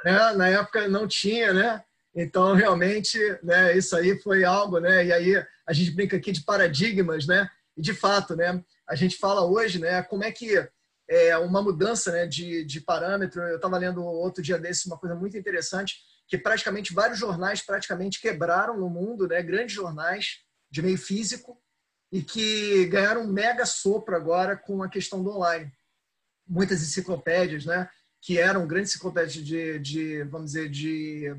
[0.04, 0.34] Né?
[0.34, 1.84] Na época não tinha, né?
[2.16, 5.06] Então, realmente, né, isso aí foi algo, né?
[5.06, 7.50] E aí a gente brinca aqui de paradigmas, né?
[7.78, 8.64] E de fato, né?
[8.88, 10.02] A gente fala hoje, né?
[10.04, 10.68] Como é que
[11.08, 12.26] é uma mudança, né?
[12.26, 13.42] De, de parâmetro.
[13.44, 15.96] Eu estava lendo outro dia desse uma coisa muito interessante,
[16.28, 19.42] que praticamente vários jornais praticamente quebraram no mundo, né?
[19.42, 20.40] Grandes jornais
[20.70, 21.62] de meio físico
[22.12, 25.72] e que ganharam um mega sopro agora com a questão do online.
[26.48, 27.88] Muitas enciclopédias, né?
[28.22, 31.36] Que eram grandes enciclopédias de, de vamos dizer, de,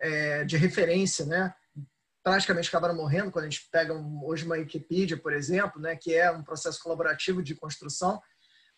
[0.00, 1.54] é, de referência, né?
[2.22, 6.14] praticamente acabaram morrendo quando a gente pega um, hoje uma Wikipedia, por exemplo, né, que
[6.14, 8.20] é um processo colaborativo de construção,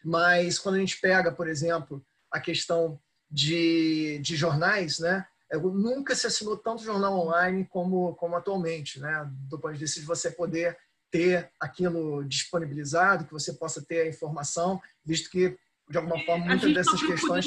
[0.05, 3.01] mas quando a gente pega, por exemplo, a questão
[3.31, 9.29] de, de jornais, né, é, nunca se assinou tanto jornal online como, como atualmente, né,
[9.49, 10.79] do ponto de vista de você poder
[11.11, 16.63] ter aquilo disponibilizado, que você possa ter a informação, visto que de alguma forma, muitas
[16.63, 17.47] tá dessas tá questões.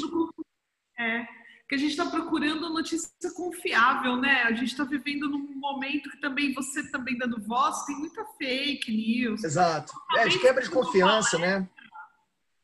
[0.97, 1.25] É,
[1.67, 4.43] que a gente está procurando notícia confiável, né?
[4.43, 8.91] A gente está vivendo num momento que também você também dando voz, tem muita fake
[8.91, 9.43] news.
[9.43, 9.93] Exato.
[10.15, 11.67] É, de quebra de confiança, né?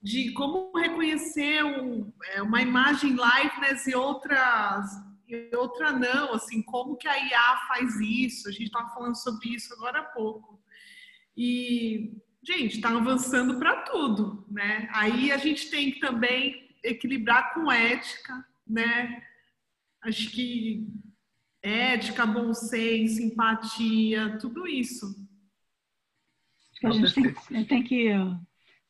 [0.02, 4.86] De como reconhecer um, é, uma imagem liveness e outras
[5.28, 8.50] e outra não, assim, como que a IA faz isso?
[8.50, 10.62] A gente estava falando sobre isso agora há pouco.
[11.38, 12.12] E
[12.44, 14.90] gente, está avançando para tudo, né?
[14.94, 19.24] Aí a gente tem que também equilibrar com ética, né?
[20.02, 20.88] Acho que
[21.62, 25.16] ética, bom senso, empatia, tudo isso.
[26.84, 28.08] A gente tem que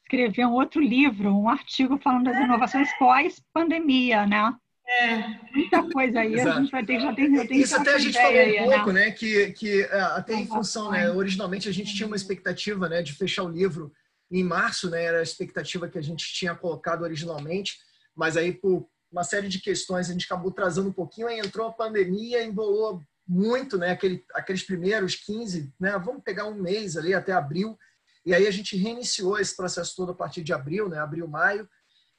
[0.03, 4.55] escrever um outro livro, um artigo falando das inovações pós-pandemia, né?
[4.91, 5.39] É.
[5.53, 6.49] Muita coisa aí, Exato.
[6.49, 8.57] a gente vai ter, já tem, já tem Isso até a gente falou um aí,
[8.57, 9.05] pouco, né?
[9.05, 9.11] né?
[9.11, 11.09] Que, que é, até em função, né?
[11.09, 13.01] Originalmente a gente tinha uma expectativa, né?
[13.01, 13.93] De fechar o livro
[14.29, 15.03] em março, né?
[15.03, 17.77] Era a expectativa que a gente tinha colocado originalmente,
[18.13, 21.67] mas aí por uma série de questões a gente acabou trazendo um pouquinho, aí entrou
[21.67, 23.91] a pandemia, embolou muito, né?
[23.91, 25.97] Aquele, aqueles primeiros 15, né?
[26.03, 27.77] Vamos pegar um mês ali até abril,
[28.25, 30.99] e aí a gente reiniciou esse processo todo a partir de abril, né?
[30.99, 31.67] Abril, maio,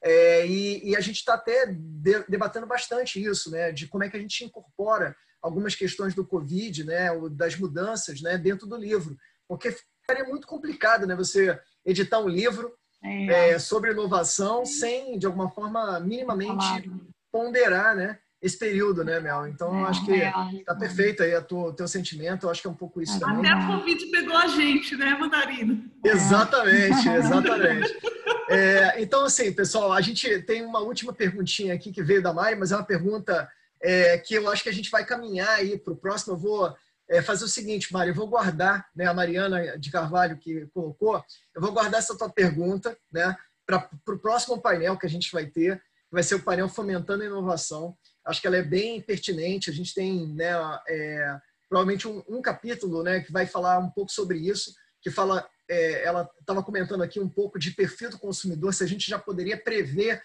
[0.03, 4.09] é, e, e, a gente está até de, debatendo bastante isso, né, de como é
[4.09, 9.17] que a gente incorpora algumas questões do Covid, né, das mudanças, né, dentro do livro,
[9.47, 13.51] porque ficaria muito complicado, né, você editar um livro é.
[13.51, 16.91] É, sobre inovação sem, de alguma forma, minimamente
[17.31, 19.47] ponderar, né, esse período, né, Mel?
[19.47, 22.45] Então, eu acho que está perfeito aí o teu sentimento.
[22.45, 23.49] Eu acho que é um pouco isso também.
[23.49, 25.81] Até a Covid pegou a gente, né, Mandarina?
[26.03, 27.97] Exatamente, exatamente.
[28.49, 32.55] É, então, assim, pessoal, a gente tem uma última perguntinha aqui que veio da Mari,
[32.55, 33.49] mas é uma pergunta
[33.81, 36.33] é, que eu acho que a gente vai caminhar aí para o próximo.
[36.33, 36.75] Eu vou
[37.09, 41.23] é, fazer o seguinte, Mari, eu vou guardar, né, a Mariana de Carvalho que colocou,
[41.53, 45.45] eu vou guardar essa tua pergunta, né, para o próximo painel que a gente vai
[45.45, 47.95] ter, que vai ser o painel Fomentando a Inovação.
[48.25, 49.69] Acho que ela é bem pertinente.
[49.69, 50.51] A gente tem, né,
[50.87, 51.37] é,
[51.69, 56.03] provavelmente um, um, capítulo, né, que vai falar um pouco sobre isso, que fala, é,
[56.03, 59.57] ela estava comentando aqui um pouco de perfil do consumidor, se a gente já poderia
[59.57, 60.21] prever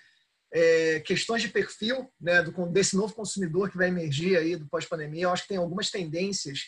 [0.53, 5.25] é, questões de perfil, né, do, desse novo consumidor que vai emergir aí do pós-pandemia.
[5.25, 6.61] Eu acho que tem algumas tendências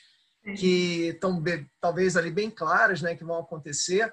[0.56, 1.42] que estão
[1.80, 4.12] talvez ali bem claras, né, que vão acontecer.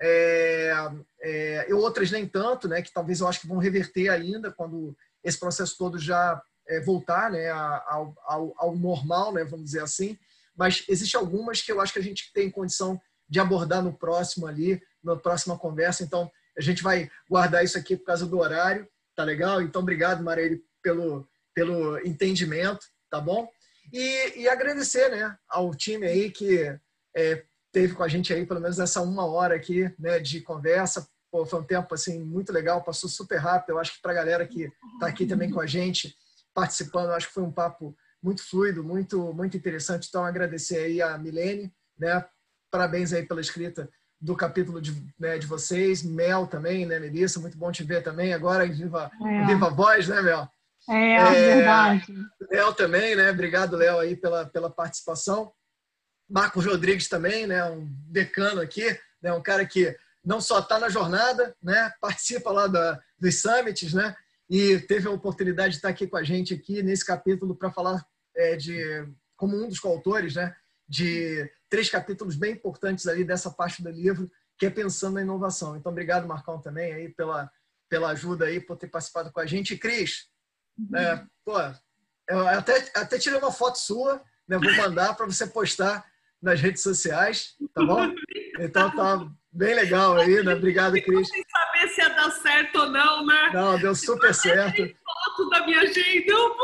[0.00, 0.72] É,
[1.20, 4.96] é, e outras nem tanto, né, que talvez eu acho que vão reverter ainda quando
[5.24, 10.16] esse processo todo já é, voltar né, ao, ao, ao, normal, né, vamos dizer assim.
[10.56, 14.46] Mas existem algumas que eu acho que a gente tem condição de abordar no próximo
[14.46, 16.02] ali, na próxima conversa.
[16.02, 19.60] Então, a gente vai guardar isso aqui por causa do horário, tá legal?
[19.62, 23.48] Então, obrigado, Mareli, pelo, pelo entendimento, tá bom?
[23.92, 26.76] E, e agradecer né, ao time aí que
[27.16, 31.08] é, teve com a gente aí pelo menos essa uma hora aqui né, de conversa.
[31.30, 33.70] Pô, foi um tempo assim muito legal, passou super rápido.
[33.70, 36.14] Eu acho que para a galera que está aqui também com a gente
[36.54, 40.08] participando, acho que foi um papo muito fluido, muito muito interessante.
[40.08, 42.24] Então agradecer aí a Milene, né?
[42.70, 43.88] Parabéns aí pela escrita
[44.20, 47.40] do capítulo de, né, de vocês, Mel também, né, Melissa?
[47.40, 49.46] Muito bom te ver também agora em viva, é.
[49.46, 50.48] viva voz, né, Mel?
[50.88, 52.06] É, é verdade.
[52.50, 53.30] Léo também, né?
[53.30, 55.52] Obrigado, Léo, aí pela, pela participação.
[56.28, 58.84] Marcos Rodrigues também, né, um decano aqui,
[59.22, 63.94] né, um cara que não só está na jornada, né, participa lá da, dos summits,
[63.94, 64.14] né,
[64.50, 68.04] e teve a oportunidade de estar aqui com a gente aqui nesse capítulo para falar
[68.36, 70.54] é, de como um dos coautores, né,
[70.86, 75.76] de três capítulos bem importantes ali dessa parte do livro que é pensando na inovação.
[75.76, 77.50] Então, obrigado, Marcão, também aí pela
[77.88, 79.74] pela ajuda aí por ter participado com a gente.
[79.74, 80.26] E, Cris,
[80.94, 81.54] é, pô,
[82.28, 86.04] eu até até tirei uma foto sua, né, vou mandar para você postar
[86.40, 88.12] nas redes sociais, tá bom?
[88.60, 90.52] Então tá bem legal aí, né?
[90.52, 91.28] Obrigado, Cris.
[91.28, 93.50] Sem saber se ia dar certo ou não, né?
[93.54, 94.82] Não, deu super certo.
[95.04, 96.56] foto da minha agenda, eu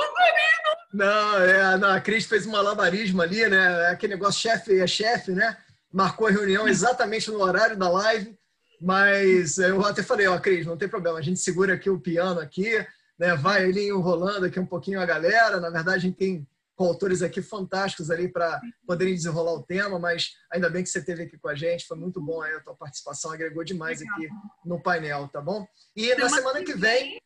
[0.95, 3.83] Não, é, não, a Cris fez um malabarismo ali, né?
[3.83, 5.57] É aquele negócio chefe é chefe, né?
[5.93, 8.39] Marcou a reunião exatamente no horário da live,
[8.81, 12.39] mas eu até falei, ó, Cris, não tem problema, a gente segura aqui o piano
[12.39, 12.71] aqui,
[13.19, 13.35] né?
[13.35, 15.59] Vai ali enrolando aqui um pouquinho a galera.
[15.59, 16.47] Na verdade, a gente tem
[16.77, 21.01] com autores aqui fantásticos ali para poderem desenrolar o tema, mas ainda bem que você
[21.01, 24.29] esteve aqui com a gente, foi muito bom aí a tua participação, agregou demais aqui
[24.65, 25.67] no painel, tá bom?
[25.97, 27.19] E na semana que vem,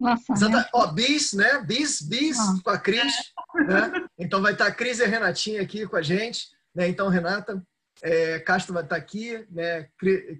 [0.00, 1.62] nossa, Exata, ó, Bis, né?
[1.62, 2.54] Bis, Bis ah.
[2.64, 3.12] com a Cris,
[3.66, 4.06] né?
[4.18, 6.88] Então vai estar a Cris e a Renatinha aqui com a gente, né?
[6.88, 7.62] Então, Renata,
[8.02, 9.88] é, Castro vai estar aqui, né?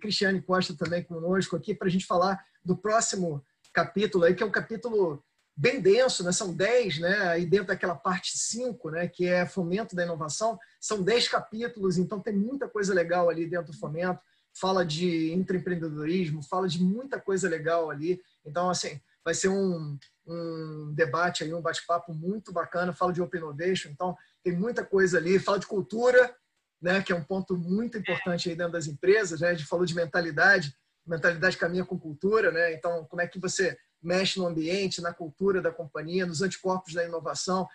[0.00, 4.46] Cristiane Costa também conosco aqui para a gente falar do próximo capítulo aí, que é
[4.46, 5.22] um capítulo
[5.56, 6.32] bem denso, né?
[6.32, 7.38] são 10, né?
[7.38, 9.08] e dentro daquela parte 5, né?
[9.08, 13.70] que é fomento da inovação, são 10 capítulos, então tem muita coisa legal ali dentro
[13.70, 14.20] do fomento,
[14.58, 20.92] fala de empreendedorismo, fala de muita coisa legal ali, então assim, vai ser um, um
[20.94, 25.38] debate aí, um bate-papo muito bacana, fala de Open Innovation, então tem muita coisa ali,
[25.38, 26.34] fala de cultura,
[26.80, 27.02] né?
[27.02, 29.48] que é um ponto muito importante aí dentro das empresas, né?
[29.48, 30.74] a gente falou de mentalidade,
[31.06, 32.72] mentalidade caminha com cultura, né?
[32.72, 37.04] então como é que você mexe no ambiente, na cultura da companhia, nos anticorpos da
[37.04, 37.68] inovação.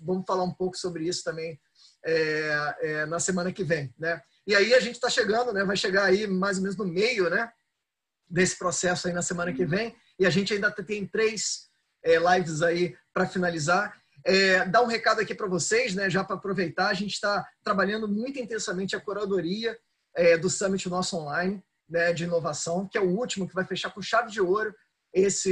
[0.00, 1.58] Vamos falar um pouco sobre isso também
[2.04, 4.20] é, é, na semana que vem, né?
[4.46, 5.64] E aí a gente está chegando, né?
[5.64, 7.50] Vai chegar aí mais ou menos no meio, né?
[8.28, 9.94] Desse processo aí na semana que vem.
[10.18, 11.68] E a gente ainda tem três
[12.04, 13.96] é, lives aí para finalizar.
[14.24, 16.10] É, dar um recado aqui para vocês, né?
[16.10, 19.78] Já para aproveitar, a gente está trabalhando muito intensamente a curadoria
[20.14, 22.12] é, do Summit Nosso Online, né?
[22.12, 24.74] De inovação, que é o último que vai fechar com chave de ouro
[25.12, 25.50] esse,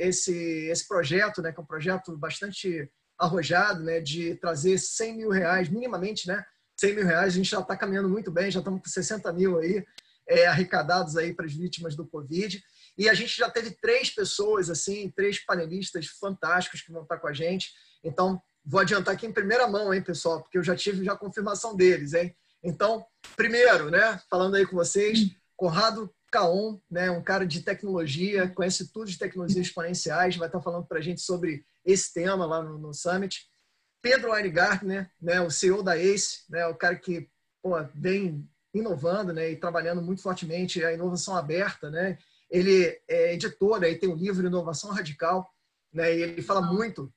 [0.00, 0.32] esse,
[0.68, 5.68] esse projeto, né, que é um projeto bastante arrojado, né, de trazer 100 mil reais,
[5.68, 6.44] minimamente, né,
[6.78, 9.58] 100 mil reais, a gente já está caminhando muito bem, já estamos com 60 mil
[9.58, 9.84] aí,
[10.28, 12.62] é, arrecadados aí para as vítimas do Covid.
[12.96, 17.28] E a gente já teve três pessoas, assim, três panelistas fantásticos que vão estar com
[17.28, 17.72] a gente.
[18.04, 21.18] Então, vou adiantar aqui em primeira mão, hein, pessoal, porque eu já tive já a
[21.18, 22.34] confirmação deles, hein?
[22.62, 23.04] Então,
[23.36, 29.10] primeiro, né, falando aí com vocês, Conrado Caon, né, um cara de tecnologia, conhece tudo
[29.10, 32.94] de tecnologias exponenciais, vai estar falando para a gente sobre esse tema lá no, no
[32.94, 33.46] Summit.
[34.00, 37.28] Pedro Weingartner, né, o CEO da ACE, né, o cara que
[37.62, 41.90] pô, vem inovando né, e trabalhando muito fortemente a inovação aberta.
[41.90, 42.18] Né?
[42.52, 45.50] Ele é editor e tem um livro Inovação Radical,
[45.90, 47.12] né, e ele fala muito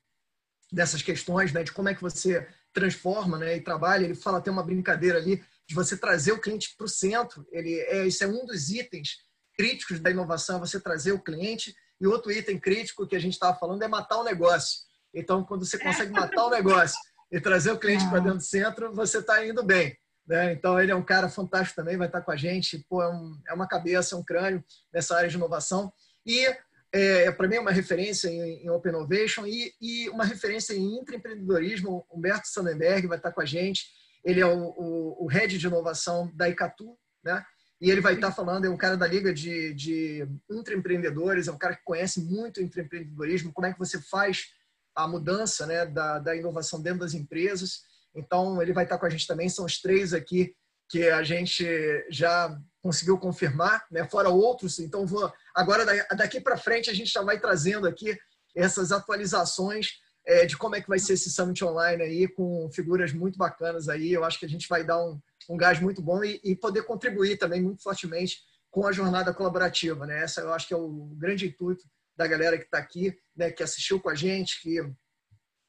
[0.72, 4.06] dessas questões, né, de como é que você transforma né, e trabalha.
[4.06, 7.46] Ele fala até uma brincadeira ali de você trazer o cliente para o centro.
[7.52, 9.18] Ele é, isso é um dos itens
[9.58, 11.76] críticos da inovação, você trazer o cliente.
[12.00, 14.80] E outro item crítico que a gente estava falando é matar o negócio.
[15.14, 16.98] Então, quando você consegue matar o negócio
[17.32, 19.98] e trazer o cliente para dentro do centro, você está indo bem.
[20.28, 20.54] Né?
[20.54, 22.86] Então, ele é um cara fantástico também, vai estar com a gente.
[22.90, 25.92] Pô, é, um, é uma cabeça, é um crânio nessa área de inovação.
[26.26, 26.48] E,
[26.92, 31.00] é, para mim, é uma referência em, em Open Innovation e, e, uma referência em
[31.00, 32.06] intraempreendedorismo.
[32.12, 33.86] Humberto Sannenberg vai estar com a gente.
[34.24, 37.44] Ele é o, o, o head de inovação da Icatu, né?
[37.80, 41.58] E ele vai estar falando, é um cara da Liga de, de Intraempreendedores, é um
[41.58, 44.48] cara que conhece muito intraempreendedorismo, como é que você faz
[44.96, 47.82] a mudança né, da, da inovação dentro das empresas.
[48.16, 49.50] Então, ele vai estar com a gente também.
[49.50, 50.56] São os três aqui
[50.90, 51.66] que a gente
[52.10, 54.08] já conseguiu confirmar, né?
[54.08, 54.80] fora outros.
[54.80, 55.86] Então, vou agora
[56.16, 58.18] daqui para frente a gente já vai trazendo aqui
[58.56, 63.12] essas atualizações é, de como é que vai ser esse summit online aí com figuras
[63.12, 64.12] muito bacanas aí.
[64.12, 65.20] Eu acho que a gente vai dar um,
[65.50, 68.40] um gás muito bom e, e poder contribuir também muito fortemente
[68.72, 70.24] com a jornada colaborativa, né?
[70.24, 71.86] Essa eu acho que é o grande intuito
[72.16, 73.52] da galera que está aqui, né?
[73.52, 74.82] Que assistiu com a gente, que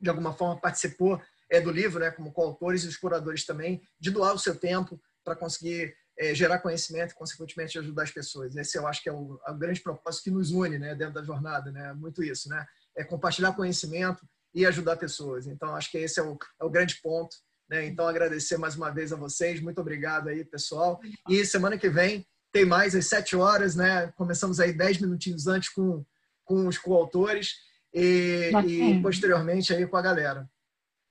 [0.01, 1.21] de alguma forma participou
[1.51, 5.01] é, do livro, né, como coautores e os curadores também, de doar o seu tempo
[5.25, 8.57] para conseguir é, gerar conhecimento e, consequentemente, ajudar as pessoas.
[8.57, 11.15] Esse eu acho que é o, é o, grande propósito que nos une né, dentro
[11.15, 11.93] da jornada, né?
[11.93, 12.67] muito isso, né?
[12.97, 15.47] é compartilhar conhecimento e ajudar pessoas.
[15.47, 17.37] Então, acho que esse é o, é o grande ponto.
[17.69, 17.85] Né?
[17.87, 19.61] Então, agradecer mais uma vez a vocês.
[19.61, 20.99] Muito obrigado aí, pessoal.
[21.29, 24.11] E semana que vem tem mais às sete horas, né?
[24.17, 26.03] Começamos aí dez minutinhos antes com,
[26.45, 27.57] com os coautores
[27.93, 30.49] e, e posteriormente aí com a galera.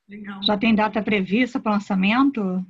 [0.07, 0.41] Legal.
[0.43, 2.65] Já tem data prevista para o lançamento?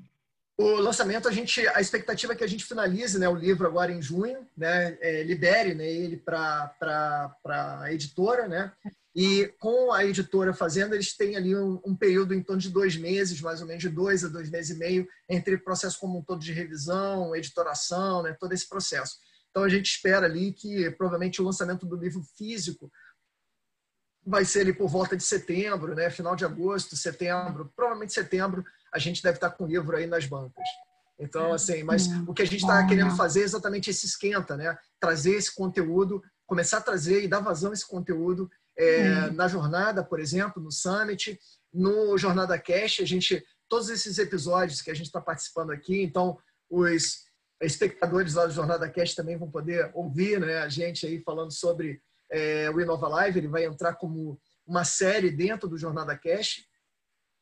[0.58, 3.92] O lançamento, a gente, a expectativa é que a gente finalize né, o livro agora
[3.92, 8.72] em junho, né, é, libere né, ele para a editora, né,
[9.14, 12.96] e com a editora fazendo, eles têm ali um, um, período em torno de dois
[12.96, 16.20] meses, mais ou menos de dois a dois meses e meio, entre o processo como
[16.20, 19.18] um todo de revisão, editoração, né, todo esse processo.
[19.52, 22.90] Então a gente espera ali que provavelmente o lançamento do livro físico
[24.26, 26.10] vai ser ali por volta de setembro, né?
[26.10, 30.26] Final de agosto, setembro, provavelmente setembro, a gente deve estar com o livro aí nas
[30.26, 30.66] bancas.
[31.20, 31.54] Então, é.
[31.54, 34.78] assim, mas o que a gente está querendo fazer é exatamente esse esquenta, né?
[35.00, 40.04] Trazer esse conteúdo, começar a trazer e dar vazão a esse conteúdo é, na jornada,
[40.04, 41.40] por exemplo, no Summit,
[41.74, 46.38] no Jornada Cash, a gente, todos esses episódios que a gente está participando aqui, então
[46.70, 47.26] os
[47.62, 50.60] espectadores lá do Jornada Cash também vão poder ouvir, né?
[50.60, 52.02] A gente aí falando sobre
[52.36, 54.38] é, o Inova Live, ele vai entrar como
[54.68, 56.66] uma série dentro do Jornada Cash.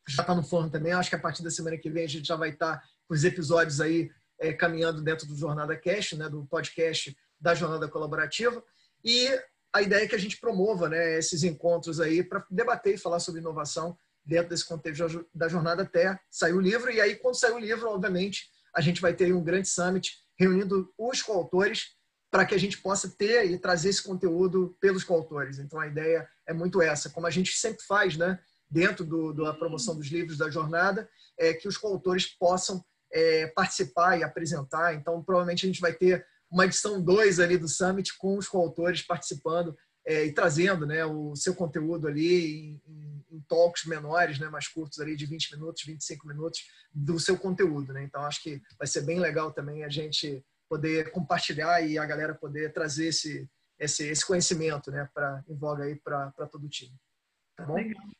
[0.06, 2.28] Já está no forno também, acho que a partir da semana que vem a gente
[2.28, 4.08] já vai estar tá com os episódios aí
[4.38, 8.62] é, caminhando dentro do Jornada Cash, né, do podcast da Jornada Colaborativa.
[9.04, 9.28] E
[9.72, 13.18] a ideia é que a gente promova né, esses encontros aí para debater e falar
[13.18, 16.90] sobre inovação dentro desse contexto da jornada até sair o livro.
[16.92, 20.92] E aí, quando sair o livro, obviamente, a gente vai ter um grande summit reunindo
[20.96, 21.96] os coautores
[22.34, 25.60] para que a gente possa ter e trazer esse conteúdo pelos coautores.
[25.60, 29.54] Então, a ideia é muito essa, como a gente sempre faz, né, dentro do, da
[29.54, 31.08] promoção dos livros da jornada,
[31.38, 34.94] é que os coautores possam é, participar e apresentar.
[34.96, 39.00] Então, provavelmente a gente vai ter uma edição 2 ali do Summit com os coautores
[39.00, 44.66] participando é, e trazendo né, o seu conteúdo ali em, em, talks menores, né, mais
[44.66, 47.92] curtos ali de 20 minutos, 25 minutos do seu conteúdo.
[47.92, 48.02] Né?
[48.02, 50.44] Então, acho que vai ser bem legal também a gente
[50.74, 53.48] poder compartilhar e a galera poder trazer esse,
[53.78, 56.92] esse, esse conhecimento né, pra, em voga aí para todo o time.
[57.56, 57.76] Tá bom?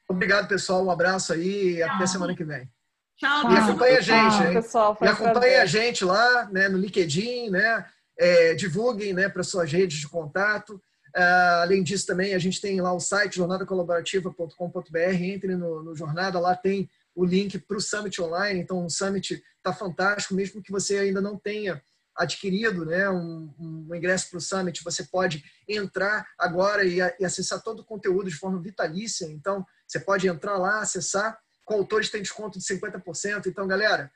[0.08, 0.84] Obrigado, pessoal.
[0.84, 2.70] Um abraço aí e até semana que vem.
[3.16, 4.54] Tchau, e acompanha a gente, hein?
[4.54, 7.84] Pessoal, e acompanha a gente lá né, no LinkedIn, né?
[8.16, 10.80] É, divulguem né, para suas redes de contato.
[11.16, 14.98] Uh, além disso, também a gente tem lá o site jornadacolaborativa.com.br.
[15.20, 18.60] Entre no, no, Jornada, lá tem o link para o Summit Online.
[18.60, 21.82] Então, o Summit está fantástico, mesmo que você ainda não tenha
[22.16, 27.62] adquirido né, um, um ingresso para o Summit, você pode entrar agora e, e, acessar
[27.62, 29.26] todo o conteúdo de forma vitalícia.
[29.26, 31.38] Então, você pode entrar lá, acessar.
[31.64, 33.46] Com autores tem desconto de 50%.
[33.46, 34.10] Então, galera,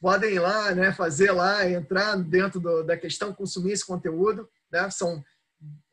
[0.00, 4.48] podem ir lá, né, fazer lá, entrar dentro do, da questão, consumir esse conteúdo.
[4.70, 4.88] Né?
[4.90, 5.22] São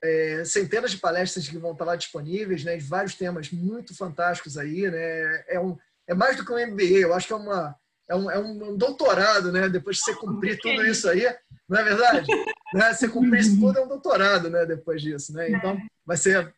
[0.04, 4.58] é, centenas de palestras que vão estar lá disponíveis, né, de vários temas muito fantásticos
[4.58, 4.90] aí.
[4.90, 5.44] Né?
[5.48, 7.76] É, um, é mais do que um MBA, eu acho que é uma
[8.10, 9.70] é um, é um doutorado, né?
[9.70, 11.24] Depois de você cumprir tudo isso aí,
[11.68, 12.28] não é verdade?
[12.74, 12.94] né?
[12.94, 14.66] Você cumprir isso tudo é um doutorado, né?
[14.66, 15.50] Depois disso, né?
[15.50, 16.54] Então, vai ser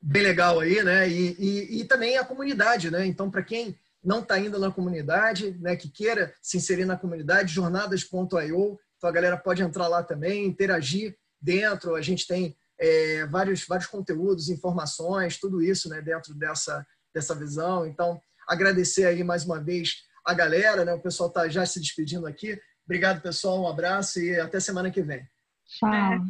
[0.00, 1.08] bem legal aí, né?
[1.08, 3.06] E, e, e também a comunidade, né?
[3.06, 5.76] Então, para quem não está indo na comunidade, né?
[5.76, 11.16] Que queira se inserir na comunidade, jornadas.io, então a galera pode entrar lá também, interagir
[11.40, 11.94] dentro.
[11.94, 16.00] A gente tem é, vários, vários conteúdos, informações, tudo isso, né?
[16.00, 17.86] Dentro dessa dessa visão.
[17.86, 20.94] Então, agradecer aí mais uma vez a galera, né?
[20.94, 22.58] O pessoal está já se despedindo aqui.
[22.84, 23.62] Obrigado, pessoal.
[23.62, 25.26] Um abraço e até semana que vem.
[25.66, 26.20] Tchau.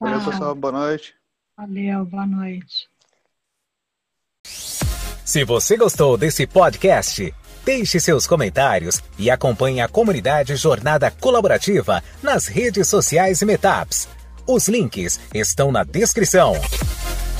[0.00, 0.54] Valeu, pessoal.
[0.54, 1.14] Boa noite.
[1.56, 2.88] Valeu, boa noite.
[5.24, 7.34] Se você gostou desse podcast,
[7.64, 14.08] deixe seus comentários e acompanhe a comunidade Jornada Colaborativa nas redes sociais e Metaps.
[14.46, 16.52] Os links estão na descrição.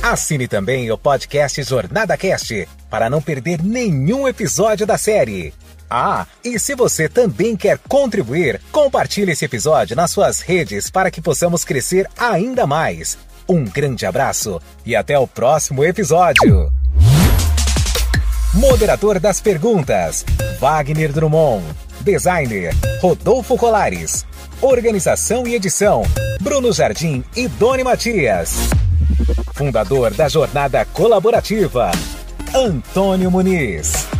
[0.02, 5.54] Assine também o podcast Jornada Cast para não perder nenhum episódio da série.
[5.90, 11.20] Ah, e se você também quer contribuir, compartilhe esse episódio nas suas redes para que
[11.20, 13.16] possamos crescer ainda mais.
[13.48, 16.72] Um grande abraço e até o próximo episódio.
[18.54, 20.24] Moderador das perguntas:
[20.58, 21.64] Wagner Drummond.
[22.00, 24.26] Designer: Rodolfo Colares.
[24.60, 26.02] Organização e edição:
[26.40, 28.56] Bruno Jardim e Doni Matias.
[29.54, 31.90] Fundador da Jornada Colaborativa:
[32.54, 34.15] Antônio Muniz.